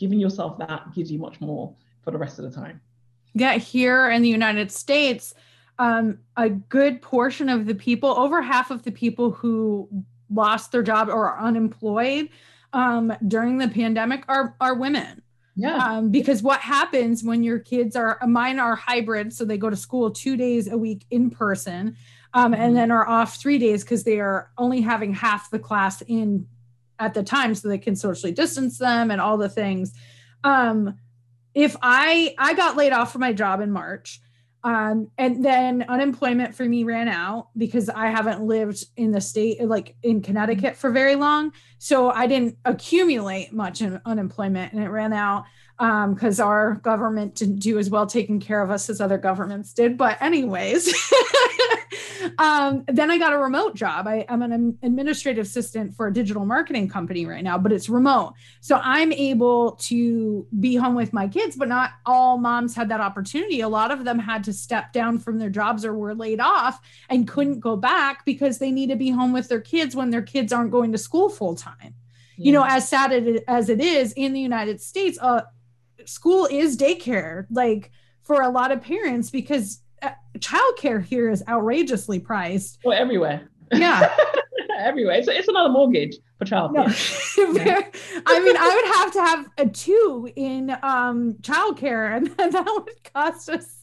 giving 0.00 0.18
yourself 0.18 0.58
that 0.58 0.92
gives 0.94 1.12
you 1.12 1.18
much 1.18 1.40
more 1.40 1.72
for 2.02 2.10
the 2.10 2.18
rest 2.18 2.38
of 2.38 2.44
the 2.46 2.50
time. 2.50 2.80
Yeah, 3.34 3.58
here 3.58 4.10
in 4.10 4.22
the 4.22 4.28
United 4.28 4.72
States, 4.72 5.34
um, 5.78 6.18
a 6.36 6.48
good 6.48 7.00
portion 7.00 7.48
of 7.48 7.66
the 7.66 7.74
people, 7.74 8.10
over 8.10 8.42
half 8.42 8.72
of 8.72 8.82
the 8.82 8.90
people 8.90 9.30
who 9.30 9.88
lost 10.28 10.72
their 10.72 10.82
job 10.82 11.08
or 11.08 11.28
are 11.28 11.40
unemployed 11.40 12.30
um, 12.72 13.12
during 13.28 13.58
the 13.58 13.68
pandemic 13.68 14.24
are 14.28 14.56
are 14.60 14.74
women. 14.74 15.22
Yeah. 15.56 15.76
Um, 15.76 16.10
because 16.10 16.42
what 16.42 16.60
happens 16.60 17.22
when 17.22 17.42
your 17.42 17.58
kids 17.58 17.94
are 17.94 18.18
mine 18.26 18.58
are 18.58 18.76
hybrid, 18.76 19.32
so 19.32 19.44
they 19.44 19.58
go 19.58 19.68
to 19.68 19.76
school 19.76 20.10
two 20.10 20.36
days 20.36 20.68
a 20.68 20.78
week 20.78 21.04
in 21.10 21.30
person, 21.30 21.96
um, 22.32 22.54
and 22.54 22.62
mm-hmm. 22.62 22.74
then 22.74 22.90
are 22.90 23.06
off 23.06 23.36
three 23.36 23.58
days 23.58 23.84
because 23.84 24.04
they 24.04 24.20
are 24.20 24.50
only 24.56 24.80
having 24.80 25.12
half 25.12 25.50
the 25.50 25.58
class 25.58 26.02
in 26.02 26.46
at 27.00 27.14
the 27.14 27.22
time 27.22 27.54
so 27.54 27.68
they 27.68 27.78
can 27.78 27.96
socially 27.96 28.32
distance 28.32 28.78
them 28.78 29.10
and 29.10 29.20
all 29.20 29.36
the 29.36 29.48
things 29.48 29.92
um 30.44 30.94
if 31.54 31.76
i 31.82 32.34
i 32.38 32.54
got 32.54 32.76
laid 32.76 32.92
off 32.92 33.10
from 33.12 33.20
my 33.20 33.32
job 33.32 33.60
in 33.60 33.72
march 33.72 34.20
um 34.62 35.10
and 35.18 35.44
then 35.44 35.82
unemployment 35.88 36.54
for 36.54 36.64
me 36.64 36.84
ran 36.84 37.08
out 37.08 37.48
because 37.56 37.88
i 37.88 38.06
haven't 38.06 38.42
lived 38.42 38.84
in 38.96 39.10
the 39.10 39.20
state 39.20 39.60
like 39.66 39.96
in 40.02 40.22
connecticut 40.22 40.76
for 40.76 40.90
very 40.90 41.16
long 41.16 41.52
so 41.78 42.10
i 42.10 42.26
didn't 42.26 42.56
accumulate 42.64 43.52
much 43.52 43.80
in 43.80 44.00
unemployment 44.04 44.72
and 44.72 44.82
it 44.82 44.88
ran 44.88 45.12
out 45.12 45.44
because 45.80 46.40
um, 46.40 46.46
our 46.46 46.74
government 46.74 47.34
didn't 47.34 47.60
do 47.60 47.78
as 47.78 47.88
well 47.88 48.06
taking 48.06 48.38
care 48.38 48.60
of 48.62 48.70
us 48.70 48.90
as 48.90 49.00
other 49.00 49.16
governments 49.16 49.72
did. 49.72 49.96
But, 49.96 50.20
anyways, 50.20 50.92
um, 52.38 52.84
then 52.88 53.10
I 53.10 53.18
got 53.18 53.32
a 53.32 53.38
remote 53.38 53.74
job. 53.74 54.06
I, 54.06 54.24
am 54.28 54.42
an 54.42 54.78
administrative 54.82 55.46
assistant 55.46 55.94
for 55.94 56.06
a 56.06 56.12
digital 56.12 56.44
marketing 56.44 56.88
company 56.88 57.26
right 57.26 57.42
now, 57.42 57.58
but 57.58 57.72
it's 57.72 57.88
remote. 57.88 58.34
So 58.60 58.80
I'm 58.82 59.12
able 59.12 59.72
to 59.82 60.46
be 60.58 60.76
home 60.76 60.94
with 60.94 61.12
my 61.12 61.28
kids, 61.28 61.56
but 61.56 61.68
not 61.68 61.90
all 62.06 62.38
moms 62.38 62.74
had 62.74 62.88
that 62.88 63.00
opportunity. 63.00 63.60
A 63.60 63.68
lot 63.68 63.90
of 63.90 64.04
them 64.04 64.18
had 64.18 64.44
to 64.44 64.52
step 64.52 64.92
down 64.92 65.18
from 65.18 65.38
their 65.38 65.50
jobs 65.50 65.84
or 65.84 65.94
were 65.94 66.14
laid 66.14 66.40
off 66.40 66.80
and 67.08 67.28
couldn't 67.28 67.60
go 67.60 67.76
back 67.76 68.24
because 68.24 68.58
they 68.58 68.70
need 68.70 68.88
to 68.90 68.96
be 68.96 69.10
home 69.10 69.32
with 69.32 69.48
their 69.48 69.60
kids 69.60 69.96
when 69.96 70.10
their 70.10 70.22
kids 70.22 70.52
aren't 70.52 70.70
going 70.70 70.92
to 70.92 70.98
school 70.98 71.28
full 71.28 71.54
time. 71.54 71.94
You 72.42 72.52
know, 72.52 72.64
as 72.66 72.88
sad 72.88 73.42
as 73.46 73.68
it 73.68 73.82
is 73.82 74.14
in 74.14 74.32
the 74.32 74.40
United 74.40 74.80
States, 74.80 75.18
uh, 75.20 75.42
school 76.06 76.48
is 76.50 76.74
daycare 76.74 77.46
like 77.50 77.90
for 78.22 78.40
a 78.40 78.48
lot 78.48 78.72
of 78.72 78.80
parents 78.80 79.28
because 79.28 79.82
childcare 80.38 81.02
here 81.02 81.30
is 81.30 81.42
outrageously 81.48 82.18
priced 82.18 82.78
well 82.84 82.98
everywhere 82.98 83.50
Yeah. 83.72 84.14
Everywhere. 84.78 85.16
It's, 85.16 85.28
it's 85.28 85.48
another 85.48 85.68
mortgage 85.68 86.16
for 86.38 86.46
childcare. 86.46 86.72
No. 86.72 86.84
I 88.26 88.40
mean, 88.40 88.56
I 88.56 88.74
would 88.74 88.94
have 88.94 89.12
to 89.12 89.20
have 89.20 89.46
a 89.58 89.70
two 89.70 90.30
in 90.36 90.70
um 90.82 91.34
childcare, 91.42 92.16
and 92.16 92.28
that 92.52 92.64
would 92.64 93.12
cost 93.12 93.50
us 93.50 93.76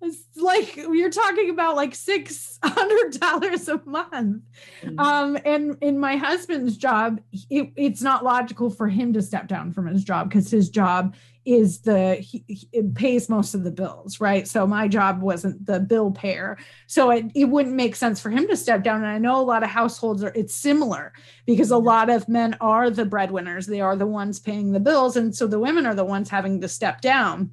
it's 0.00 0.24
like 0.36 0.76
you're 0.76 1.10
talking 1.10 1.50
about 1.50 1.74
like 1.74 1.94
six 1.94 2.58
hundred 2.62 3.18
dollars 3.20 3.68
a 3.68 3.82
month 3.84 4.44
mm-hmm. 4.82 4.98
um 5.00 5.36
and 5.44 5.76
in 5.80 5.98
my 5.98 6.16
husband's 6.16 6.76
job 6.76 7.20
it, 7.50 7.72
it's 7.76 8.00
not 8.00 8.22
logical 8.22 8.70
for 8.70 8.86
him 8.86 9.12
to 9.12 9.20
step 9.20 9.48
down 9.48 9.72
from 9.72 9.86
his 9.86 10.04
job 10.04 10.28
because 10.28 10.50
his 10.50 10.70
job 10.70 11.16
is 11.44 11.80
the 11.80 12.14
he, 12.16 12.44
it 12.72 12.94
pays 12.94 13.28
most 13.28 13.54
of 13.54 13.64
the 13.64 13.70
bills 13.70 14.20
right 14.20 14.46
so 14.46 14.66
my 14.66 14.86
job 14.86 15.22
wasn't 15.22 15.64
the 15.64 15.80
bill 15.80 16.10
payer 16.10 16.58
so 16.86 17.10
it, 17.10 17.24
it 17.34 17.46
wouldn't 17.46 17.74
make 17.74 17.96
sense 17.96 18.20
for 18.20 18.30
him 18.30 18.46
to 18.46 18.56
step 18.56 18.82
down 18.82 18.96
and 18.96 19.06
i 19.06 19.18
know 19.18 19.40
a 19.40 19.42
lot 19.42 19.62
of 19.62 19.70
households 19.70 20.22
are 20.22 20.32
it's 20.34 20.54
similar 20.54 21.12
because 21.46 21.70
a 21.70 21.74
mm-hmm. 21.74 21.86
lot 21.86 22.10
of 22.10 22.28
men 22.28 22.56
are 22.60 22.90
the 22.90 23.04
breadwinners 23.04 23.66
they 23.66 23.80
are 23.80 23.96
the 23.96 24.06
ones 24.06 24.38
paying 24.38 24.72
the 24.72 24.80
bills 24.80 25.16
and 25.16 25.34
so 25.34 25.46
the 25.46 25.58
women 25.58 25.86
are 25.86 25.94
the 25.94 26.04
ones 26.04 26.28
having 26.28 26.60
to 26.60 26.68
step 26.68 27.00
down 27.00 27.50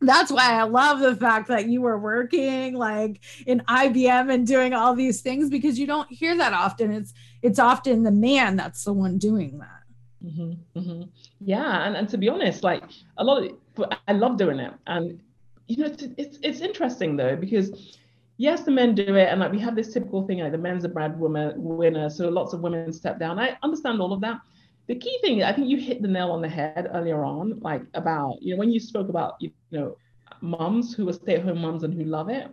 that's 0.00 0.30
why 0.30 0.52
I 0.52 0.64
love 0.64 1.00
the 1.00 1.16
fact 1.16 1.48
that 1.48 1.68
you 1.68 1.80
were 1.80 1.98
working 1.98 2.74
like 2.74 3.20
in 3.46 3.60
IBM 3.60 4.32
and 4.32 4.46
doing 4.46 4.74
all 4.74 4.94
these 4.94 5.20
things 5.20 5.48
because 5.50 5.78
you 5.78 5.86
don't 5.86 6.10
hear 6.10 6.36
that 6.36 6.52
often. 6.52 6.92
It's 6.92 7.14
it's 7.42 7.58
often 7.58 8.02
the 8.02 8.10
man 8.10 8.56
that's 8.56 8.84
the 8.84 8.92
one 8.92 9.18
doing 9.18 9.58
that. 9.58 9.83
Mm-hmm, 10.24 10.78
mm-hmm. 10.78 11.02
Yeah, 11.40 11.86
and, 11.86 11.96
and 11.96 12.08
to 12.08 12.18
be 12.18 12.28
honest, 12.28 12.62
like 12.62 12.82
a 13.18 13.24
lot 13.24 13.44
of 13.44 13.92
I 14.08 14.12
love 14.12 14.38
doing 14.38 14.58
it, 14.58 14.72
and 14.86 15.20
you 15.66 15.76
know 15.78 15.86
it's, 15.86 16.04
it's 16.16 16.38
it's 16.42 16.60
interesting 16.60 17.16
though 17.16 17.36
because 17.36 17.98
yes, 18.38 18.62
the 18.62 18.70
men 18.70 18.94
do 18.94 19.16
it, 19.16 19.28
and 19.28 19.40
like 19.40 19.52
we 19.52 19.60
have 19.60 19.76
this 19.76 19.92
typical 19.92 20.26
thing 20.26 20.38
like 20.38 20.52
the 20.52 20.58
men's 20.58 20.84
a 20.84 20.88
brad 20.88 21.18
woman 21.18 21.52
winner, 21.56 22.08
so 22.08 22.28
lots 22.28 22.54
of 22.54 22.60
women 22.60 22.92
step 22.92 23.18
down. 23.18 23.38
I 23.38 23.58
understand 23.62 24.00
all 24.00 24.12
of 24.14 24.20
that, 24.22 24.40
the 24.86 24.94
key 24.94 25.18
thing 25.20 25.42
i 25.42 25.52
think 25.52 25.68
you 25.68 25.76
hit 25.76 26.02
the 26.02 26.08
nail 26.08 26.30
on 26.30 26.42
the 26.42 26.48
head 26.48 26.88
earlier 26.92 27.24
on 27.24 27.58
like 27.60 27.82
about 27.94 28.36
you 28.40 28.52
know 28.54 28.58
when 28.58 28.70
you 28.70 28.80
spoke 28.80 29.08
about 29.08 29.34
you 29.40 29.50
know 29.70 29.96
moms 30.40 30.94
who 30.94 31.08
are 31.08 31.12
stay-at-home 31.12 31.60
moms 31.60 31.84
and 31.84 31.94
who 31.94 32.04
love 32.04 32.28
it 32.28 32.48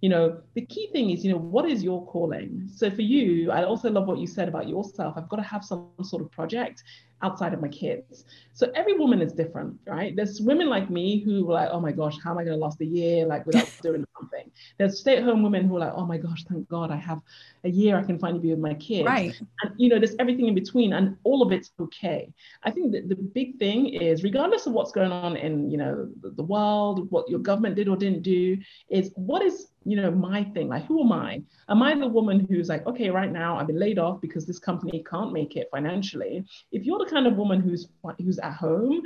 you 0.00 0.08
know 0.08 0.40
the 0.54 0.66
key 0.66 0.88
thing 0.92 1.10
is 1.10 1.24
you 1.24 1.30
know 1.30 1.38
what 1.38 1.68
is 1.68 1.82
your 1.82 2.06
calling? 2.06 2.68
So 2.74 2.90
for 2.90 3.02
you 3.02 3.50
i 3.50 3.64
also 3.64 3.90
love 3.90 4.06
what 4.06 4.18
you 4.18 4.26
said 4.26 4.48
about 4.48 4.68
yourself. 4.68 5.14
I've 5.16 5.28
got 5.28 5.36
to 5.36 5.42
have 5.42 5.64
some 5.64 5.88
sort 6.02 6.22
of 6.22 6.30
project 6.30 6.82
outside 7.22 7.52
of 7.52 7.60
my 7.60 7.68
kids. 7.68 8.24
So 8.54 8.70
every 8.74 8.94
woman 8.98 9.22
is 9.22 9.32
different, 9.32 9.78
right? 9.86 10.14
There's 10.14 10.40
women 10.40 10.68
like 10.68 10.90
me 10.90 11.20
who 11.20 11.46
were 11.46 11.54
like, 11.54 11.70
oh 11.70 11.80
my 11.80 11.92
gosh, 11.92 12.16
how 12.22 12.32
am 12.32 12.38
I 12.38 12.44
going 12.44 12.58
to 12.58 12.62
last 12.62 12.80
a 12.80 12.86
year 12.86 13.26
like 13.26 13.46
without 13.46 13.70
doing 13.82 14.04
something? 14.18 14.50
There's 14.78 15.00
stay-at-home 15.00 15.42
women 15.42 15.66
who 15.66 15.76
are 15.76 15.80
like, 15.80 15.92
oh 15.94 16.04
my 16.04 16.18
gosh, 16.18 16.44
thank 16.44 16.68
God 16.68 16.90
I 16.90 16.96
have 16.96 17.20
a 17.64 17.70
year 17.70 17.96
I 17.96 18.02
can 18.02 18.18
finally 18.18 18.40
be 18.40 18.50
with 18.50 18.58
my 18.58 18.74
kids. 18.74 19.06
Right. 19.06 19.38
And 19.62 19.72
you 19.76 19.88
know, 19.88 19.98
there's 19.98 20.16
everything 20.18 20.46
in 20.46 20.54
between, 20.54 20.92
and 20.92 21.16
all 21.24 21.42
of 21.42 21.52
it's 21.52 21.70
okay. 21.80 22.32
I 22.62 22.70
think 22.70 22.92
that 22.92 23.08
the 23.08 23.16
big 23.16 23.58
thing 23.58 23.88
is, 23.88 24.22
regardless 24.22 24.66
of 24.66 24.72
what's 24.72 24.92
going 24.92 25.12
on 25.12 25.36
in 25.36 25.70
you 25.70 25.78
know 25.78 26.08
the, 26.20 26.30
the 26.30 26.42
world, 26.42 27.10
what 27.10 27.28
your 27.28 27.40
government 27.40 27.76
did 27.76 27.88
or 27.88 27.96
didn't 27.96 28.22
do, 28.22 28.58
is 28.88 29.12
what 29.14 29.42
is 29.42 29.68
you 29.84 29.96
know 29.96 30.10
my 30.10 30.44
thing 30.44 30.68
like 30.68 30.84
who 30.84 31.02
am 31.02 31.12
i 31.12 31.40
am 31.70 31.82
i 31.82 31.94
the 31.94 32.06
woman 32.06 32.46
who's 32.50 32.68
like 32.68 32.86
okay 32.86 33.08
right 33.08 33.32
now 33.32 33.56
i've 33.56 33.66
been 33.66 33.78
laid 33.78 33.98
off 33.98 34.20
because 34.20 34.44
this 34.46 34.58
company 34.58 35.02
can't 35.10 35.32
make 35.32 35.56
it 35.56 35.68
financially 35.70 36.44
if 36.70 36.84
you're 36.84 36.98
the 36.98 37.09
kind 37.10 37.26
of 37.26 37.36
woman 37.36 37.60
who's 37.60 37.88
who's 38.18 38.38
at 38.38 38.52
home 38.52 39.02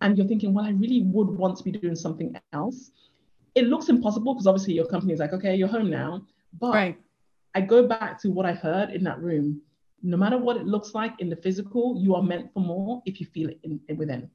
and 0.00 0.16
you're 0.16 0.26
thinking 0.26 0.52
well 0.52 0.64
i 0.64 0.70
really 0.70 1.02
would 1.02 1.28
want 1.28 1.56
to 1.56 1.64
be 1.64 1.70
doing 1.70 1.94
something 1.96 2.36
else. 2.52 2.90
It 3.54 3.66
looks 3.66 3.90
impossible 3.90 4.32
because 4.32 4.46
obviously 4.46 4.74
your 4.74 4.86
company 4.86 5.12
is 5.12 5.20
like 5.20 5.32
okay 5.32 5.54
you're 5.54 5.68
home 5.68 5.90
now. 5.90 6.22
But 6.58 6.74
right. 6.74 6.98
i 7.54 7.60
go 7.60 7.86
back 7.86 8.20
to 8.22 8.30
what 8.30 8.46
i 8.46 8.52
heard 8.52 8.90
in 8.90 9.04
that 9.04 9.20
room. 9.20 9.60
No 10.02 10.16
matter 10.16 10.38
what 10.38 10.56
it 10.56 10.66
looks 10.66 10.94
like 10.94 11.14
in 11.20 11.28
the 11.28 11.36
physical 11.36 11.96
you 12.00 12.14
are 12.14 12.22
meant 12.22 12.52
for 12.52 12.60
more 12.60 13.02
if 13.06 13.20
you 13.20 13.26
feel 13.26 13.50
it 13.50 13.60
in, 13.62 13.80
in 13.88 13.96
within. 13.96 14.30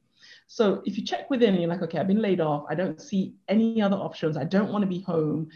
So 0.47 0.81
if 0.85 0.97
you 0.97 1.05
check 1.05 1.29
within 1.29 1.49
and 1.49 1.61
you're 1.61 1.69
like 1.69 1.81
okay 1.83 1.99
i've 1.99 2.07
been 2.07 2.21
laid 2.21 2.41
off. 2.41 2.65
I 2.69 2.75
don't 2.75 3.01
see 3.01 3.33
any 3.47 3.81
other 3.81 3.97
options. 3.97 4.37
I 4.37 4.43
don't 4.43 4.71
want 4.71 4.83
to 4.83 4.87
be 4.87 5.01
home. 5.01 5.49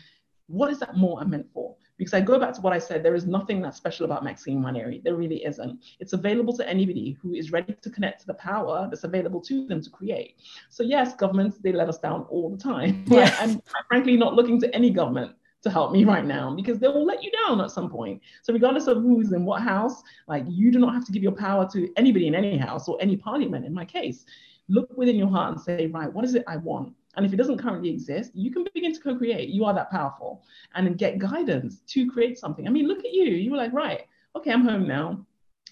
What 0.47 0.71
is 0.71 0.79
that 0.79 0.97
more 0.97 1.21
I'm 1.21 1.29
meant 1.29 1.47
for? 1.53 1.75
Because 2.01 2.15
I 2.15 2.21
go 2.21 2.39
back 2.39 2.51
to 2.53 2.61
what 2.61 2.73
I 2.73 2.79
said, 2.79 3.03
there 3.03 3.13
is 3.13 3.27
nothing 3.27 3.61
that's 3.61 3.77
special 3.77 4.05
about 4.05 4.23
Maxine 4.23 4.59
Nwaneri. 4.59 5.03
There 5.03 5.13
really 5.13 5.45
isn't. 5.45 5.83
It's 5.99 6.13
available 6.13 6.51
to 6.57 6.67
anybody 6.67 7.15
who 7.21 7.35
is 7.35 7.51
ready 7.51 7.75
to 7.79 7.89
connect 7.91 8.21
to 8.21 8.25
the 8.25 8.33
power 8.33 8.87
that's 8.89 9.03
available 9.03 9.39
to 9.41 9.67
them 9.67 9.83
to 9.83 9.89
create. 9.91 10.37
So 10.69 10.81
yes, 10.81 11.15
governments, 11.15 11.59
they 11.59 11.71
let 11.71 11.89
us 11.89 11.99
down 11.99 12.23
all 12.23 12.49
the 12.49 12.57
time. 12.57 13.05
Yeah. 13.11 13.37
I'm, 13.39 13.51
I'm 13.51 13.83
frankly 13.87 14.17
not 14.17 14.33
looking 14.33 14.59
to 14.61 14.73
any 14.73 14.89
government 14.89 15.35
to 15.61 15.69
help 15.69 15.91
me 15.91 16.03
right 16.03 16.25
now 16.25 16.55
because 16.55 16.79
they 16.79 16.87
will 16.87 17.05
let 17.05 17.21
you 17.21 17.31
down 17.45 17.61
at 17.61 17.69
some 17.69 17.87
point. 17.87 18.19
So 18.41 18.51
regardless 18.51 18.87
of 18.87 18.97
who's 18.97 19.31
in 19.31 19.45
what 19.45 19.61
house, 19.61 20.01
like 20.27 20.45
you 20.47 20.71
do 20.71 20.79
not 20.79 20.95
have 20.95 21.05
to 21.05 21.11
give 21.11 21.21
your 21.21 21.33
power 21.33 21.69
to 21.71 21.87
anybody 21.97 22.25
in 22.25 22.33
any 22.33 22.57
house 22.57 22.87
or 22.87 22.97
any 22.99 23.15
parliament 23.15 23.63
in 23.63 23.75
my 23.75 23.85
case. 23.85 24.25
Look 24.69 24.89
within 24.97 25.17
your 25.17 25.29
heart 25.29 25.51
and 25.51 25.61
say, 25.61 25.85
right, 25.85 26.11
what 26.11 26.25
is 26.25 26.33
it 26.33 26.45
I 26.47 26.57
want? 26.57 26.95
And 27.15 27.25
if 27.25 27.33
it 27.33 27.37
doesn't 27.37 27.57
currently 27.57 27.89
exist, 27.89 28.31
you 28.33 28.51
can 28.51 28.65
begin 28.73 28.93
to 28.93 28.99
co 28.99 29.15
create. 29.15 29.49
You 29.49 29.65
are 29.65 29.73
that 29.73 29.91
powerful 29.91 30.43
and 30.75 30.97
get 30.97 31.19
guidance 31.19 31.81
to 31.87 32.09
create 32.09 32.37
something. 32.39 32.67
I 32.67 32.71
mean, 32.71 32.87
look 32.87 32.99
at 32.99 33.13
you. 33.13 33.25
You 33.25 33.51
were 33.51 33.57
like, 33.57 33.73
right, 33.73 34.01
okay, 34.35 34.51
I'm 34.51 34.67
home 34.67 34.87
now. 34.87 35.25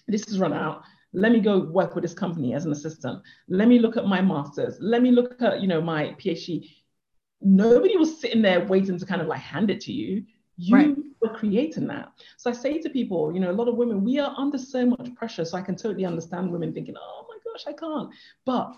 This 0.06 0.24
has 0.26 0.38
run 0.38 0.52
out. 0.52 0.82
Let 1.12 1.32
me 1.32 1.40
go 1.40 1.58
work 1.58 1.94
with 1.94 2.02
this 2.02 2.14
company 2.14 2.54
as 2.54 2.66
an 2.66 2.72
assistant. 2.72 3.22
Let 3.48 3.68
me 3.68 3.78
look 3.78 3.96
at 3.96 4.06
my 4.06 4.20
master's. 4.20 4.76
Let 4.80 5.02
me 5.02 5.10
look 5.10 5.40
at, 5.42 5.60
you 5.60 5.66
know, 5.66 5.80
my 5.80 6.14
PhD. 6.18 6.70
Nobody 7.40 7.96
was 7.96 8.20
sitting 8.20 8.42
there 8.42 8.64
waiting 8.66 8.98
to 8.98 9.06
kind 9.06 9.20
of 9.20 9.26
like 9.26 9.40
hand 9.40 9.70
it 9.70 9.80
to 9.82 9.92
you. 9.92 10.24
You 10.56 10.76
right. 10.76 10.96
were 11.20 11.30
creating 11.30 11.86
that. 11.86 12.12
So 12.36 12.50
I 12.50 12.52
say 12.52 12.78
to 12.78 12.90
people, 12.90 13.32
you 13.32 13.40
know, 13.40 13.50
a 13.50 13.52
lot 13.52 13.66
of 13.66 13.76
women, 13.76 14.04
we 14.04 14.18
are 14.18 14.34
under 14.36 14.58
so 14.58 14.84
much 14.84 15.14
pressure. 15.14 15.44
So 15.44 15.56
I 15.56 15.62
can 15.62 15.74
totally 15.74 16.04
understand 16.04 16.52
women 16.52 16.74
thinking, 16.74 16.96
oh 17.00 17.26
my 17.28 17.38
gosh, 17.44 17.64
I 17.66 17.72
can't. 17.72 18.10
But 18.44 18.76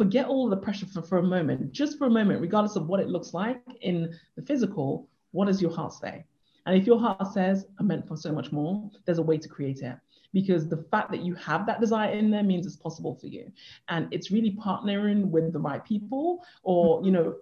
forget 0.00 0.24
all 0.24 0.48
the 0.48 0.56
pressure 0.56 0.86
for, 0.86 1.02
for 1.02 1.18
a 1.18 1.22
moment, 1.22 1.72
just 1.72 1.98
for 1.98 2.06
a 2.06 2.10
moment, 2.10 2.40
regardless 2.40 2.74
of 2.74 2.86
what 2.86 3.00
it 3.00 3.08
looks 3.08 3.34
like 3.34 3.60
in 3.82 4.18
the 4.34 4.40
physical, 4.40 5.06
what 5.32 5.44
does 5.44 5.60
your 5.60 5.70
heart 5.70 5.92
say? 5.92 6.24
And 6.64 6.74
if 6.74 6.86
your 6.86 6.98
heart 6.98 7.26
says, 7.34 7.66
I'm 7.78 7.88
meant 7.88 8.08
for 8.08 8.16
so 8.16 8.32
much 8.32 8.50
more, 8.50 8.90
there's 9.04 9.18
a 9.18 9.22
way 9.22 9.36
to 9.36 9.46
create 9.46 9.80
it. 9.82 9.96
Because 10.32 10.68
the 10.68 10.86
fact 10.90 11.10
that 11.10 11.20
you 11.20 11.34
have 11.34 11.66
that 11.66 11.82
desire 11.82 12.12
in 12.12 12.30
there 12.30 12.42
means 12.42 12.64
it's 12.64 12.76
possible 12.76 13.14
for 13.14 13.26
you. 13.26 13.52
And 13.90 14.08
it's 14.10 14.30
really 14.30 14.52
partnering 14.52 15.26
with 15.26 15.52
the 15.52 15.58
right 15.58 15.84
people 15.84 16.42
or, 16.62 17.04
you 17.04 17.10
know, 17.10 17.36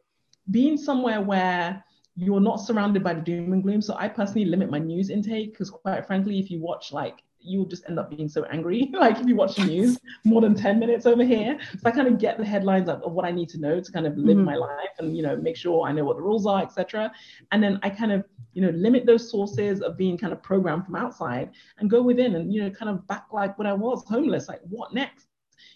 being 0.50 0.76
somewhere 0.76 1.20
where 1.20 1.84
you're 2.16 2.40
not 2.40 2.56
surrounded 2.56 3.04
by 3.04 3.14
the 3.14 3.20
doom 3.20 3.52
and 3.52 3.62
gloom. 3.62 3.82
So 3.82 3.94
I 3.96 4.08
personally 4.08 4.46
limit 4.46 4.68
my 4.68 4.80
news 4.80 5.10
intake 5.10 5.52
because 5.52 5.70
quite 5.70 6.08
frankly, 6.08 6.40
if 6.40 6.50
you 6.50 6.60
watch 6.60 6.90
like 6.92 7.22
you 7.40 7.58
will 7.58 7.66
just 7.66 7.84
end 7.88 7.98
up 7.98 8.10
being 8.10 8.28
so 8.28 8.44
angry. 8.44 8.90
like 8.98 9.18
if 9.18 9.26
you 9.26 9.36
watch 9.36 9.56
the 9.56 9.64
news 9.64 9.98
more 10.24 10.40
than 10.40 10.54
10 10.54 10.78
minutes 10.78 11.06
over 11.06 11.24
here. 11.24 11.58
So 11.72 11.80
I 11.84 11.90
kind 11.90 12.08
of 12.08 12.18
get 12.18 12.38
the 12.38 12.44
headlines 12.44 12.88
of, 12.88 13.02
of 13.02 13.12
what 13.12 13.24
I 13.24 13.30
need 13.30 13.48
to 13.50 13.58
know 13.58 13.80
to 13.80 13.92
kind 13.92 14.06
of 14.06 14.16
live 14.16 14.36
mm-hmm. 14.36 14.44
my 14.44 14.56
life 14.56 14.90
and 14.98 15.16
you 15.16 15.22
know 15.22 15.36
make 15.36 15.56
sure 15.56 15.86
I 15.86 15.92
know 15.92 16.04
what 16.04 16.16
the 16.16 16.22
rules 16.22 16.46
are, 16.46 16.62
etc. 16.62 17.12
And 17.52 17.62
then 17.62 17.78
I 17.82 17.90
kind 17.90 18.12
of 18.12 18.24
you 18.52 18.62
know 18.62 18.70
limit 18.70 19.06
those 19.06 19.30
sources 19.30 19.80
of 19.80 19.96
being 19.96 20.18
kind 20.18 20.32
of 20.32 20.42
programmed 20.42 20.86
from 20.86 20.96
outside 20.96 21.50
and 21.78 21.90
go 21.90 22.02
within 22.02 22.36
and 22.36 22.52
you 22.52 22.62
know 22.62 22.70
kind 22.70 22.90
of 22.90 23.06
back 23.06 23.26
like 23.32 23.58
when 23.58 23.66
I 23.66 23.72
was 23.72 24.04
homeless, 24.08 24.48
like 24.48 24.60
what 24.68 24.92
next? 24.92 25.26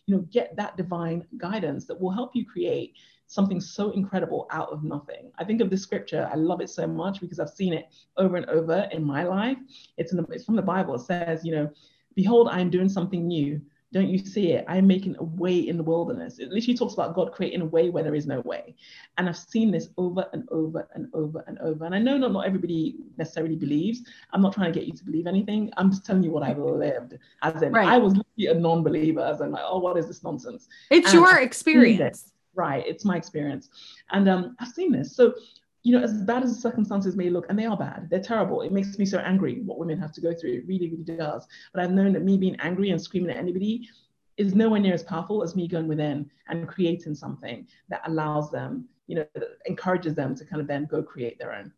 You 0.06 0.16
know, 0.16 0.22
get 0.30 0.54
that 0.56 0.76
divine 0.76 1.26
guidance 1.38 1.86
that 1.86 2.00
will 2.00 2.10
help 2.10 2.34
you 2.34 2.46
create 2.46 2.96
something 3.32 3.60
so 3.60 3.90
incredible 3.92 4.46
out 4.50 4.70
of 4.70 4.84
nothing. 4.84 5.32
I 5.38 5.44
think 5.44 5.60
of 5.60 5.70
this 5.70 5.82
scripture, 5.82 6.28
I 6.30 6.36
love 6.36 6.60
it 6.60 6.70
so 6.70 6.86
much 6.86 7.20
because 7.20 7.40
I've 7.40 7.50
seen 7.50 7.72
it 7.72 7.88
over 8.16 8.36
and 8.36 8.46
over 8.46 8.88
in 8.92 9.02
my 9.04 9.24
life. 9.24 9.58
It's, 9.96 10.12
in 10.12 10.18
the, 10.18 10.24
it's 10.30 10.44
from 10.44 10.56
the 10.56 10.62
Bible. 10.62 10.94
It 10.94 11.00
says, 11.00 11.44
you 11.44 11.52
know, 11.52 11.70
behold, 12.14 12.48
I 12.50 12.60
am 12.60 12.70
doing 12.70 12.88
something 12.88 13.26
new. 13.26 13.60
Don't 13.92 14.08
you 14.08 14.18
see 14.18 14.52
it? 14.52 14.64
I 14.68 14.78
am 14.78 14.86
making 14.86 15.16
a 15.18 15.22
way 15.22 15.58
in 15.58 15.76
the 15.76 15.82
wilderness. 15.82 16.38
It 16.38 16.48
literally 16.48 16.76
talks 16.78 16.94
about 16.94 17.14
God 17.14 17.30
creating 17.32 17.60
a 17.60 17.66
way 17.66 17.90
where 17.90 18.02
there 18.02 18.14
is 18.14 18.26
no 18.26 18.40
way. 18.40 18.74
And 19.18 19.28
I've 19.28 19.36
seen 19.36 19.70
this 19.70 19.90
over 19.98 20.26
and 20.32 20.48
over 20.50 20.88
and 20.94 21.08
over 21.12 21.44
and 21.46 21.58
over. 21.58 21.84
And 21.84 21.94
I 21.94 21.98
know 21.98 22.16
not, 22.16 22.32
not 22.32 22.46
everybody 22.46 22.96
necessarily 23.18 23.54
believes. 23.54 24.00
I'm 24.32 24.40
not 24.40 24.54
trying 24.54 24.72
to 24.72 24.78
get 24.78 24.88
you 24.88 24.94
to 24.94 25.04
believe 25.04 25.26
anything. 25.26 25.70
I'm 25.76 25.90
just 25.90 26.06
telling 26.06 26.22
you 26.22 26.30
what 26.30 26.42
I've 26.42 26.58
lived. 26.58 27.18
As 27.42 27.60
in, 27.60 27.70
right. 27.70 27.86
I 27.86 27.98
was 27.98 28.18
a 28.38 28.54
non 28.54 28.82
believer, 28.82 29.20
as 29.20 29.42
in, 29.42 29.50
like, 29.50 29.64
oh, 29.66 29.78
what 29.78 29.98
is 29.98 30.06
this 30.06 30.22
nonsense? 30.22 30.68
It's 30.90 31.08
and 31.08 31.14
your 31.14 31.38
experience 31.40 32.31
right 32.54 32.84
it's 32.86 33.04
my 33.04 33.16
experience. 33.16 33.68
And 34.10 34.28
um, 34.28 34.56
i've 34.60 34.68
seen 34.68 34.92
this. 34.92 35.14
So 35.16 35.34
you 35.82 35.92
know 35.92 36.04
as 36.04 36.12
bad 36.22 36.44
as 36.44 36.54
the 36.54 36.60
circumstances 36.60 37.16
may 37.16 37.28
look 37.28 37.46
and 37.48 37.58
they 37.58 37.66
are 37.66 37.76
bad 37.76 38.08
they're 38.08 38.20
terrible 38.20 38.62
it 38.62 38.70
makes 38.70 38.98
me 39.00 39.04
so 39.04 39.18
angry 39.18 39.62
what 39.64 39.78
women 39.78 39.98
have 39.98 40.12
to 40.12 40.20
go 40.20 40.32
through. 40.32 40.52
It 40.52 40.66
really 40.66 40.90
really 40.90 41.18
does. 41.18 41.46
But 41.72 41.82
i've 41.82 41.90
known 41.90 42.12
that 42.12 42.22
me 42.22 42.36
being 42.36 42.56
angry 42.60 42.90
and 42.90 43.00
screaming 43.00 43.30
at 43.30 43.36
anybody 43.36 43.88
is 44.36 44.54
nowhere 44.54 44.80
near 44.80 44.94
as 44.94 45.02
powerful 45.02 45.42
as 45.42 45.54
me 45.54 45.68
going 45.68 45.88
within 45.88 46.30
and 46.48 46.66
creating 46.66 47.14
something 47.14 47.66
that 47.88 48.02
allows 48.06 48.50
them 48.50 48.88
you 49.06 49.16
know 49.16 49.26
encourages 49.66 50.14
them 50.14 50.34
to 50.36 50.44
kind 50.44 50.60
of 50.60 50.68
then 50.68 50.86
go 50.86 51.02
create 51.02 51.38
their 51.38 51.54
own. 51.54 51.72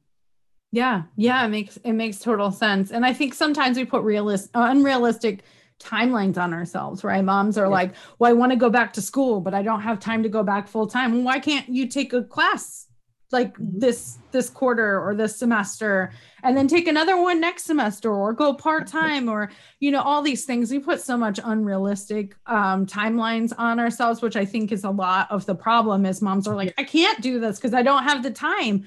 Yeah 0.70 1.03
yeah 1.16 1.45
it 1.45 1.49
makes 1.49 1.77
it 1.79 1.93
makes 1.93 2.18
total 2.18 2.51
sense. 2.51 2.91
And 2.91 3.07
i 3.07 3.12
think 3.12 3.33
sometimes 3.33 3.77
we 3.77 3.85
put 3.85 4.03
realist 4.03 4.51
unrealistic 4.55 5.45
timelines 5.81 6.39
on 6.39 6.55
ourselves, 6.55 7.05
right? 7.05 7.25
Moms 7.25 7.59
are 7.59 7.64
yeah. 7.66 7.68
like, 7.68 7.95
well, 8.18 8.31
I 8.31 8.33
want 8.35 8.53
to 8.53 8.57
go 8.57 8.70
back 8.70 8.93
to 8.95 9.03
school, 9.03 9.41
but 9.41 9.55
I 9.55 9.62
don't 9.62 9.83
have 9.83 9.99
time 10.01 10.22
to 10.22 10.29
go 10.29 10.43
back 10.43 10.68
full 10.68 10.87
time. 10.87 11.25
Why 11.25 11.39
can't 11.39 11.68
you 11.68 11.89
take 11.89 12.12
a 12.12 12.22
class 12.22 12.87
like 13.33 13.57
Mhm. 13.59 13.81
this 13.81 14.18
this 14.31 14.49
quarter 14.51 15.01
or 15.01 15.14
this 15.14 15.37
semester 15.37 16.12
and 16.43 16.57
then 16.57 16.68
take 16.68 16.87
another 16.87 17.20
one 17.20 17.41
next 17.41 17.64
semester 17.64 18.12
or 18.12 18.33
go 18.33 18.53
part-time 18.53 19.29
or 19.29 19.51
you 19.81 19.91
know 19.91 20.03
all 20.03 20.22
these 20.22 20.45
things 20.45 20.70
we 20.70 20.79
put 20.79 21.01
so 21.01 21.16
much 21.16 21.41
unrealistic 21.43 22.37
um, 22.47 22.85
timelines 22.87 23.53
on 23.59 23.81
ourselves 23.81 24.20
which 24.22 24.37
i 24.37 24.45
think 24.45 24.70
is 24.72 24.85
a 24.85 24.91
lot 24.91 25.29
of 25.31 25.47
the 25.47 25.55
problem 25.55 26.05
is 26.07 26.20
moms 26.20 26.47
are 26.47 26.55
like 26.55 26.75
i 26.79 26.85
can't 26.85 27.20
do 27.22 27.41
this 27.41 27.57
because 27.59 27.75
i 27.75 27.83
don't 27.83 28.03
have 28.05 28.22
the 28.22 28.31
time 28.31 28.85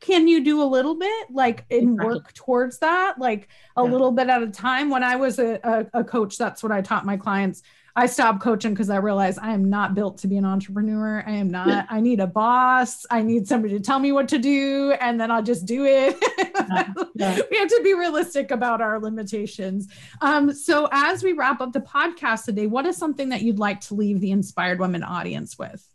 can 0.00 0.28
you 0.28 0.44
do 0.44 0.62
a 0.62 0.64
little 0.64 0.96
bit 0.96 1.28
like 1.30 1.64
and 1.70 1.94
Exactly. 1.94 2.06
work 2.06 2.32
towards 2.34 2.78
that 2.80 3.18
like 3.18 3.48
a 3.76 3.82
Yeah. 3.82 3.90
little 3.90 4.10
bit 4.12 4.28
at 4.28 4.42
a 4.42 4.48
time 4.48 4.90
when 4.90 5.02
i 5.02 5.16
was 5.16 5.38
a, 5.38 5.58
a, 5.64 6.00
a 6.00 6.04
coach 6.04 6.36
that's 6.36 6.62
what 6.62 6.72
i 6.72 6.82
taught 6.82 7.06
my 7.06 7.16
clients 7.16 7.62
I 7.96 8.06
stopped 8.06 8.40
coaching 8.40 8.72
because 8.74 8.90
I 8.90 8.96
realized 8.96 9.38
I 9.40 9.52
am 9.52 9.70
not 9.70 9.94
built 9.94 10.18
to 10.18 10.26
be 10.26 10.36
an 10.36 10.44
entrepreneur. 10.44 11.22
I 11.24 11.30
am 11.30 11.48
not. 11.48 11.86
I 11.88 12.00
need 12.00 12.18
a 12.18 12.26
boss. 12.26 13.06
I 13.08 13.22
need 13.22 13.46
somebody 13.46 13.74
to 13.74 13.78
tell 13.80 14.00
me 14.00 14.10
what 14.10 14.26
to 14.30 14.38
do, 14.38 14.96
and 15.00 15.20
then 15.20 15.30
I'll 15.30 15.44
just 15.44 15.64
do 15.64 15.84
it. 15.84 16.16
yeah. 17.14 17.38
we 17.48 17.56
have 17.56 17.68
to 17.68 17.80
be 17.84 17.94
realistic 17.94 18.50
about 18.50 18.80
our 18.80 18.98
limitations. 18.98 19.86
Um, 20.20 20.52
so, 20.52 20.88
as 20.90 21.22
we 21.22 21.34
wrap 21.34 21.60
up 21.60 21.72
the 21.72 21.82
podcast 21.82 22.46
today, 22.46 22.66
what 22.66 22.84
is 22.84 22.96
something 22.96 23.28
that 23.28 23.42
you'd 23.42 23.60
like 23.60 23.80
to 23.82 23.94
leave 23.94 24.18
the 24.20 24.32
inspired 24.32 24.80
women 24.80 25.04
audience 25.04 25.56
with? 25.56 25.88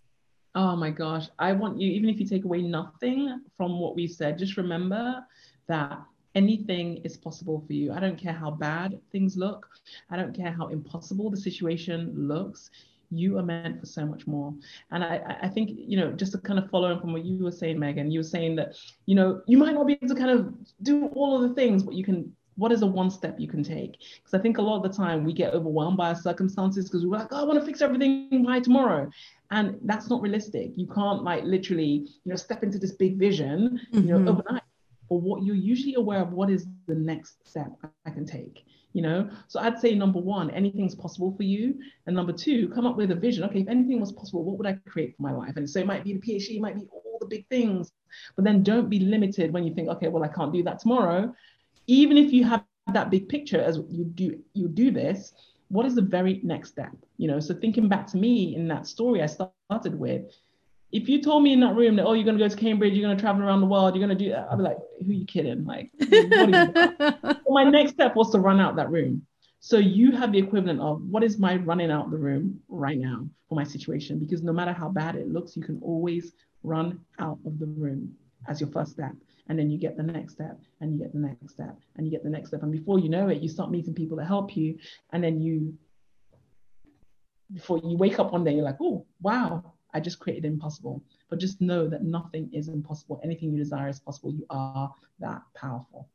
Oh 0.55 0.75
my 0.75 0.89
gosh. 0.89 1.27
I 1.37 1.53
want 1.53 1.79
you, 1.79 1.89
even 1.91 2.09
if 2.09 2.19
you 2.19 2.25
take 2.25 2.43
away 2.45 2.61
nothing 2.61 3.41
from 3.57 3.79
what 3.79 3.95
we 3.95 4.07
said, 4.07 4.37
just 4.37 4.57
remember 4.57 5.23
that 5.67 5.99
anything 6.35 6.97
is 7.03 7.17
possible 7.17 7.63
for 7.65 7.73
you. 7.73 7.91
I 7.91 7.99
don't 7.99 8.17
care 8.17 8.33
how 8.33 8.51
bad 8.51 8.99
things 9.11 9.37
look, 9.37 9.67
I 10.09 10.17
don't 10.17 10.35
care 10.35 10.51
how 10.51 10.67
impossible 10.67 11.29
the 11.29 11.37
situation 11.37 12.13
looks. 12.15 12.69
You 13.11 13.37
are 13.39 13.43
meant 13.43 13.79
for 13.79 13.85
so 13.87 14.05
much 14.05 14.27
more. 14.27 14.53
And 14.91 15.03
I, 15.03 15.39
I- 15.43 15.47
think, 15.49 15.71
you 15.73 15.97
know, 15.97 16.11
just 16.11 16.31
to 16.33 16.37
kind 16.37 16.59
of 16.59 16.69
follow 16.69 16.99
from 16.99 17.11
what 17.13 17.25
you 17.25 17.43
were 17.43 17.51
saying, 17.51 17.79
Megan, 17.79 18.11
you 18.11 18.19
were 18.19 18.23
saying 18.23 18.55
that, 18.57 18.75
you 19.07 19.15
know, 19.15 19.41
you 19.47 19.57
might 19.57 19.73
not 19.73 19.87
be 19.87 19.93
able 19.93 20.07
to 20.09 20.15
kind 20.15 20.29
of 20.31 20.53
do 20.83 21.07
all 21.15 21.35
of 21.41 21.49
the 21.49 21.55
things, 21.55 21.81
but 21.83 21.95
you 21.95 22.03
can 22.03 22.31
what 22.59 22.71
is 22.71 22.81
a 22.81 22.85
one 22.85 23.09
step 23.09 23.39
you 23.39 23.47
can 23.47 23.63
take? 23.63 23.93
Because 24.17 24.33
I 24.33 24.39
think 24.39 24.57
a 24.57 24.61
lot 24.61 24.77
of 24.77 24.83
the 24.83 24.95
time 24.95 25.23
we 25.23 25.33
get 25.33 25.53
overwhelmed 25.53 25.97
by 25.97 26.09
our 26.09 26.15
circumstances 26.15 26.85
because 26.85 27.05
we're 27.05 27.17
like, 27.17 27.29
oh, 27.31 27.41
I 27.41 27.43
want 27.43 27.59
to 27.59 27.65
fix 27.65 27.81
everything 27.81 28.43
by 28.45 28.59
tomorrow. 28.59 29.09
And 29.51 29.79
that's 29.83 30.09
not 30.09 30.21
realistic. 30.21 30.71
You 30.75 30.87
can't 30.87 31.23
like 31.23 31.43
literally, 31.45 32.05
you 32.23 32.29
know, 32.31 32.35
step 32.35 32.61
into 32.61 32.77
this 32.77 32.91
big 32.91 33.17
vision, 33.17 33.79
you 33.91 34.01
know, 34.01 34.19
Mhm. 34.19 34.29
overnight. 34.29 34.63
Or 35.11 35.19
what 35.19 35.41
you're 35.43 35.55
usually 35.55 35.95
aware 35.95 36.21
of 36.21 36.33
what 36.33 36.51
is 36.51 36.67
the 36.85 36.93
next 36.93 37.47
step 37.47 37.71
I 38.05 38.11
can 38.11 38.25
take. 38.25 38.63
You 38.93 39.03
know, 39.03 39.29
so 39.47 39.59
I'd 39.59 39.79
say 39.79 39.93
number 39.93 40.19
one, 40.19 40.49
anything's 40.49 40.95
possible 40.95 41.31
for 41.37 41.43
you. 41.43 41.79
And 42.05 42.15
number 42.15 42.33
two, 42.33 42.69
come 42.69 42.85
up 42.87 42.97
with 42.97 43.11
a 43.11 43.15
vision. 43.15 43.43
Okay, 43.43 43.61
if 43.61 43.67
anything 43.67 43.99
was 43.99 44.11
possible, 44.11 44.43
what 44.43 44.57
would 44.57 44.67
I 44.67 44.73
create 44.87 45.15
for 45.15 45.21
my 45.21 45.31
life? 45.31 45.57
And 45.57 45.69
so 45.69 45.79
it 45.79 45.85
might 45.85 46.03
be 46.03 46.13
the 46.13 46.19
PhD, 46.19 46.57
it 46.57 46.61
might 46.61 46.75
be 46.75 46.87
all 46.91 47.17
the 47.21 47.27
big 47.27 47.47
things. 47.49 47.91
But 48.35 48.45
then 48.45 48.63
don't 48.63 48.89
be 48.89 48.99
limited 48.99 49.53
when 49.53 49.63
you 49.63 49.73
think, 49.75 49.89
okay, 49.89 50.07
well, 50.09 50.23
I 50.23 50.27
can't 50.27 50.51
do 50.51 50.63
that 50.63 50.79
tomorrow 50.79 51.33
even 51.89 52.17
if 52.17 52.31
you 52.31 52.43
have 52.43 52.63
that 52.93 53.09
big 53.09 53.29
picture 53.29 53.61
as 53.61 53.77
you 53.89 54.03
do 54.03 54.39
you 54.53 54.67
do 54.67 54.91
this 54.91 55.33
what 55.69 55.85
is 55.85 55.93
the 55.93 56.01
very 56.01 56.41
next 56.43 56.69
step? 56.69 56.91
You 57.17 57.27
know 57.27 57.39
so 57.39 57.53
thinking 57.53 57.87
back 57.87 58.07
to 58.07 58.17
me 58.17 58.55
in 58.55 58.67
that 58.69 58.87
story 58.87 59.21
i 59.21 59.27
started 59.27 59.99
with 59.99 60.23
if 60.91 61.07
you 61.07 61.21
told 61.21 61.43
me 61.43 61.53
in 61.53 61.59
that 61.59 61.75
room 61.75 61.95
that 61.97 62.05
oh 62.05 62.13
you're 62.13 62.23
going 62.23 62.37
to 62.37 62.43
go 62.43 62.49
to 62.49 62.55
cambridge 62.55 62.93
you're 62.93 63.07
going 63.07 63.15
to 63.15 63.21
travel 63.21 63.43
around 63.43 63.61
the 63.61 63.67
world 63.67 63.95
you're 63.95 64.05
going 64.05 64.17
to 64.17 64.23
do 64.23 64.31
that 64.31 64.47
i'd 64.51 64.57
be 64.57 64.63
like 64.63 64.77
who 65.05 65.11
are 65.11 65.15
you 65.15 65.25
kidding? 65.25 65.65
Like 65.65 65.91
you 65.99 66.37
my 67.49 67.63
next 67.63 67.93
step 67.93 68.15
was 68.15 68.31
to 68.31 68.39
run 68.39 68.59
out 68.59 68.75
that 68.75 68.89
room. 68.89 69.25
So 69.61 69.77
you 69.77 70.11
have 70.11 70.31
the 70.31 70.39
equivalent 70.39 70.79
of 70.79 71.01
what 71.03 71.23
is 71.23 71.37
my 71.37 71.57
running 71.57 71.91
out 71.91 72.11
the 72.11 72.17
room 72.17 72.59
right 72.69 72.97
now 72.97 73.27
for 73.47 73.55
my 73.55 73.63
situation? 73.63 74.19
Because 74.19 74.41
no 74.41 74.53
matter 74.53 74.71
how 74.71 74.89
bad 74.89 75.15
it 75.15 75.29
looks 75.29 75.55
you 75.55 75.63
can 75.63 75.79
always 75.81 76.33
run 76.63 76.99
out 77.19 77.39
of 77.45 77.59
the 77.59 77.65
room 77.65 78.13
as 78.47 78.61
your 78.61 78.69
first 78.69 78.91
step 78.91 79.13
and 79.47 79.57
then 79.57 79.69
you 79.69 79.77
get 79.77 79.97
the 79.97 80.03
next 80.03 80.33
step 80.33 80.59
and 80.79 80.93
you 80.93 80.99
get 80.99 81.11
the 81.11 81.19
next 81.19 81.53
step 81.53 81.77
and 81.95 82.05
you 82.05 82.11
get 82.11 82.23
the 82.23 82.29
next 82.29 82.49
step. 82.49 82.63
And 82.63 82.71
before 82.71 82.99
you 82.99 83.09
know 83.09 83.27
it 83.29 83.41
you 83.41 83.49
start 83.49 83.71
meeting 83.71 83.93
people 83.93 84.17
that 84.17 84.25
help 84.25 84.55
you 84.55 84.77
and 85.11 85.23
then 85.23 85.41
you 85.41 85.77
before 87.53 87.79
you 87.79 87.97
wake 87.97 88.19
up 88.19 88.31
one 88.31 88.43
day 88.43 88.53
you're 88.53 88.63
like 88.63 88.77
oh 88.79 89.05
wow 89.21 89.73
i 89.93 89.99
just 89.99 90.19
created 90.19 90.45
impossible. 90.45 91.03
But 91.29 91.39
just 91.39 91.61
know 91.61 91.87
that 91.87 92.03
nothing 92.03 92.49
is 92.53 92.69
impossible. 92.69 93.19
Anything 93.23 93.51
you 93.51 93.57
desire 93.57 93.87
is 93.87 93.99
possible. 93.99 94.31
You 94.31 94.45
are 94.49 94.93
that 95.19 95.41
powerful. 95.55 96.09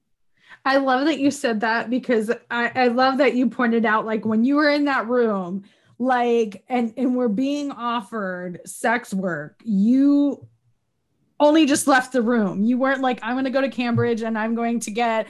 I 0.65 0.77
love 0.79 1.07
that 1.07 1.19
you 1.19 1.31
said 1.31 1.61
that 1.61 1.91
because 1.91 2.31
I, 2.51 2.71
I 2.75 2.89
love 2.89 3.19
that 3.19 3.35
you 3.35 3.49
pointed 3.49 3.85
out 3.85 4.07
like 4.07 4.25
when 4.25 4.45
you 4.45 4.57
were 4.57 4.71
in 4.71 4.85
that 4.87 5.09
room, 5.09 5.65
like 5.99 6.65
and 6.69 6.93
and 6.97 7.17
we're 7.17 7.29
being 7.29 7.71
offered 7.71 8.61
sex 8.67 9.15
work, 9.15 9.61
you 9.65 10.47
only 11.45 11.67
just 11.67 11.87
left 11.87 12.13
the 12.13 12.23
room. 12.23 12.65
You 12.65 12.79
weren't 12.79 13.01
like, 13.01 13.21
I'm 13.23 13.37
gonna 13.37 13.51
go 13.51 13.61
to 13.61 13.69
Cambridge 13.69 14.23
and 14.23 14.39
I'm 14.39 14.55
going 14.55 14.81
to 14.81 14.91
get 14.91 15.27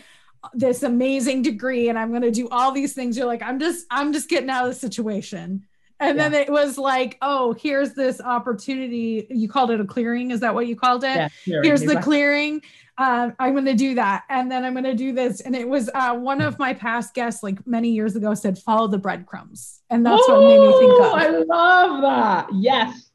this 0.53 0.83
amazing 0.83 1.43
degree 1.43 1.89
and 1.89 1.99
I'm 1.99 2.13
gonna 2.13 2.31
do 2.31 2.49
all 2.51 2.73
these 2.73 2.93
things. 2.95 3.17
You're 3.17 3.27
like, 3.27 3.43
I'm 3.43 3.59
just, 3.59 3.87
I'm 3.91 4.13
just 4.13 4.29
getting 4.29 4.51
out 4.51 4.67
of 4.67 4.75
the 4.75 4.79
situation. 4.79 5.67
And 6.01 6.19
then 6.19 6.35
it 6.35 6.51
was 6.51 6.77
like, 6.77 7.17
oh, 7.23 7.55
here's 7.55 7.95
this 7.95 8.21
opportunity. 8.21 9.27
You 9.31 9.49
called 9.49 9.71
it 9.71 9.81
a 9.81 9.85
clearing. 9.85 10.33
Is 10.33 10.41
that 10.41 10.55
what 10.55 10.67
you 10.67 10.77
called 10.77 11.05
it? 11.05 11.17
yeah 11.17 11.29
here's 11.63 11.83
the 11.83 12.01
clearing 12.01 12.61
um, 12.99 13.35
i'm 13.39 13.53
going 13.53 13.65
to 13.65 13.75
do 13.75 13.95
that 13.95 14.23
and 14.29 14.51
then 14.51 14.65
i'm 14.65 14.73
going 14.73 14.85
to 14.85 14.95
do 14.95 15.13
this 15.13 15.41
and 15.41 15.57
it 15.57 15.69
was 15.69 15.91
uh, 15.95 16.15
one 16.15 16.41
of 16.41 16.59
my 16.59 16.73
past 16.73 17.15
guests 17.15 17.43
like 17.43 17.65
many 17.67 17.91
years 17.91 18.15
ago 18.17 18.35
said 18.35 18.59
follow 18.59 18.87
the 18.87 18.99
breadcrumbs 18.99 19.81
and 19.91 20.05
that's 20.05 20.27
what 20.29 20.41
made 20.43 20.61
me 20.61 20.73
think 20.79 21.01
of 21.01 21.13
I 21.13 21.29
love 21.29 22.03
that. 22.03 22.49
Yes. 22.55 23.11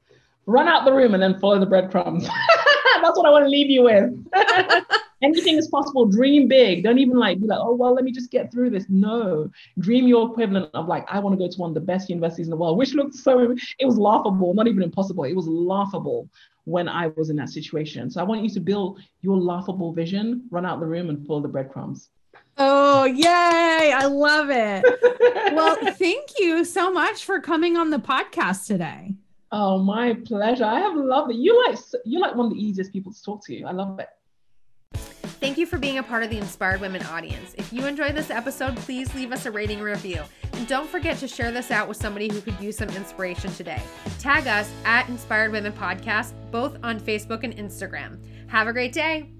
Run 0.49 0.67
out 0.67 0.83
the 0.83 0.91
room 0.91 1.13
and 1.13 1.21
then 1.21 1.39
follow 1.39 1.59
the 1.59 1.65
breadcrumbs. 1.67 2.23
That's 3.03 3.15
what 3.15 3.27
I 3.27 3.29
want 3.29 3.45
to 3.45 3.49
leave 3.49 3.69
you 3.69 3.83
with. 3.83 4.11
Anything 5.21 5.57
is 5.57 5.67
possible. 5.67 6.07
Dream 6.07 6.47
big. 6.47 6.83
Don't 6.83 6.97
even 6.97 7.17
like 7.17 7.39
be 7.39 7.45
like, 7.45 7.59
oh 7.61 7.75
well, 7.75 7.93
let 7.93 8.03
me 8.03 8.11
just 8.11 8.31
get 8.31 8.51
through 8.51 8.71
this. 8.71 8.85
No, 8.89 9.51
dream 9.77 10.07
your 10.07 10.31
equivalent 10.31 10.71
of 10.73 10.87
like, 10.87 11.05
I 11.07 11.19
want 11.19 11.37
to 11.37 11.45
go 11.45 11.47
to 11.47 11.57
one 11.59 11.69
of 11.69 11.73
the 11.75 11.81
best 11.81 12.09
universities 12.09 12.47
in 12.47 12.49
the 12.49 12.57
world, 12.57 12.79
which 12.79 12.95
looked 12.95 13.13
so. 13.13 13.55
It 13.77 13.85
was 13.85 13.99
laughable, 13.99 14.55
not 14.55 14.67
even 14.67 14.81
impossible. 14.81 15.23
It 15.25 15.35
was 15.35 15.47
laughable 15.47 16.27
when 16.63 16.89
I 16.89 17.07
was 17.15 17.29
in 17.29 17.35
that 17.35 17.49
situation. 17.49 18.09
So 18.09 18.19
I 18.19 18.23
want 18.23 18.41
you 18.43 18.49
to 18.49 18.59
build 18.59 19.01
your 19.21 19.37
laughable 19.37 19.93
vision. 19.93 20.47
Run 20.49 20.65
out 20.65 20.79
the 20.79 20.87
room 20.87 21.09
and 21.09 21.27
follow 21.27 21.41
the 21.41 21.47
breadcrumbs. 21.47 22.09
oh 22.57 23.05
yay 23.05 23.93
i 23.95 24.05
love 24.05 24.49
it 24.49 24.83
well 25.55 25.77
thank 25.93 26.27
you 26.39 26.65
so 26.65 26.91
much 26.91 27.23
for 27.23 27.39
coming 27.39 27.77
on 27.77 27.89
the 27.89 27.99
podcast 27.99 28.65
today 28.65 29.13
Oh, 29.51 29.79
my 29.79 30.13
pleasure. 30.25 30.65
I 30.65 30.79
have 30.79 30.95
loved 30.95 31.31
it. 31.31 31.37
You 31.37 31.65
like 31.67 31.77
you're 32.05 32.21
like 32.21 32.35
one 32.35 32.47
of 32.47 32.53
the 32.53 32.63
easiest 32.63 32.93
people 32.93 33.11
to 33.11 33.23
talk 33.23 33.43
to. 33.45 33.63
I 33.63 33.71
love 33.71 33.99
it. 33.99 34.09
Thank 35.39 35.57
you 35.57 35.65
for 35.65 35.77
being 35.77 35.99
a 35.99 36.03
part 36.03 36.23
of 36.23 36.29
the 36.29 36.37
Inspired 36.37 36.81
Women 36.81 37.01
audience. 37.03 37.55
If 37.57 37.71
you 37.71 37.85
enjoyed 37.85 38.13
this 38.13 38.29
episode, 38.29 38.75
please 38.75 39.13
leave 39.15 39.31
us 39.31 39.45
a 39.45 39.51
rating 39.51 39.79
review. 39.79 40.21
And 40.53 40.67
don't 40.67 40.89
forget 40.89 41.17
to 41.19 41.29
share 41.29 41.51
this 41.51 41.71
out 41.71 41.87
with 41.87 41.95
somebody 41.95 42.27
who 42.27 42.41
could 42.41 42.59
use 42.59 42.77
some 42.77 42.89
inspiration 42.89 43.49
today. 43.53 43.81
Tag 44.19 44.47
us 44.47 44.69
at 44.83 45.07
Inspired 45.07 45.53
Women 45.53 45.71
Podcast, 45.71 46.33
both 46.51 46.77
on 46.83 46.99
Facebook 46.99 47.45
and 47.45 47.55
Instagram. 47.55 48.19
Have 48.47 48.67
a 48.67 48.73
great 48.73 48.91
day. 48.91 49.31